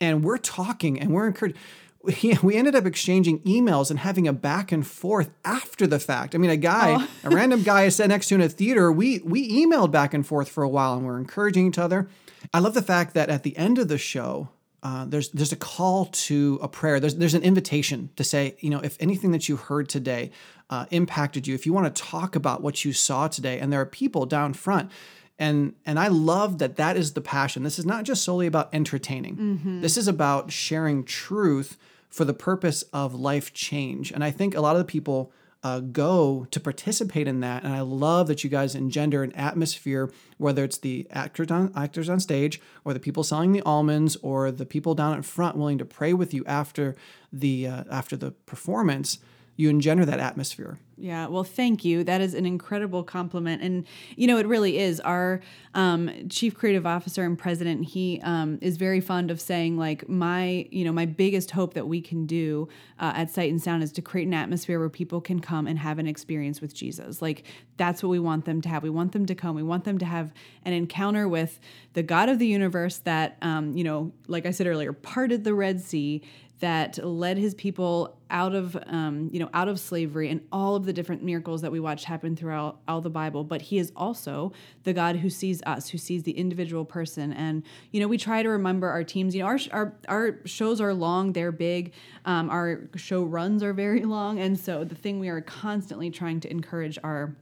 And 0.00 0.24
we're 0.24 0.38
talking 0.38 1.00
and 1.00 1.10
we're 1.12 1.26
encouraged 1.26 1.56
we 2.42 2.56
ended 2.56 2.74
up 2.74 2.86
exchanging 2.86 3.40
emails 3.40 3.90
and 3.90 4.00
having 4.00 4.26
a 4.26 4.32
back 4.32 4.72
and 4.72 4.86
forth 4.86 5.30
after 5.44 5.86
the 5.86 5.98
fact. 5.98 6.34
I 6.34 6.38
mean, 6.38 6.50
a 6.50 6.56
guy, 6.56 6.96
oh. 6.98 7.08
a 7.24 7.30
random 7.30 7.62
guy 7.64 7.82
I 7.82 7.88
sat 7.88 8.08
next 8.08 8.28
to 8.28 8.34
in 8.34 8.40
a 8.40 8.48
theater, 8.48 8.90
we 8.90 9.20
we 9.20 9.64
emailed 9.64 9.90
back 9.90 10.14
and 10.14 10.26
forth 10.26 10.48
for 10.48 10.62
a 10.62 10.68
while 10.68 10.94
and 10.94 11.06
we're 11.06 11.18
encouraging 11.18 11.66
each 11.66 11.78
other. 11.78 12.08
I 12.52 12.58
love 12.58 12.74
the 12.74 12.82
fact 12.82 13.14
that 13.14 13.28
at 13.28 13.44
the 13.44 13.56
end 13.56 13.78
of 13.78 13.88
the 13.88 13.98
show, 13.98 14.48
uh, 14.82 15.04
there's 15.04 15.30
there's 15.30 15.52
a 15.52 15.56
call 15.56 16.06
to 16.06 16.58
a 16.60 16.68
prayer. 16.68 16.98
There's 16.98 17.14
there's 17.14 17.34
an 17.34 17.42
invitation 17.42 18.10
to 18.16 18.24
say, 18.24 18.56
you 18.60 18.70
know, 18.70 18.80
if 18.80 18.96
anything 18.98 19.30
that 19.32 19.48
you 19.48 19.56
heard 19.56 19.88
today 19.88 20.32
uh, 20.70 20.86
impacted 20.90 21.46
you, 21.46 21.54
if 21.54 21.66
you 21.66 21.72
want 21.72 21.94
to 21.94 22.02
talk 22.02 22.34
about 22.34 22.62
what 22.62 22.84
you 22.84 22.92
saw 22.92 23.28
today, 23.28 23.60
and 23.60 23.72
there 23.72 23.80
are 23.80 23.86
people 23.86 24.26
down 24.26 24.54
front 24.54 24.90
and 25.38 25.74
and 25.86 25.98
I 25.98 26.08
love 26.08 26.58
that 26.58 26.76
that 26.76 26.96
is 26.96 27.14
the 27.14 27.20
passion. 27.20 27.62
This 27.62 27.78
is 27.78 27.86
not 27.86 28.04
just 28.04 28.22
solely 28.22 28.46
about 28.46 28.68
entertaining. 28.72 29.36
Mm-hmm. 29.36 29.80
This 29.80 29.96
is 29.96 30.06
about 30.06 30.52
sharing 30.52 31.04
truth 31.04 31.78
for 32.12 32.24
the 32.24 32.34
purpose 32.34 32.82
of 32.92 33.14
life 33.14 33.52
change. 33.52 34.12
And 34.12 34.22
I 34.22 34.30
think 34.30 34.54
a 34.54 34.60
lot 34.60 34.76
of 34.76 34.80
the 34.80 34.84
people 34.84 35.32
uh, 35.64 35.80
go 35.80 36.46
to 36.50 36.60
participate 36.60 37.26
in 37.26 37.40
that. 37.40 37.64
And 37.64 37.72
I 37.72 37.80
love 37.80 38.26
that 38.26 38.44
you 38.44 38.50
guys 38.50 38.74
engender 38.74 39.22
an 39.22 39.32
atmosphere, 39.32 40.10
whether 40.36 40.64
it's 40.64 40.78
the 40.78 41.06
actors 41.10 41.50
on, 41.50 41.72
actors 41.74 42.08
on 42.08 42.20
stage, 42.20 42.60
or 42.84 42.92
the 42.92 43.00
people 43.00 43.24
selling 43.24 43.52
the 43.52 43.62
almonds, 43.62 44.16
or 44.22 44.50
the 44.50 44.66
people 44.66 44.94
down 44.94 45.16
in 45.16 45.22
front 45.22 45.56
willing 45.56 45.78
to 45.78 45.84
pray 45.84 46.12
with 46.12 46.34
you 46.34 46.44
after 46.46 46.96
the 47.32 47.66
uh, 47.66 47.84
after 47.90 48.16
the 48.16 48.32
performance. 48.32 49.18
You 49.62 49.70
engender 49.70 50.04
that 50.04 50.18
atmosphere. 50.18 50.80
Yeah, 50.96 51.28
well, 51.28 51.44
thank 51.44 51.84
you. 51.84 52.02
That 52.02 52.20
is 52.20 52.34
an 52.34 52.46
incredible 52.46 53.04
compliment, 53.04 53.62
and 53.62 53.86
you 54.16 54.26
know 54.26 54.38
it 54.38 54.46
really 54.48 54.76
is. 54.78 54.98
Our 54.98 55.40
um, 55.74 56.28
chief 56.28 56.56
creative 56.56 56.84
officer 56.84 57.22
and 57.22 57.38
president, 57.38 57.84
he 57.84 58.20
um, 58.24 58.58
is 58.60 58.76
very 58.76 59.00
fond 59.00 59.30
of 59.30 59.40
saying 59.40 59.78
like 59.78 60.08
my, 60.08 60.66
you 60.72 60.84
know, 60.84 60.90
my 60.90 61.06
biggest 61.06 61.52
hope 61.52 61.74
that 61.74 61.86
we 61.86 62.00
can 62.00 62.26
do 62.26 62.68
uh, 62.98 63.12
at 63.14 63.30
Sight 63.30 63.52
and 63.52 63.62
Sound 63.62 63.84
is 63.84 63.92
to 63.92 64.02
create 64.02 64.26
an 64.26 64.34
atmosphere 64.34 64.80
where 64.80 64.88
people 64.88 65.20
can 65.20 65.38
come 65.38 65.68
and 65.68 65.78
have 65.78 66.00
an 66.00 66.08
experience 66.08 66.60
with 66.60 66.74
Jesus. 66.74 67.22
Like 67.22 67.44
that's 67.76 68.02
what 68.02 68.08
we 68.08 68.18
want 68.18 68.44
them 68.44 68.60
to 68.62 68.68
have. 68.68 68.82
We 68.82 68.90
want 68.90 69.12
them 69.12 69.26
to 69.26 69.34
come. 69.36 69.54
We 69.54 69.62
want 69.62 69.84
them 69.84 69.98
to 69.98 70.04
have 70.04 70.32
an 70.64 70.72
encounter 70.72 71.28
with 71.28 71.60
the 71.92 72.02
God 72.02 72.28
of 72.28 72.40
the 72.40 72.48
universe 72.48 72.98
that, 72.98 73.38
um, 73.42 73.76
you 73.76 73.84
know, 73.84 74.12
like 74.26 74.44
I 74.44 74.50
said 74.50 74.66
earlier, 74.66 74.92
parted 74.92 75.44
the 75.44 75.54
Red 75.54 75.80
Sea 75.80 76.20
that 76.62 77.04
led 77.04 77.38
his 77.38 77.54
people 77.56 78.16
out 78.30 78.54
of 78.54 78.76
um, 78.86 79.28
you 79.32 79.40
know 79.40 79.50
out 79.52 79.66
of 79.66 79.80
slavery 79.80 80.30
and 80.30 80.40
all 80.52 80.76
of 80.76 80.86
the 80.86 80.92
different 80.92 81.20
miracles 81.20 81.60
that 81.60 81.72
we 81.72 81.80
watched 81.80 82.04
happen 82.04 82.36
throughout 82.36 82.80
all 82.86 83.00
the 83.00 83.10
Bible. 83.10 83.42
But 83.42 83.62
he 83.62 83.78
is 83.78 83.92
also 83.96 84.52
the 84.84 84.92
God 84.92 85.16
who 85.16 85.28
sees 85.28 85.60
us, 85.66 85.88
who 85.88 85.98
sees 85.98 86.22
the 86.22 86.30
individual 86.30 86.84
person. 86.84 87.32
And 87.32 87.64
you 87.90 88.00
know 88.00 88.06
we 88.06 88.16
try 88.16 88.44
to 88.44 88.48
remember 88.48 88.88
our 88.88 89.02
teams. 89.02 89.34
You 89.34 89.42
know 89.42 89.48
our 89.48 89.58
our, 89.72 89.94
our 90.06 90.38
shows 90.44 90.80
are 90.80 90.94
long, 90.94 91.32
they're 91.32 91.50
big. 91.50 91.92
Um, 92.24 92.48
our 92.48 92.88
show 92.94 93.24
runs 93.24 93.64
are 93.64 93.72
very 93.72 94.04
long, 94.04 94.38
and 94.38 94.58
so 94.58 94.84
the 94.84 94.94
thing 94.94 95.18
we 95.18 95.28
are 95.28 95.40
constantly 95.40 96.10
trying 96.10 96.38
to 96.40 96.50
encourage 96.50 96.96
our 97.02 97.36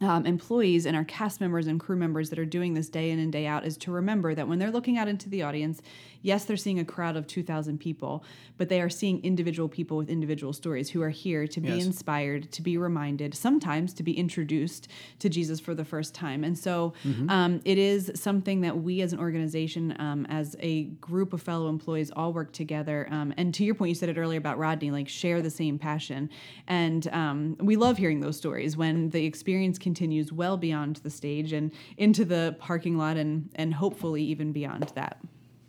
um, 0.00 0.26
employees 0.26 0.86
and 0.86 0.96
our 0.96 1.04
cast 1.04 1.40
members 1.40 1.66
and 1.66 1.78
crew 1.78 1.96
members 1.96 2.30
that 2.30 2.38
are 2.38 2.44
doing 2.44 2.74
this 2.74 2.88
day 2.88 3.10
in 3.10 3.18
and 3.18 3.32
day 3.32 3.46
out 3.46 3.64
is 3.64 3.76
to 3.78 3.90
remember 3.90 4.34
that 4.34 4.48
when 4.48 4.58
they're 4.58 4.70
looking 4.70 4.98
out 4.98 5.08
into 5.08 5.28
the 5.28 5.42
audience, 5.42 5.80
yes, 6.24 6.46
they're 6.46 6.56
seeing 6.56 6.80
a 6.80 6.84
crowd 6.84 7.16
of 7.16 7.26
2,000 7.26 7.78
people, 7.78 8.24
but 8.56 8.70
they 8.70 8.80
are 8.80 8.88
seeing 8.88 9.22
individual 9.22 9.68
people 9.68 9.98
with 9.98 10.08
individual 10.08 10.54
stories 10.54 10.88
who 10.88 11.02
are 11.02 11.10
here 11.10 11.46
to 11.46 11.60
be 11.60 11.68
yes. 11.68 11.84
inspired, 11.84 12.50
to 12.50 12.62
be 12.62 12.78
reminded, 12.78 13.34
sometimes 13.34 13.92
to 13.92 14.02
be 14.02 14.16
introduced 14.18 14.88
to 15.18 15.28
Jesus 15.28 15.60
for 15.60 15.74
the 15.74 15.84
first 15.84 16.14
time. 16.14 16.42
And 16.42 16.58
so 16.58 16.94
mm-hmm. 17.04 17.28
um, 17.28 17.60
it 17.66 17.76
is 17.76 18.10
something 18.14 18.62
that 18.62 18.82
we 18.82 19.02
as 19.02 19.12
an 19.12 19.20
organization, 19.20 19.94
um, 19.98 20.26
as 20.30 20.56
a 20.60 20.84
group 20.84 21.34
of 21.34 21.42
fellow 21.42 21.68
employees, 21.68 22.10
all 22.16 22.32
work 22.32 22.52
together. 22.52 23.06
Um, 23.10 23.34
and 23.36 23.52
to 23.54 23.64
your 23.64 23.74
point, 23.74 23.90
you 23.90 23.94
said 23.94 24.08
it 24.08 24.16
earlier 24.16 24.38
about 24.38 24.56
Rodney, 24.56 24.90
like 24.90 25.08
share 25.08 25.42
the 25.42 25.50
same 25.50 25.78
passion. 25.78 26.30
And 26.66 27.06
um, 27.08 27.56
we 27.60 27.76
love 27.76 27.98
hearing 27.98 28.20
those 28.20 28.38
stories 28.38 28.78
when 28.78 29.10
the 29.10 29.26
experience 29.26 29.78
continues 29.78 30.32
well 30.32 30.56
beyond 30.56 30.96
the 30.96 31.10
stage 31.10 31.52
and 31.52 31.70
into 31.98 32.24
the 32.24 32.56
parking 32.58 32.96
lot 32.96 33.18
and, 33.18 33.50
and 33.56 33.74
hopefully 33.74 34.22
even 34.22 34.52
beyond 34.52 34.90
that. 34.94 35.18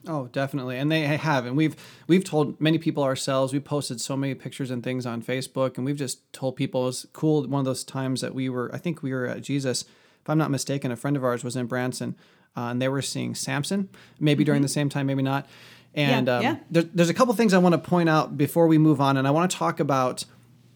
Oh, 0.07 0.27
definitely, 0.27 0.77
and 0.77 0.91
they 0.91 1.01
have, 1.01 1.45
and 1.45 1.57
we've 1.57 1.75
we've 2.07 2.23
told 2.23 2.59
many 2.61 2.77
people 2.77 3.03
ourselves. 3.03 3.53
We 3.53 3.59
posted 3.59 3.99
so 3.99 4.15
many 4.15 4.35
pictures 4.35 4.69
and 4.71 4.83
things 4.83 5.05
on 5.05 5.21
Facebook, 5.21 5.77
and 5.77 5.85
we've 5.85 5.97
just 5.97 6.31
told 6.31 6.55
people 6.55 6.83
it 6.83 6.85
was 6.85 7.07
cool. 7.13 7.47
One 7.47 7.59
of 7.59 7.65
those 7.65 7.83
times 7.83 8.21
that 8.21 8.35
we 8.35 8.49
were, 8.49 8.69
I 8.73 8.77
think 8.77 9.01
we 9.01 9.13
were 9.13 9.27
at 9.27 9.41
Jesus, 9.41 9.83
if 9.83 10.29
I'm 10.29 10.37
not 10.37 10.51
mistaken, 10.51 10.91
a 10.91 10.95
friend 10.95 11.17
of 11.17 11.23
ours 11.23 11.43
was 11.43 11.55
in 11.55 11.65
Branson, 11.65 12.15
uh, 12.55 12.69
and 12.71 12.81
they 12.81 12.87
were 12.87 13.01
seeing 13.01 13.35
Samson, 13.35 13.89
maybe 14.19 14.43
mm-hmm. 14.43 14.45
during 14.45 14.61
the 14.61 14.67
same 14.67 14.89
time, 14.89 15.07
maybe 15.07 15.23
not. 15.23 15.47
And 15.95 16.27
yeah, 16.27 16.35
um, 16.35 16.43
yeah. 16.43 16.55
There, 16.69 16.83
there's 16.83 17.09
a 17.09 17.13
couple 17.13 17.33
things 17.33 17.53
I 17.53 17.57
want 17.57 17.73
to 17.73 17.79
point 17.79 18.09
out 18.09 18.37
before 18.37 18.67
we 18.67 18.77
move 18.77 18.99
on, 18.99 19.17
and 19.17 19.27
I 19.27 19.31
want 19.31 19.49
to 19.49 19.57
talk 19.57 19.79
about 19.79 20.25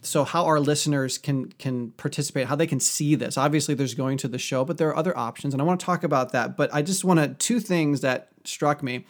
so 0.02 0.24
how 0.24 0.46
our 0.46 0.60
listeners 0.60 1.18
can 1.18 1.52
can 1.54 1.92
participate 1.92 2.48
how 2.48 2.56
they 2.56 2.68
can 2.68 2.80
see 2.80 3.16
this 3.16 3.38
obviously 3.38 3.74
there's 3.74 3.94
going 3.94 4.18
to 4.18 4.28
the 4.28 4.38
show 4.38 4.64
but 4.64 4.78
there 4.78 4.88
are 4.90 4.96
other 4.96 5.18
options 5.18 5.54
and 5.54 5.62
i 5.62 5.66
want 5.66 5.80
to 5.80 5.86
talk 5.86 6.04
about 6.04 6.32
that 6.32 6.56
but 6.56 6.74
i 6.74 6.82
just 6.82 7.04
want 7.04 7.20
to 7.20 7.28
two 7.46 7.60
things 7.60 8.02
that 8.02 8.30
struck 8.44 8.82
me 8.82 9.06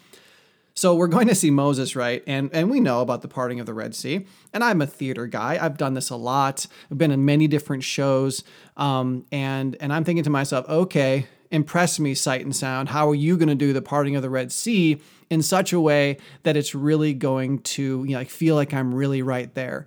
so 0.79 0.95
we're 0.95 1.07
going 1.07 1.27
to 1.27 1.35
see 1.35 1.51
Moses, 1.51 1.93
right? 1.93 2.23
And 2.25 2.49
and 2.53 2.71
we 2.71 2.79
know 2.79 3.01
about 3.01 3.21
the 3.21 3.27
parting 3.27 3.59
of 3.59 3.65
the 3.65 3.73
Red 3.73 3.93
Sea. 3.93 4.25
And 4.53 4.63
I'm 4.63 4.81
a 4.81 4.87
theater 4.87 5.27
guy. 5.27 5.57
I've 5.61 5.77
done 5.77 5.93
this 5.93 6.09
a 6.09 6.15
lot. 6.15 6.67
I've 6.89 6.97
been 6.97 7.11
in 7.11 7.25
many 7.25 7.49
different 7.49 7.83
shows. 7.83 8.45
Um, 8.77 9.25
and 9.29 9.75
and 9.81 9.91
I'm 9.91 10.05
thinking 10.05 10.23
to 10.23 10.29
myself, 10.29 10.69
okay, 10.69 11.27
impress 11.51 11.99
me, 11.99 12.13
sight 12.13 12.45
and 12.45 12.55
sound. 12.55 12.87
How 12.87 13.09
are 13.09 13.15
you 13.15 13.35
going 13.35 13.49
to 13.49 13.55
do 13.55 13.73
the 13.73 13.81
parting 13.81 14.15
of 14.15 14.21
the 14.21 14.29
Red 14.29 14.53
Sea 14.53 15.01
in 15.29 15.41
such 15.41 15.73
a 15.73 15.81
way 15.81 16.17
that 16.43 16.55
it's 16.55 16.73
really 16.73 17.13
going 17.13 17.59
to 17.59 18.05
you 18.05 18.13
know, 18.13 18.19
like 18.19 18.29
feel 18.29 18.55
like 18.55 18.73
I'm 18.73 18.95
really 18.95 19.21
right 19.21 19.53
there? 19.55 19.85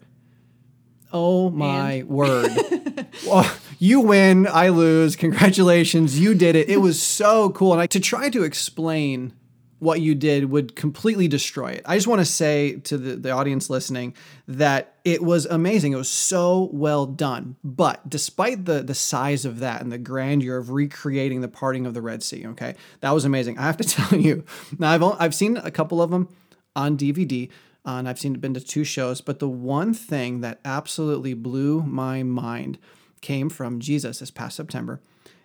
Oh 1.13 1.51
my 1.51 1.93
and? 1.93 2.09
word. 2.09 3.07
well, 3.27 3.51
you 3.79 4.01
win, 4.01 4.47
I 4.47 4.69
lose. 4.69 5.17
Congratulations, 5.17 6.19
you 6.19 6.35
did 6.35 6.57
it. 6.57 6.69
It 6.69 6.79
was 6.79 7.01
so 7.03 7.51
cool. 7.51 7.73
And 7.73 7.81
I, 7.81 7.87
to 7.87 8.01
try 8.01 8.31
to 8.31 8.43
explain 8.43 9.35
what 9.83 10.01
you 10.01 10.15
did 10.15 10.45
would 10.45 10.77
completely 10.77 11.27
destroy 11.27 11.73
it. 11.73 11.83
I 11.85 11.97
just 11.97 12.07
want 12.07 12.21
to 12.21 12.25
say 12.25 12.77
to 12.85 12.97
the, 12.97 13.17
the 13.17 13.31
audience 13.33 13.69
listening 13.69 14.15
that 14.47 14.95
it 15.05 15.21
was 15.21 15.45
amazing. 15.45 15.93
It 15.93 15.97
was 15.97 16.09
so 16.09 16.71
well 16.73 17.05
done. 17.05 17.57
But 17.65 18.09
despite 18.09 18.65
the 18.65 18.85
the 18.85 18.95
size 18.95 19.45
of 19.45 19.59
that 19.59 19.83
and 19.83 19.91
the 19.91 19.99
grandeur 19.99 20.57
of 20.57 20.71
recreating 20.71 21.41
the 21.41 21.49
parting 21.49 21.85
of 21.85 21.95
the 21.95 22.01
Red 22.01 22.23
Sea, 22.23 22.47
okay, 22.47 22.77
that 23.01 23.11
was 23.11 23.25
amazing. 23.25 23.59
I 23.59 23.63
have 23.63 23.77
to 23.79 23.85
tell 23.89 24.21
you, 24.21 24.45
now 24.79 24.93
I've 24.93 25.03
I've 25.03 25.35
seen 25.35 25.57
a 25.57 25.73
couple 25.73 26.01
of 26.01 26.13
them 26.13 26.29
on 26.77 26.97
DVD. 26.97 27.51
Uh, 27.85 27.97
and 27.97 28.09
I've 28.09 28.19
seen 28.19 28.35
been 28.35 28.55
to 28.55 28.61
two 28.61 28.85
shows, 28.85 29.21
but 29.21 29.39
the 29.41 29.49
one 29.49 29.93
thing 29.93 30.41
that 30.41 30.61
absolutely 30.65 31.35
blew 31.35 31.83
my 31.83 32.23
mind 32.23 32.79
came 33.21 33.49
from 33.49 33.81
Jesus 33.81 34.21
this 34.21 34.31
past 34.31 34.57
September. 34.57 35.01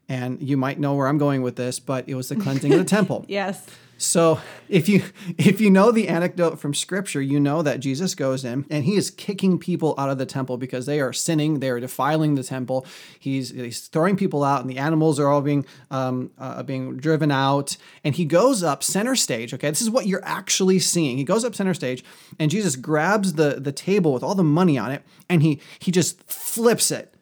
And 0.10 0.42
you 0.42 0.56
might 0.56 0.80
know 0.80 0.94
where 0.96 1.08
I'm 1.08 1.18
going 1.18 1.42
with 1.42 1.56
this, 1.56 1.80
but 1.80 2.08
it 2.08 2.16
was 2.16 2.30
the 2.30 2.36
cleansing 2.36 2.72
of 2.74 2.80
the 2.80 2.86
temple. 2.98 3.26
Yes. 3.28 3.66
So 3.98 4.40
if 4.70 4.88
you 4.88 5.04
if 5.38 5.60
you 5.60 5.70
know 5.70 5.92
the 5.92 6.08
anecdote 6.08 6.60
from 6.60 6.74
scripture, 6.74 7.22
you 7.22 7.40
know 7.40 7.62
that 7.62 7.80
Jesus 7.80 8.16
goes 8.16 8.46
in 8.46 8.66
and 8.70 8.84
he 8.84 8.96
is 8.96 9.10
kicking 9.10 9.58
people 9.58 9.96
out 9.98 10.10
of 10.10 10.18
the 10.18 10.26
temple 10.26 10.58
because 10.58 10.86
they 10.86 11.00
are 11.00 11.14
sinning, 11.14 11.60
they 11.60 11.70
are 11.70 11.80
defiling 11.80 12.36
the 12.36 12.44
temple. 12.44 12.86
He's 13.20 13.50
he's 13.50 13.88
throwing 13.88 14.16
people 14.16 14.44
out, 14.44 14.62
and 14.62 14.70
the 14.70 14.78
animals 14.78 15.20
are 15.20 15.28
all 15.28 15.42
being 15.42 15.66
um, 15.92 16.32
uh, 16.38 16.64
being 16.64 16.98
driven 16.98 17.32
out. 17.32 17.78
And 18.04 18.16
he 18.16 18.26
goes 18.26 18.64
up 18.64 18.84
center 18.84 19.16
stage. 19.16 19.54
Okay, 19.54 19.70
this 19.70 19.82
is 19.82 19.90
what 19.90 20.08
you're 20.08 20.26
actually 20.26 20.80
seeing. 20.80 21.18
He 21.18 21.24
goes 21.24 21.44
up 21.44 21.56
center 21.56 21.74
stage, 21.74 22.04
and 22.40 22.52
Jesus 22.52 22.76
grabs 22.76 23.34
the 23.34 23.60
the 23.60 23.72
table 23.72 24.14
with 24.14 24.24
all 24.24 24.36
the 24.36 24.44
money 24.44 24.78
on 24.78 24.92
it, 24.92 25.04
and 25.30 25.42
he 25.42 25.60
he 25.80 25.92
just 25.92 26.24
flips 26.30 26.92
it. 26.92 27.14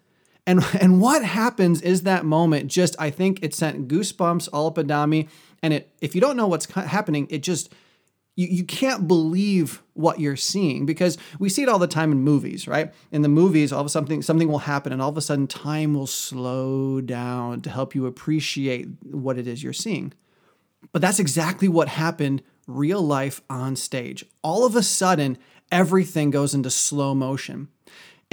And, 0.47 0.63
and 0.81 1.01
what 1.01 1.23
happens 1.23 1.81
is 1.81 2.03
that 2.03 2.25
moment 2.25 2.69
just, 2.69 2.95
I 2.99 3.09
think 3.09 3.39
it 3.41 3.53
sent 3.53 3.87
goosebumps 3.87 4.49
all 4.53 4.67
up 4.67 4.77
and 4.77 4.87
down 4.87 5.09
me. 5.09 5.27
And 5.61 5.73
it, 5.73 5.91
if 6.01 6.15
you 6.15 6.21
don't 6.21 6.37
know 6.37 6.47
what's 6.47 6.71
happening, 6.71 7.27
it 7.29 7.41
just, 7.43 7.73
you, 8.35 8.47
you 8.47 8.63
can't 8.63 9.07
believe 9.07 9.81
what 9.93 10.19
you're 10.19 10.35
seeing 10.35 10.85
because 10.85 11.17
we 11.39 11.49
see 11.49 11.63
it 11.63 11.69
all 11.69 11.79
the 11.79 11.87
time 11.87 12.11
in 12.11 12.19
movies, 12.19 12.67
right? 12.67 12.93
In 13.11 13.21
the 13.21 13.29
movies, 13.29 13.71
all 13.71 13.79
of 13.79 13.85
a 13.85 13.89
sudden 13.89 14.21
something 14.21 14.49
will 14.49 14.59
happen 14.59 14.91
and 14.91 15.01
all 15.01 15.09
of 15.09 15.17
a 15.17 15.21
sudden 15.21 15.47
time 15.47 15.93
will 15.93 16.07
slow 16.07 17.01
down 17.01 17.61
to 17.61 17.69
help 17.69 17.95
you 17.95 18.05
appreciate 18.05 18.87
what 19.03 19.37
it 19.37 19.47
is 19.47 19.63
you're 19.63 19.73
seeing. 19.73 20.13
But 20.91 21.01
that's 21.01 21.19
exactly 21.19 21.67
what 21.67 21.87
happened 21.87 22.43
real 22.67 23.01
life 23.01 23.41
on 23.49 23.75
stage. 23.75 24.25
All 24.43 24.65
of 24.65 24.75
a 24.75 24.83
sudden, 24.83 25.37
everything 25.71 26.31
goes 26.31 26.53
into 26.53 26.69
slow 26.69 27.15
motion. 27.15 27.69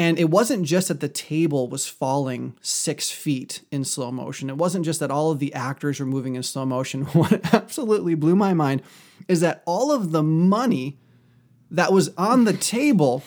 And 0.02 0.18
it 0.18 0.30
wasn't 0.30 0.64
just 0.64 0.88
that 0.88 0.98
the 0.98 1.08
table 1.08 1.68
was 1.68 1.86
falling 1.86 2.56
six 2.60 3.08
feet 3.08 3.62
in 3.70 3.84
slow 3.84 4.10
motion. 4.10 4.50
It 4.50 4.56
wasn't 4.56 4.84
just 4.84 4.98
that 4.98 5.12
all 5.12 5.30
of 5.30 5.38
the 5.38 5.54
actors 5.54 6.00
were 6.00 6.06
moving 6.06 6.34
in 6.34 6.42
slow 6.42 6.66
motion. 6.66 7.02
What 7.12 7.54
absolutely 7.54 8.16
blew 8.16 8.34
my 8.34 8.52
mind 8.52 8.82
is 9.28 9.38
that 9.42 9.62
all 9.64 9.92
of 9.92 10.10
the 10.10 10.24
money 10.24 10.98
that 11.70 11.92
was 11.92 12.08
on 12.18 12.46
the 12.46 12.52
table 12.52 13.22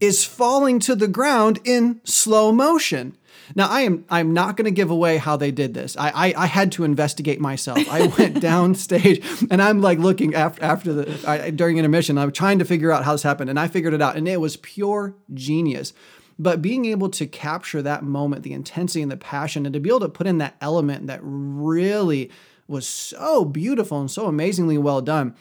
is 0.00 0.24
falling 0.24 0.80
to 0.80 0.96
the 0.96 1.06
ground 1.06 1.60
in 1.64 2.00
slow 2.02 2.50
motion. 2.50 3.16
Now 3.54 3.68
I 3.68 3.82
am 3.82 4.04
I'm 4.08 4.32
not 4.32 4.56
going 4.56 4.64
to 4.66 4.70
give 4.70 4.90
away 4.90 5.16
how 5.16 5.36
they 5.36 5.50
did 5.50 5.74
this. 5.74 5.96
I, 5.96 6.10
I, 6.10 6.34
I 6.44 6.46
had 6.46 6.72
to 6.72 6.84
investigate 6.84 7.40
myself. 7.40 7.78
I 7.90 8.06
went 8.06 8.36
downstage 8.42 9.48
and 9.50 9.62
I'm 9.62 9.80
like 9.80 9.98
looking 9.98 10.34
after 10.34 10.62
after 10.62 10.92
the 10.92 11.28
I, 11.28 11.50
during 11.50 11.78
intermission. 11.78 12.18
I'm 12.18 12.32
trying 12.32 12.58
to 12.58 12.64
figure 12.64 12.92
out 12.92 13.04
how 13.04 13.12
this 13.12 13.22
happened, 13.22 13.50
and 13.50 13.58
I 13.58 13.68
figured 13.68 13.94
it 13.94 14.02
out, 14.02 14.16
and 14.16 14.28
it 14.28 14.40
was 14.40 14.56
pure 14.56 15.14
genius. 15.34 15.92
But 16.38 16.62
being 16.62 16.86
able 16.86 17.10
to 17.10 17.26
capture 17.26 17.82
that 17.82 18.02
moment, 18.02 18.42
the 18.42 18.52
intensity 18.52 19.02
and 19.02 19.12
the 19.12 19.16
passion, 19.16 19.66
and 19.66 19.72
to 19.74 19.80
be 19.80 19.90
able 19.90 20.00
to 20.00 20.08
put 20.08 20.26
in 20.26 20.38
that 20.38 20.56
element 20.60 21.06
that 21.06 21.20
really 21.22 22.30
was 22.66 22.86
so 22.86 23.44
beautiful 23.44 24.00
and 24.00 24.10
so 24.10 24.26
amazingly 24.26 24.78
well 24.78 25.02
done 25.02 25.34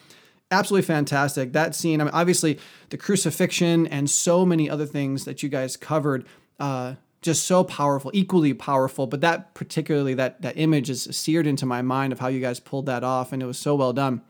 absolutely 0.52 0.86
fantastic. 0.86 1.54
That 1.54 1.74
scene, 1.74 2.02
I 2.02 2.04
mean, 2.04 2.14
obviously, 2.14 2.60
the 2.90 2.98
crucifixion 2.98 3.88
and 3.88 4.10
so 4.10 4.46
many 4.46 4.70
other 4.70 4.86
things 4.86 5.26
that 5.26 5.42
you 5.42 5.50
guys 5.50 5.78
covered. 5.78 6.28
Uh, 6.60 6.96
just 7.22 7.46
so 7.46 7.64
powerful, 7.64 8.12
equally 8.14 8.54
powerful. 8.54 9.08
But 9.08 9.22
that 9.22 9.54
particularly 9.54 10.14
that 10.16 10.42
that 10.42 10.58
image 10.58 10.90
is 10.90 11.04
seared 11.12 11.48
into 11.48 11.66
my 11.66 11.82
mind 11.82 12.14
of 12.14 12.20
how 12.20 12.28
you 12.28 12.40
guys 12.40 12.60
pulled 12.60 12.86
that 12.88 13.04
off, 13.04 13.32
and 13.34 13.42
it 13.42 13.46
was 13.46 13.58
so 13.58 13.76
well 13.76 13.94
done. 13.94 14.22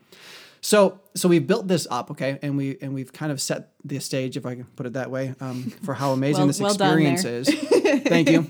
So 0.60 1.00
so 1.14 1.28
we've 1.28 1.46
built 1.46 1.68
this 1.68 1.86
up, 1.90 2.10
okay, 2.12 2.38
and 2.42 2.56
we 2.56 2.78
and 2.80 2.94
we've 2.94 3.12
kind 3.12 3.32
of 3.32 3.40
set 3.40 3.70
the 3.84 3.98
stage, 3.98 4.36
if 4.36 4.46
I 4.46 4.54
can 4.54 4.64
put 4.76 4.86
it 4.86 4.92
that 4.92 5.10
way, 5.10 5.34
um, 5.40 5.70
for 5.82 5.94
how 5.94 6.12
amazing 6.12 6.42
well, 6.42 6.46
this 6.46 6.60
well 6.60 6.72
experience 6.72 7.24
is. 7.24 7.48
Thank 8.04 8.30
you. 8.30 8.46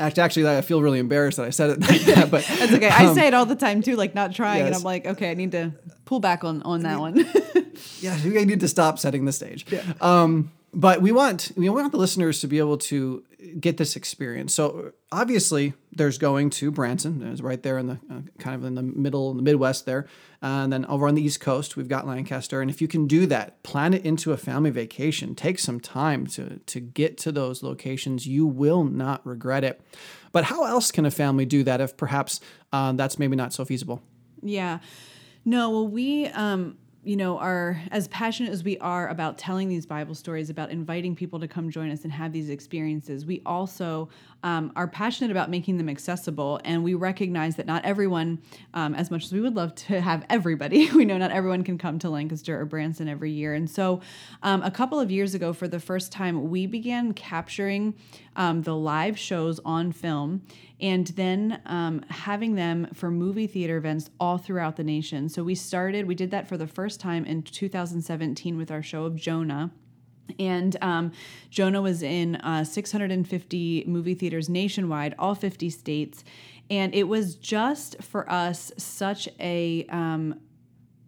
Actually, 0.00 0.22
actually, 0.22 0.48
I 0.48 0.60
feel 0.60 0.80
really 0.80 0.98
embarrassed 0.98 1.38
that 1.38 1.46
I 1.46 1.50
said 1.50 1.70
it 1.70 1.80
like 1.88 2.02
that, 2.02 2.30
but 2.30 2.44
that's 2.58 2.72
okay. 2.72 2.88
Um, 2.88 3.08
I 3.08 3.14
say 3.14 3.26
it 3.26 3.34
all 3.34 3.46
the 3.46 3.56
time 3.56 3.82
too, 3.82 3.96
like 3.96 4.14
not 4.14 4.34
trying, 4.34 4.58
yes. 4.58 4.66
and 4.66 4.76
I'm 4.76 4.82
like, 4.82 5.06
okay, 5.06 5.30
I 5.30 5.34
need 5.34 5.52
to 5.52 5.72
pull 6.04 6.20
back 6.20 6.44
on 6.44 6.62
on 6.62 6.82
that 6.82 7.00
one. 7.00 7.16
yeah, 8.00 8.16
we 8.24 8.44
need 8.44 8.60
to 8.60 8.68
stop 8.68 8.98
setting 8.98 9.24
the 9.24 9.32
stage. 9.32 9.66
Yeah. 9.70 9.82
Um, 10.00 10.52
but 10.74 11.00
we 11.02 11.12
want 11.12 11.52
we 11.56 11.68
want 11.68 11.90
the 11.92 11.98
listeners 11.98 12.40
to 12.40 12.46
be 12.46 12.58
able 12.58 12.78
to 12.78 13.24
get 13.60 13.76
this 13.76 13.96
experience. 13.96 14.54
So 14.54 14.92
obviously, 15.12 15.74
there's 15.92 16.18
going 16.18 16.50
to 16.50 16.70
Branson, 16.70 17.22
it's 17.22 17.40
right 17.40 17.62
there 17.62 17.78
in 17.78 17.86
the 17.86 17.98
uh, 18.10 18.20
kind 18.38 18.54
of 18.54 18.64
in 18.64 18.74
the 18.74 18.82
middle, 18.82 19.30
in 19.30 19.36
the 19.36 19.42
Midwest 19.42 19.86
there, 19.86 20.06
and 20.42 20.72
then 20.72 20.84
over 20.86 21.08
on 21.08 21.14
the 21.14 21.22
East 21.22 21.40
Coast, 21.40 21.76
we've 21.76 21.88
got 21.88 22.06
Lancaster. 22.06 22.60
And 22.60 22.70
if 22.70 22.80
you 22.80 22.88
can 22.88 23.06
do 23.06 23.26
that, 23.26 23.62
plan 23.62 23.94
it 23.94 24.04
into 24.04 24.32
a 24.32 24.36
family 24.36 24.70
vacation. 24.70 25.34
Take 25.34 25.58
some 25.58 25.80
time 25.80 26.26
to 26.28 26.58
to 26.58 26.80
get 26.80 27.18
to 27.18 27.32
those 27.32 27.62
locations. 27.62 28.26
You 28.26 28.46
will 28.46 28.84
not 28.84 29.24
regret 29.26 29.64
it. 29.64 29.80
But 30.32 30.44
how 30.44 30.64
else 30.64 30.90
can 30.90 31.06
a 31.06 31.10
family 31.10 31.46
do 31.46 31.62
that 31.64 31.80
if 31.80 31.96
perhaps 31.96 32.40
uh, 32.72 32.92
that's 32.92 33.18
maybe 33.18 33.36
not 33.36 33.52
so 33.52 33.64
feasible? 33.64 34.02
Yeah. 34.42 34.78
No, 35.44 35.70
well, 35.70 35.88
we 35.88 36.26
um, 36.26 36.76
you 37.04 37.16
know, 37.16 37.38
are 37.38 37.80
as 37.90 38.08
passionate 38.08 38.52
as 38.52 38.64
we 38.64 38.76
are 38.78 39.08
about 39.08 39.38
telling 39.38 39.68
these 39.68 39.86
Bible 39.86 40.14
stories, 40.14 40.50
about 40.50 40.70
inviting 40.70 41.14
people 41.14 41.38
to 41.40 41.48
come 41.48 41.70
join 41.70 41.90
us 41.90 42.02
and 42.02 42.12
have 42.12 42.32
these 42.32 42.50
experiences, 42.50 43.24
we 43.24 43.40
also 43.46 44.08
um, 44.42 44.72
are 44.76 44.88
passionate 44.88 45.30
about 45.30 45.48
making 45.48 45.78
them 45.78 45.88
accessible. 45.88 46.60
And 46.64 46.82
we 46.82 46.94
recognize 46.94 47.56
that 47.56 47.66
not 47.66 47.84
everyone, 47.84 48.40
um, 48.74 48.94
as 48.94 49.10
much 49.10 49.24
as 49.24 49.32
we 49.32 49.40
would 49.40 49.54
love 49.54 49.74
to 49.76 50.00
have 50.00 50.26
everybody, 50.28 50.90
we 50.94 51.04
know 51.04 51.18
not 51.18 51.30
everyone 51.30 51.62
can 51.62 51.78
come 51.78 51.98
to 52.00 52.10
Lancaster 52.10 52.60
or 52.60 52.64
Branson 52.64 53.08
every 53.08 53.30
year. 53.30 53.54
And 53.54 53.70
so, 53.70 54.00
um, 54.42 54.62
a 54.62 54.70
couple 54.70 54.98
of 54.98 55.10
years 55.10 55.34
ago, 55.34 55.52
for 55.52 55.68
the 55.68 55.80
first 55.80 56.12
time, 56.12 56.50
we 56.50 56.66
began 56.66 57.12
capturing 57.14 57.94
um, 58.36 58.62
the 58.62 58.74
live 58.74 59.18
shows 59.18 59.60
on 59.64 59.92
film 59.92 60.42
and 60.80 61.08
then 61.08 61.60
um, 61.66 62.04
having 62.08 62.54
them 62.54 62.88
for 62.94 63.10
movie 63.10 63.46
theater 63.46 63.76
events 63.76 64.10
all 64.20 64.38
throughout 64.38 64.76
the 64.76 64.84
nation. 64.84 65.28
So 65.28 65.42
we 65.42 65.54
started, 65.54 66.06
we 66.06 66.14
did 66.14 66.30
that 66.30 66.48
for 66.48 66.56
the 66.56 66.66
first 66.66 67.00
time 67.00 67.24
in 67.24 67.42
2017 67.42 68.56
with 68.56 68.70
our 68.70 68.82
show 68.82 69.04
of 69.04 69.16
Jonah. 69.16 69.70
And 70.38 70.76
um, 70.82 71.12
Jonah 71.50 71.82
was 71.82 72.02
in 72.02 72.36
uh, 72.36 72.62
650 72.62 73.84
movie 73.86 74.14
theaters 74.14 74.48
nationwide, 74.48 75.14
all 75.18 75.34
50 75.34 75.70
states. 75.70 76.22
And 76.70 76.94
it 76.94 77.04
was 77.04 77.34
just 77.34 78.02
for 78.02 78.30
us 78.30 78.70
such 78.76 79.28
a 79.40 79.86
um, 79.88 80.38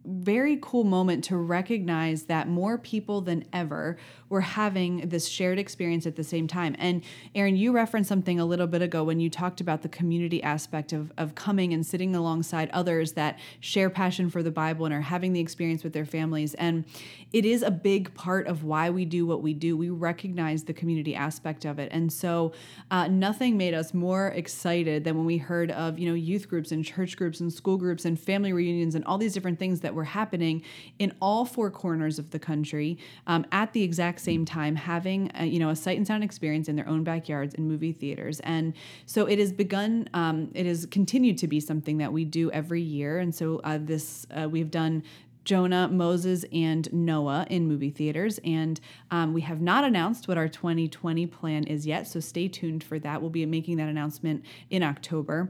very 0.05 0.57
cool 0.61 0.83
moment 0.83 1.23
to 1.25 1.37
recognize 1.37 2.23
that 2.23 2.47
more 2.47 2.77
people 2.77 3.21
than 3.21 3.45
ever 3.53 3.97
were 4.29 4.41
having 4.41 5.09
this 5.09 5.27
shared 5.27 5.59
experience 5.59 6.07
at 6.07 6.15
the 6.15 6.23
same 6.23 6.47
time. 6.47 6.75
And 6.79 7.03
Aaron, 7.35 7.55
you 7.55 7.71
referenced 7.71 8.07
something 8.07 8.39
a 8.39 8.45
little 8.45 8.65
bit 8.65 8.81
ago 8.81 9.03
when 9.03 9.19
you 9.19 9.29
talked 9.29 9.59
about 9.59 9.81
the 9.81 9.89
community 9.89 10.41
aspect 10.41 10.93
of, 10.93 11.11
of 11.17 11.35
coming 11.35 11.73
and 11.73 11.85
sitting 11.85 12.15
alongside 12.15 12.69
others 12.71 13.11
that 13.13 13.39
share 13.59 13.89
passion 13.89 14.29
for 14.29 14.41
the 14.41 14.51
Bible 14.51 14.85
and 14.85 14.93
are 14.93 15.01
having 15.01 15.33
the 15.33 15.39
experience 15.39 15.83
with 15.83 15.93
their 15.93 16.05
families. 16.05 16.53
And 16.53 16.85
it 17.33 17.45
is 17.45 17.61
a 17.61 17.71
big 17.71 18.13
part 18.13 18.47
of 18.47 18.63
why 18.63 18.89
we 18.89 19.05
do 19.05 19.25
what 19.25 19.41
we 19.41 19.53
do. 19.53 19.75
We 19.75 19.89
recognize 19.89 20.63
the 20.63 20.73
community 20.73 21.13
aspect 21.13 21.65
of 21.65 21.77
it. 21.77 21.89
And 21.91 22.11
so 22.11 22.53
uh, 22.89 23.07
nothing 23.07 23.57
made 23.57 23.73
us 23.73 23.93
more 23.93 24.29
excited 24.29 25.03
than 25.03 25.17
when 25.17 25.25
we 25.25 25.37
heard 25.37 25.71
of, 25.71 25.99
you 25.99 26.07
know, 26.07 26.15
youth 26.15 26.47
groups 26.47 26.71
and 26.71 26.83
church 26.85 27.17
groups 27.17 27.41
and 27.41 27.51
school 27.51 27.77
groups 27.77 28.05
and 28.05 28.19
family 28.19 28.53
reunions 28.53 28.95
and 28.95 29.03
all 29.05 29.17
these 29.17 29.33
different 29.33 29.59
things 29.59 29.81
that 29.81 29.90
that 29.91 29.95
were 29.95 30.05
happening 30.05 30.63
in 30.99 31.13
all 31.21 31.43
four 31.43 31.69
corners 31.69 32.17
of 32.17 32.31
the 32.31 32.39
country 32.39 32.97
um, 33.27 33.45
at 33.51 33.73
the 33.73 33.83
exact 33.83 34.21
same 34.21 34.45
time, 34.45 34.77
having 34.77 35.29
a, 35.35 35.45
you 35.45 35.59
know 35.59 35.69
a 35.69 35.75
sight 35.75 35.97
and 35.97 36.07
sound 36.07 36.23
experience 36.23 36.69
in 36.69 36.77
their 36.77 36.87
own 36.87 37.03
backyards 37.03 37.53
and 37.55 37.67
movie 37.67 37.91
theaters. 37.91 38.39
And 38.41 38.73
so 39.05 39.25
it 39.25 39.37
has 39.37 39.51
begun. 39.51 40.07
Um, 40.13 40.49
it 40.53 40.65
has 40.65 40.85
continued 40.85 41.37
to 41.39 41.47
be 41.47 41.59
something 41.59 41.97
that 41.97 42.13
we 42.13 42.23
do 42.23 42.49
every 42.51 42.81
year. 42.81 43.19
And 43.19 43.35
so 43.35 43.59
uh, 43.65 43.79
this 43.81 44.25
uh, 44.31 44.47
we've 44.47 44.71
done 44.71 45.03
Jonah, 45.43 45.89
Moses, 45.89 46.45
and 46.53 46.91
Noah 46.93 47.45
in 47.49 47.67
movie 47.67 47.89
theaters. 47.89 48.39
And 48.45 48.79
um, 49.09 49.33
we 49.33 49.41
have 49.41 49.59
not 49.59 49.83
announced 49.83 50.27
what 50.27 50.37
our 50.37 50.47
2020 50.47 51.27
plan 51.27 51.65
is 51.65 51.85
yet, 51.85 52.07
so 52.07 52.19
stay 52.19 52.47
tuned 52.47 52.83
for 52.83 52.97
that. 52.99 53.19
We'll 53.19 53.31
be 53.31 53.45
making 53.45 53.77
that 53.77 53.89
announcement 53.89 54.45
in 54.69 54.83
October. 54.83 55.49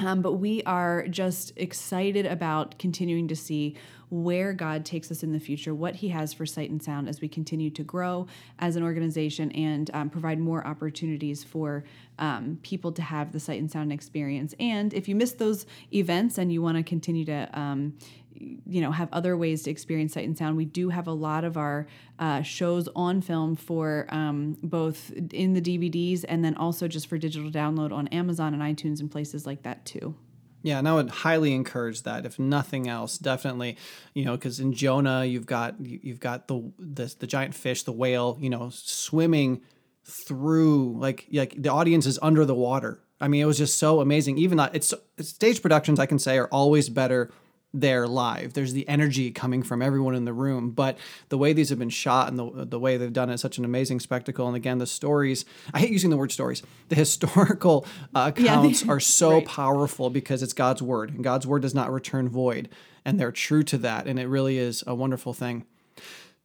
Um, 0.00 0.22
but 0.22 0.34
we 0.34 0.62
are 0.64 1.06
just 1.08 1.52
excited 1.56 2.26
about 2.26 2.78
continuing 2.78 3.28
to 3.28 3.36
see 3.36 3.76
where 4.08 4.52
God 4.52 4.84
takes 4.84 5.10
us 5.10 5.22
in 5.22 5.32
the 5.32 5.38
future, 5.38 5.72
what 5.72 5.96
He 5.96 6.08
has 6.08 6.32
for 6.32 6.44
Sight 6.44 6.70
and 6.70 6.82
Sound 6.82 7.08
as 7.08 7.20
we 7.20 7.28
continue 7.28 7.70
to 7.70 7.84
grow 7.84 8.26
as 8.58 8.76
an 8.76 8.82
organization 8.82 9.52
and 9.52 9.88
um, 9.94 10.10
provide 10.10 10.40
more 10.40 10.66
opportunities 10.66 11.44
for 11.44 11.84
um, 12.18 12.58
people 12.62 12.90
to 12.92 13.02
have 13.02 13.32
the 13.32 13.38
Sight 13.38 13.60
and 13.60 13.70
Sound 13.70 13.92
experience. 13.92 14.54
And 14.58 14.92
if 14.94 15.06
you 15.08 15.14
missed 15.14 15.38
those 15.38 15.64
events 15.94 16.38
and 16.38 16.52
you 16.52 16.60
want 16.60 16.76
to 16.76 16.82
continue 16.82 17.24
to 17.26 17.48
um, 17.58 17.96
you 18.34 18.80
know 18.80 18.90
have 18.90 19.08
other 19.12 19.36
ways 19.36 19.62
to 19.62 19.70
experience 19.70 20.14
sight 20.14 20.24
and 20.24 20.36
sound 20.36 20.56
we 20.56 20.64
do 20.64 20.88
have 20.88 21.06
a 21.06 21.12
lot 21.12 21.44
of 21.44 21.56
our 21.56 21.86
uh, 22.18 22.42
shows 22.42 22.88
on 22.94 23.20
film 23.20 23.56
for 23.56 24.06
um, 24.10 24.56
both 24.62 25.12
in 25.32 25.54
the 25.54 25.60
dvds 25.60 26.24
and 26.28 26.44
then 26.44 26.54
also 26.56 26.88
just 26.88 27.06
for 27.06 27.18
digital 27.18 27.50
download 27.50 27.92
on 27.92 28.08
amazon 28.08 28.54
and 28.54 28.62
itunes 28.62 29.00
and 29.00 29.10
places 29.10 29.46
like 29.46 29.62
that 29.62 29.84
too 29.84 30.14
yeah, 30.62 30.78
and 30.78 30.86
I 30.86 30.94
would 30.94 31.08
highly 31.08 31.54
encourage 31.54 32.02
that. 32.02 32.26
If 32.26 32.38
nothing 32.38 32.86
else, 32.86 33.16
definitely, 33.16 33.78
you 34.12 34.26
know, 34.26 34.32
because 34.32 34.60
in 34.60 34.74
Jonah 34.74 35.24
you've 35.24 35.46
got 35.46 35.80
you've 35.80 36.20
got 36.20 36.48
the, 36.48 36.70
the 36.78 37.14
the 37.18 37.26
giant 37.26 37.54
fish, 37.54 37.84
the 37.84 37.92
whale, 37.92 38.36
you 38.40 38.50
know, 38.50 38.68
swimming 38.70 39.62
through 40.04 40.98
like 40.98 41.26
like 41.32 41.54
the 41.56 41.70
audience 41.70 42.04
is 42.04 42.18
under 42.20 42.44
the 42.44 42.54
water. 42.54 43.00
I 43.20 43.28
mean, 43.28 43.42
it 43.42 43.46
was 43.46 43.58
just 43.58 43.78
so 43.78 44.00
amazing. 44.00 44.38
Even 44.38 44.58
that 44.58 44.74
it's, 44.74 44.94
it's 45.18 45.28
stage 45.28 45.60
productions, 45.60 45.98
I 45.98 46.06
can 46.06 46.18
say, 46.18 46.38
are 46.38 46.48
always 46.48 46.88
better 46.88 47.30
there 47.72 48.08
live. 48.08 48.52
There's 48.52 48.72
the 48.72 48.88
energy 48.88 49.30
coming 49.30 49.62
from 49.62 49.80
everyone 49.82 50.14
in 50.14 50.24
the 50.24 50.32
room, 50.32 50.70
but 50.70 50.98
the 51.28 51.38
way 51.38 51.52
these 51.52 51.68
have 51.68 51.78
been 51.78 51.90
shot 51.90 52.28
and 52.28 52.38
the 52.38 52.64
the 52.64 52.80
way 52.80 52.96
they've 52.96 53.12
done 53.12 53.30
it, 53.30 53.38
such 53.38 53.58
an 53.58 53.64
amazing 53.64 54.00
spectacle. 54.00 54.46
And 54.46 54.56
again, 54.56 54.78
the 54.78 54.86
stories. 54.86 55.44
I 55.72 55.80
hate 55.80 55.90
using 55.90 56.10
the 56.10 56.16
word 56.16 56.32
stories. 56.32 56.62
The 56.88 56.94
historical 56.96 57.86
uh, 58.14 58.32
accounts 58.34 58.84
yeah, 58.84 58.92
are 58.92 59.00
so 59.20 59.34
right. 59.34 59.46
powerful 59.46 60.10
because 60.10 60.42
it's 60.42 60.52
God's 60.52 60.82
word, 60.82 61.10
and 61.10 61.22
God's 61.22 61.46
word 61.46 61.62
does 61.62 61.74
not 61.74 61.92
return 61.92 62.28
void, 62.28 62.68
and 63.04 63.20
they're 63.20 63.32
true 63.32 63.62
to 63.64 63.78
that. 63.78 64.06
And 64.06 64.18
it 64.18 64.26
really 64.26 64.58
is 64.58 64.82
a 64.86 64.94
wonderful 64.94 65.32
thing. 65.32 65.64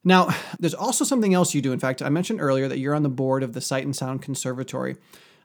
Now, 0.07 0.29
there's 0.59 0.75
also 0.75 1.03
something 1.03 1.33
else 1.33 1.55
you 1.55 1.63
do. 1.63 1.73
In 1.73 1.79
fact, 1.79 2.03
I 2.03 2.09
mentioned 2.09 2.39
earlier 2.39 2.67
that 2.67 2.77
you're 2.77 2.93
on 2.93 3.01
the 3.01 3.09
board 3.09 3.41
of 3.41 3.53
the 3.53 3.61
Sight 3.61 3.83
and 3.83 3.95
Sound 3.95 4.21
Conservatory. 4.21 4.97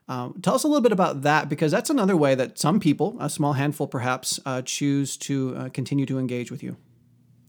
Um, 0.07 0.39
tell 0.41 0.55
us 0.55 0.63
a 0.63 0.67
little 0.67 0.81
bit 0.81 0.91
about 0.91 1.21
that 1.21 1.47
because 1.47 1.71
that's 1.71 1.89
another 1.89 2.17
way 2.17 2.35
that 2.35 2.59
some 2.59 2.79
people, 2.79 3.15
a 3.19 3.29
small 3.29 3.53
handful 3.53 3.87
perhaps, 3.87 4.39
uh, 4.45 4.61
choose 4.61 5.15
to 5.17 5.55
uh, 5.55 5.69
continue 5.69 6.05
to 6.05 6.19
engage 6.19 6.51
with 6.51 6.63
you. 6.63 6.75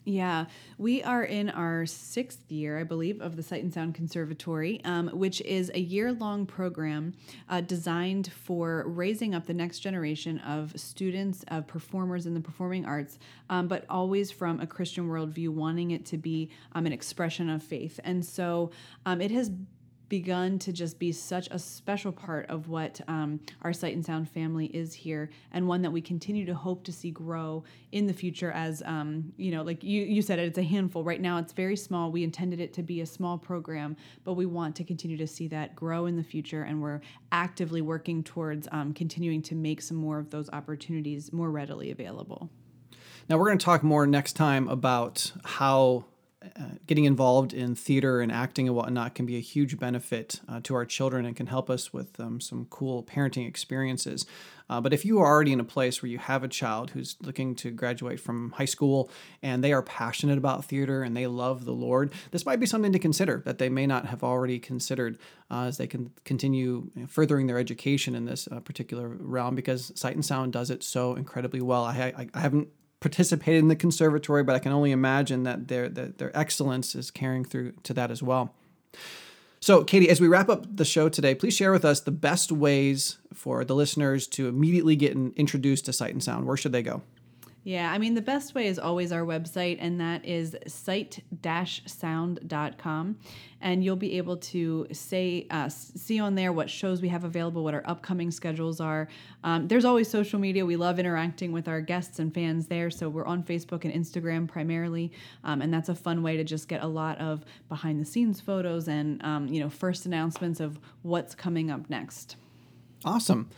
Yeah, 0.04 0.46
we 0.78 1.02
are 1.04 1.22
in 1.22 1.48
our 1.50 1.86
sixth 1.86 2.50
year, 2.50 2.78
I 2.80 2.82
believe, 2.82 3.20
of 3.20 3.36
the 3.36 3.42
Sight 3.42 3.62
and 3.62 3.72
Sound 3.72 3.94
Conservatory, 3.94 4.80
um, 4.84 5.08
which 5.08 5.40
is 5.42 5.70
a 5.74 5.78
year 5.80 6.12
long 6.12 6.44
program 6.44 7.14
uh, 7.48 7.60
designed 7.60 8.32
for 8.32 8.84
raising 8.88 9.32
up 9.32 9.46
the 9.46 9.54
next 9.54 9.78
generation 9.78 10.40
of 10.40 10.72
students, 10.78 11.44
of 11.48 11.68
performers 11.68 12.26
in 12.26 12.34
the 12.34 12.40
performing 12.40 12.84
arts, 12.84 13.20
um, 13.48 13.68
but 13.68 13.84
always 13.88 14.32
from 14.32 14.60
a 14.60 14.66
Christian 14.66 15.08
worldview, 15.08 15.50
wanting 15.50 15.92
it 15.92 16.04
to 16.06 16.18
be 16.18 16.50
um, 16.72 16.84
an 16.84 16.92
expression 16.92 17.48
of 17.48 17.62
faith. 17.62 18.00
And 18.02 18.24
so 18.24 18.72
um, 19.06 19.20
it 19.20 19.30
has 19.30 19.52
begun 20.12 20.58
to 20.58 20.74
just 20.74 20.98
be 20.98 21.10
such 21.10 21.48
a 21.50 21.58
special 21.58 22.12
part 22.12 22.44
of 22.50 22.68
what 22.68 23.00
um, 23.08 23.40
our 23.62 23.72
Sight 23.72 23.94
and 23.94 24.04
Sound 24.04 24.28
family 24.28 24.66
is 24.66 24.92
here, 24.92 25.30
and 25.52 25.66
one 25.66 25.80
that 25.80 25.90
we 25.90 26.02
continue 26.02 26.44
to 26.44 26.54
hope 26.54 26.84
to 26.84 26.92
see 26.92 27.10
grow 27.10 27.64
in 27.92 28.06
the 28.06 28.12
future. 28.12 28.52
As 28.52 28.82
um, 28.84 29.32
you 29.38 29.50
know, 29.50 29.62
like 29.62 29.82
you 29.82 30.02
you 30.02 30.20
said, 30.20 30.38
it, 30.38 30.44
it's 30.44 30.58
a 30.58 30.62
handful 30.62 31.02
right 31.02 31.18
now. 31.18 31.38
It's 31.38 31.54
very 31.54 31.76
small. 31.76 32.12
We 32.12 32.24
intended 32.24 32.60
it 32.60 32.74
to 32.74 32.82
be 32.82 33.00
a 33.00 33.06
small 33.06 33.38
program, 33.38 33.96
but 34.22 34.34
we 34.34 34.44
want 34.44 34.76
to 34.76 34.84
continue 34.84 35.16
to 35.16 35.26
see 35.26 35.48
that 35.48 35.74
grow 35.74 36.04
in 36.04 36.16
the 36.16 36.22
future, 36.22 36.64
and 36.64 36.82
we're 36.82 37.00
actively 37.30 37.80
working 37.80 38.22
towards 38.22 38.68
um, 38.70 38.92
continuing 38.92 39.40
to 39.40 39.54
make 39.54 39.80
some 39.80 39.96
more 39.96 40.18
of 40.18 40.28
those 40.28 40.50
opportunities 40.50 41.32
more 41.32 41.50
readily 41.50 41.90
available. 41.90 42.50
Now 43.30 43.38
we're 43.38 43.46
going 43.46 43.56
to 43.56 43.64
talk 43.64 43.82
more 43.82 44.06
next 44.06 44.34
time 44.34 44.68
about 44.68 45.32
how 45.42 46.04
uh, 46.58 46.62
getting 46.86 47.04
involved 47.04 47.52
in 47.52 47.74
theater 47.74 48.20
and 48.20 48.32
acting 48.32 48.66
and 48.66 48.76
whatnot 48.76 49.14
can 49.14 49.26
be 49.26 49.36
a 49.36 49.40
huge 49.40 49.78
benefit 49.78 50.40
uh, 50.48 50.60
to 50.62 50.74
our 50.74 50.84
children 50.84 51.24
and 51.24 51.36
can 51.36 51.46
help 51.46 51.70
us 51.70 51.92
with 51.92 52.18
um, 52.18 52.40
some 52.40 52.66
cool 52.70 53.02
parenting 53.02 53.46
experiences. 53.46 54.26
Uh, 54.68 54.80
but 54.80 54.92
if 54.92 55.04
you 55.04 55.18
are 55.20 55.26
already 55.26 55.52
in 55.52 55.60
a 55.60 55.64
place 55.64 56.02
where 56.02 56.08
you 56.08 56.18
have 56.18 56.42
a 56.42 56.48
child 56.48 56.90
who's 56.90 57.16
looking 57.20 57.54
to 57.54 57.70
graduate 57.70 58.18
from 58.18 58.52
high 58.52 58.64
school 58.64 59.10
and 59.42 59.62
they 59.62 59.72
are 59.72 59.82
passionate 59.82 60.38
about 60.38 60.64
theater 60.64 61.02
and 61.02 61.16
they 61.16 61.26
love 61.26 61.64
the 61.64 61.72
Lord, 61.72 62.12
this 62.30 62.46
might 62.46 62.60
be 62.60 62.66
something 62.66 62.92
to 62.92 62.98
consider 62.98 63.42
that 63.44 63.58
they 63.58 63.68
may 63.68 63.86
not 63.86 64.06
have 64.06 64.22
already 64.22 64.58
considered 64.58 65.18
uh, 65.50 65.64
as 65.64 65.76
they 65.76 65.86
can 65.86 66.10
continue 66.24 66.90
furthering 67.06 67.46
their 67.46 67.58
education 67.58 68.14
in 68.14 68.24
this 68.24 68.48
uh, 68.50 68.60
particular 68.60 69.08
realm 69.08 69.54
because 69.54 69.92
Sight 69.94 70.14
and 70.14 70.24
Sound 70.24 70.52
does 70.52 70.70
it 70.70 70.82
so 70.82 71.14
incredibly 71.16 71.60
well. 71.60 71.84
I, 71.84 72.14
I, 72.16 72.28
I 72.32 72.40
haven't 72.40 72.68
participated 73.02 73.60
in 73.60 73.68
the 73.68 73.76
conservatory, 73.76 74.42
but 74.42 74.54
I 74.54 74.58
can 74.58 74.72
only 74.72 74.92
imagine 74.92 75.42
that 75.42 75.68
their, 75.68 75.88
their, 75.88 76.08
their 76.08 76.36
excellence 76.36 76.94
is 76.94 77.10
carrying 77.10 77.44
through 77.44 77.72
to 77.82 77.92
that 77.94 78.10
as 78.10 78.22
well. 78.22 78.54
So, 79.60 79.84
Katie, 79.84 80.08
as 80.08 80.20
we 80.20 80.26
wrap 80.26 80.48
up 80.48 80.64
the 80.74 80.84
show 80.84 81.08
today, 81.08 81.34
please 81.34 81.54
share 81.54 81.70
with 81.70 81.84
us 81.84 82.00
the 82.00 82.10
best 82.10 82.50
ways 82.50 83.18
for 83.32 83.64
the 83.64 83.74
listeners 83.74 84.26
to 84.28 84.48
immediately 84.48 84.96
get 84.96 85.12
introduced 85.12 85.84
to 85.84 85.92
Sight 85.92 86.12
and 86.12 86.22
Sound. 86.22 86.46
Where 86.46 86.56
should 86.56 86.72
they 86.72 86.82
go? 86.82 87.02
Yeah, 87.64 87.92
I 87.92 87.98
mean, 87.98 88.14
the 88.14 88.22
best 88.22 88.56
way 88.56 88.66
is 88.66 88.80
always 88.80 89.12
our 89.12 89.22
website, 89.22 89.76
and 89.78 90.00
that 90.00 90.24
is 90.24 90.56
sight-sound.com. 90.66 93.18
And 93.60 93.84
you'll 93.84 93.94
be 93.94 94.18
able 94.18 94.38
to 94.38 94.88
say, 94.90 95.46
uh, 95.48 95.68
see 95.68 96.18
on 96.18 96.34
there 96.34 96.52
what 96.52 96.68
shows 96.68 97.00
we 97.00 97.06
have 97.08 97.22
available, 97.22 97.62
what 97.62 97.74
our 97.74 97.84
upcoming 97.86 98.32
schedules 98.32 98.80
are. 98.80 99.06
Um, 99.44 99.68
there's 99.68 99.84
always 99.84 100.10
social 100.10 100.40
media. 100.40 100.66
We 100.66 100.74
love 100.74 100.98
interacting 100.98 101.52
with 101.52 101.68
our 101.68 101.80
guests 101.80 102.18
and 102.18 102.34
fans 102.34 102.66
there. 102.66 102.90
So 102.90 103.08
we're 103.08 103.26
on 103.26 103.44
Facebook 103.44 103.84
and 103.84 103.94
Instagram 103.94 104.48
primarily. 104.48 105.12
Um, 105.44 105.62
and 105.62 105.72
that's 105.72 105.88
a 105.88 105.94
fun 105.94 106.24
way 106.24 106.36
to 106.36 106.42
just 106.42 106.66
get 106.66 106.82
a 106.82 106.88
lot 106.88 107.16
of 107.18 107.44
behind 107.68 108.00
the 108.00 108.04
scenes 108.04 108.40
photos 108.40 108.88
and, 108.88 109.24
um, 109.24 109.46
you 109.46 109.60
know, 109.60 109.70
first 109.70 110.04
announcements 110.04 110.58
of 110.58 110.80
what's 111.02 111.36
coming 111.36 111.70
up 111.70 111.88
next. 111.88 112.34
Awesome. 113.04 113.48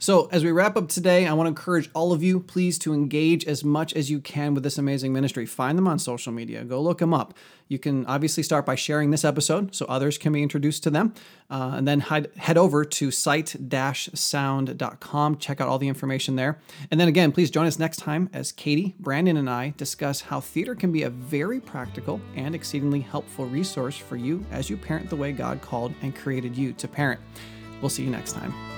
So, 0.00 0.28
as 0.30 0.44
we 0.44 0.52
wrap 0.52 0.76
up 0.76 0.88
today, 0.88 1.26
I 1.26 1.32
want 1.32 1.46
to 1.46 1.48
encourage 1.48 1.90
all 1.92 2.12
of 2.12 2.22
you, 2.22 2.38
please, 2.38 2.78
to 2.80 2.94
engage 2.94 3.44
as 3.46 3.64
much 3.64 3.92
as 3.94 4.08
you 4.08 4.20
can 4.20 4.54
with 4.54 4.62
this 4.62 4.78
amazing 4.78 5.12
ministry. 5.12 5.44
Find 5.44 5.76
them 5.76 5.88
on 5.88 5.98
social 5.98 6.32
media, 6.32 6.62
go 6.62 6.80
look 6.80 6.98
them 6.98 7.12
up. 7.12 7.34
You 7.66 7.80
can 7.80 8.06
obviously 8.06 8.44
start 8.44 8.64
by 8.64 8.76
sharing 8.76 9.10
this 9.10 9.24
episode 9.24 9.74
so 9.74 9.86
others 9.86 10.16
can 10.16 10.32
be 10.32 10.42
introduced 10.42 10.84
to 10.84 10.90
them. 10.90 11.14
Uh, 11.50 11.72
and 11.76 11.88
then 11.88 12.00
head, 12.00 12.30
head 12.36 12.56
over 12.56 12.84
to 12.84 13.10
sight 13.10 13.56
sound.com, 14.14 15.36
check 15.38 15.60
out 15.60 15.68
all 15.68 15.78
the 15.78 15.88
information 15.88 16.36
there. 16.36 16.60
And 16.92 17.00
then 17.00 17.08
again, 17.08 17.32
please 17.32 17.50
join 17.50 17.66
us 17.66 17.78
next 17.78 17.96
time 17.96 18.30
as 18.32 18.52
Katie, 18.52 18.94
Brandon, 19.00 19.36
and 19.36 19.50
I 19.50 19.74
discuss 19.76 20.20
how 20.20 20.40
theater 20.40 20.76
can 20.76 20.92
be 20.92 21.02
a 21.02 21.10
very 21.10 21.60
practical 21.60 22.20
and 22.36 22.54
exceedingly 22.54 23.00
helpful 23.00 23.46
resource 23.46 23.96
for 23.96 24.16
you 24.16 24.46
as 24.52 24.70
you 24.70 24.76
parent 24.76 25.10
the 25.10 25.16
way 25.16 25.32
God 25.32 25.60
called 25.60 25.92
and 26.02 26.14
created 26.14 26.56
you 26.56 26.72
to 26.74 26.86
parent. 26.86 27.20
We'll 27.82 27.90
see 27.90 28.04
you 28.04 28.10
next 28.10 28.32
time. 28.32 28.77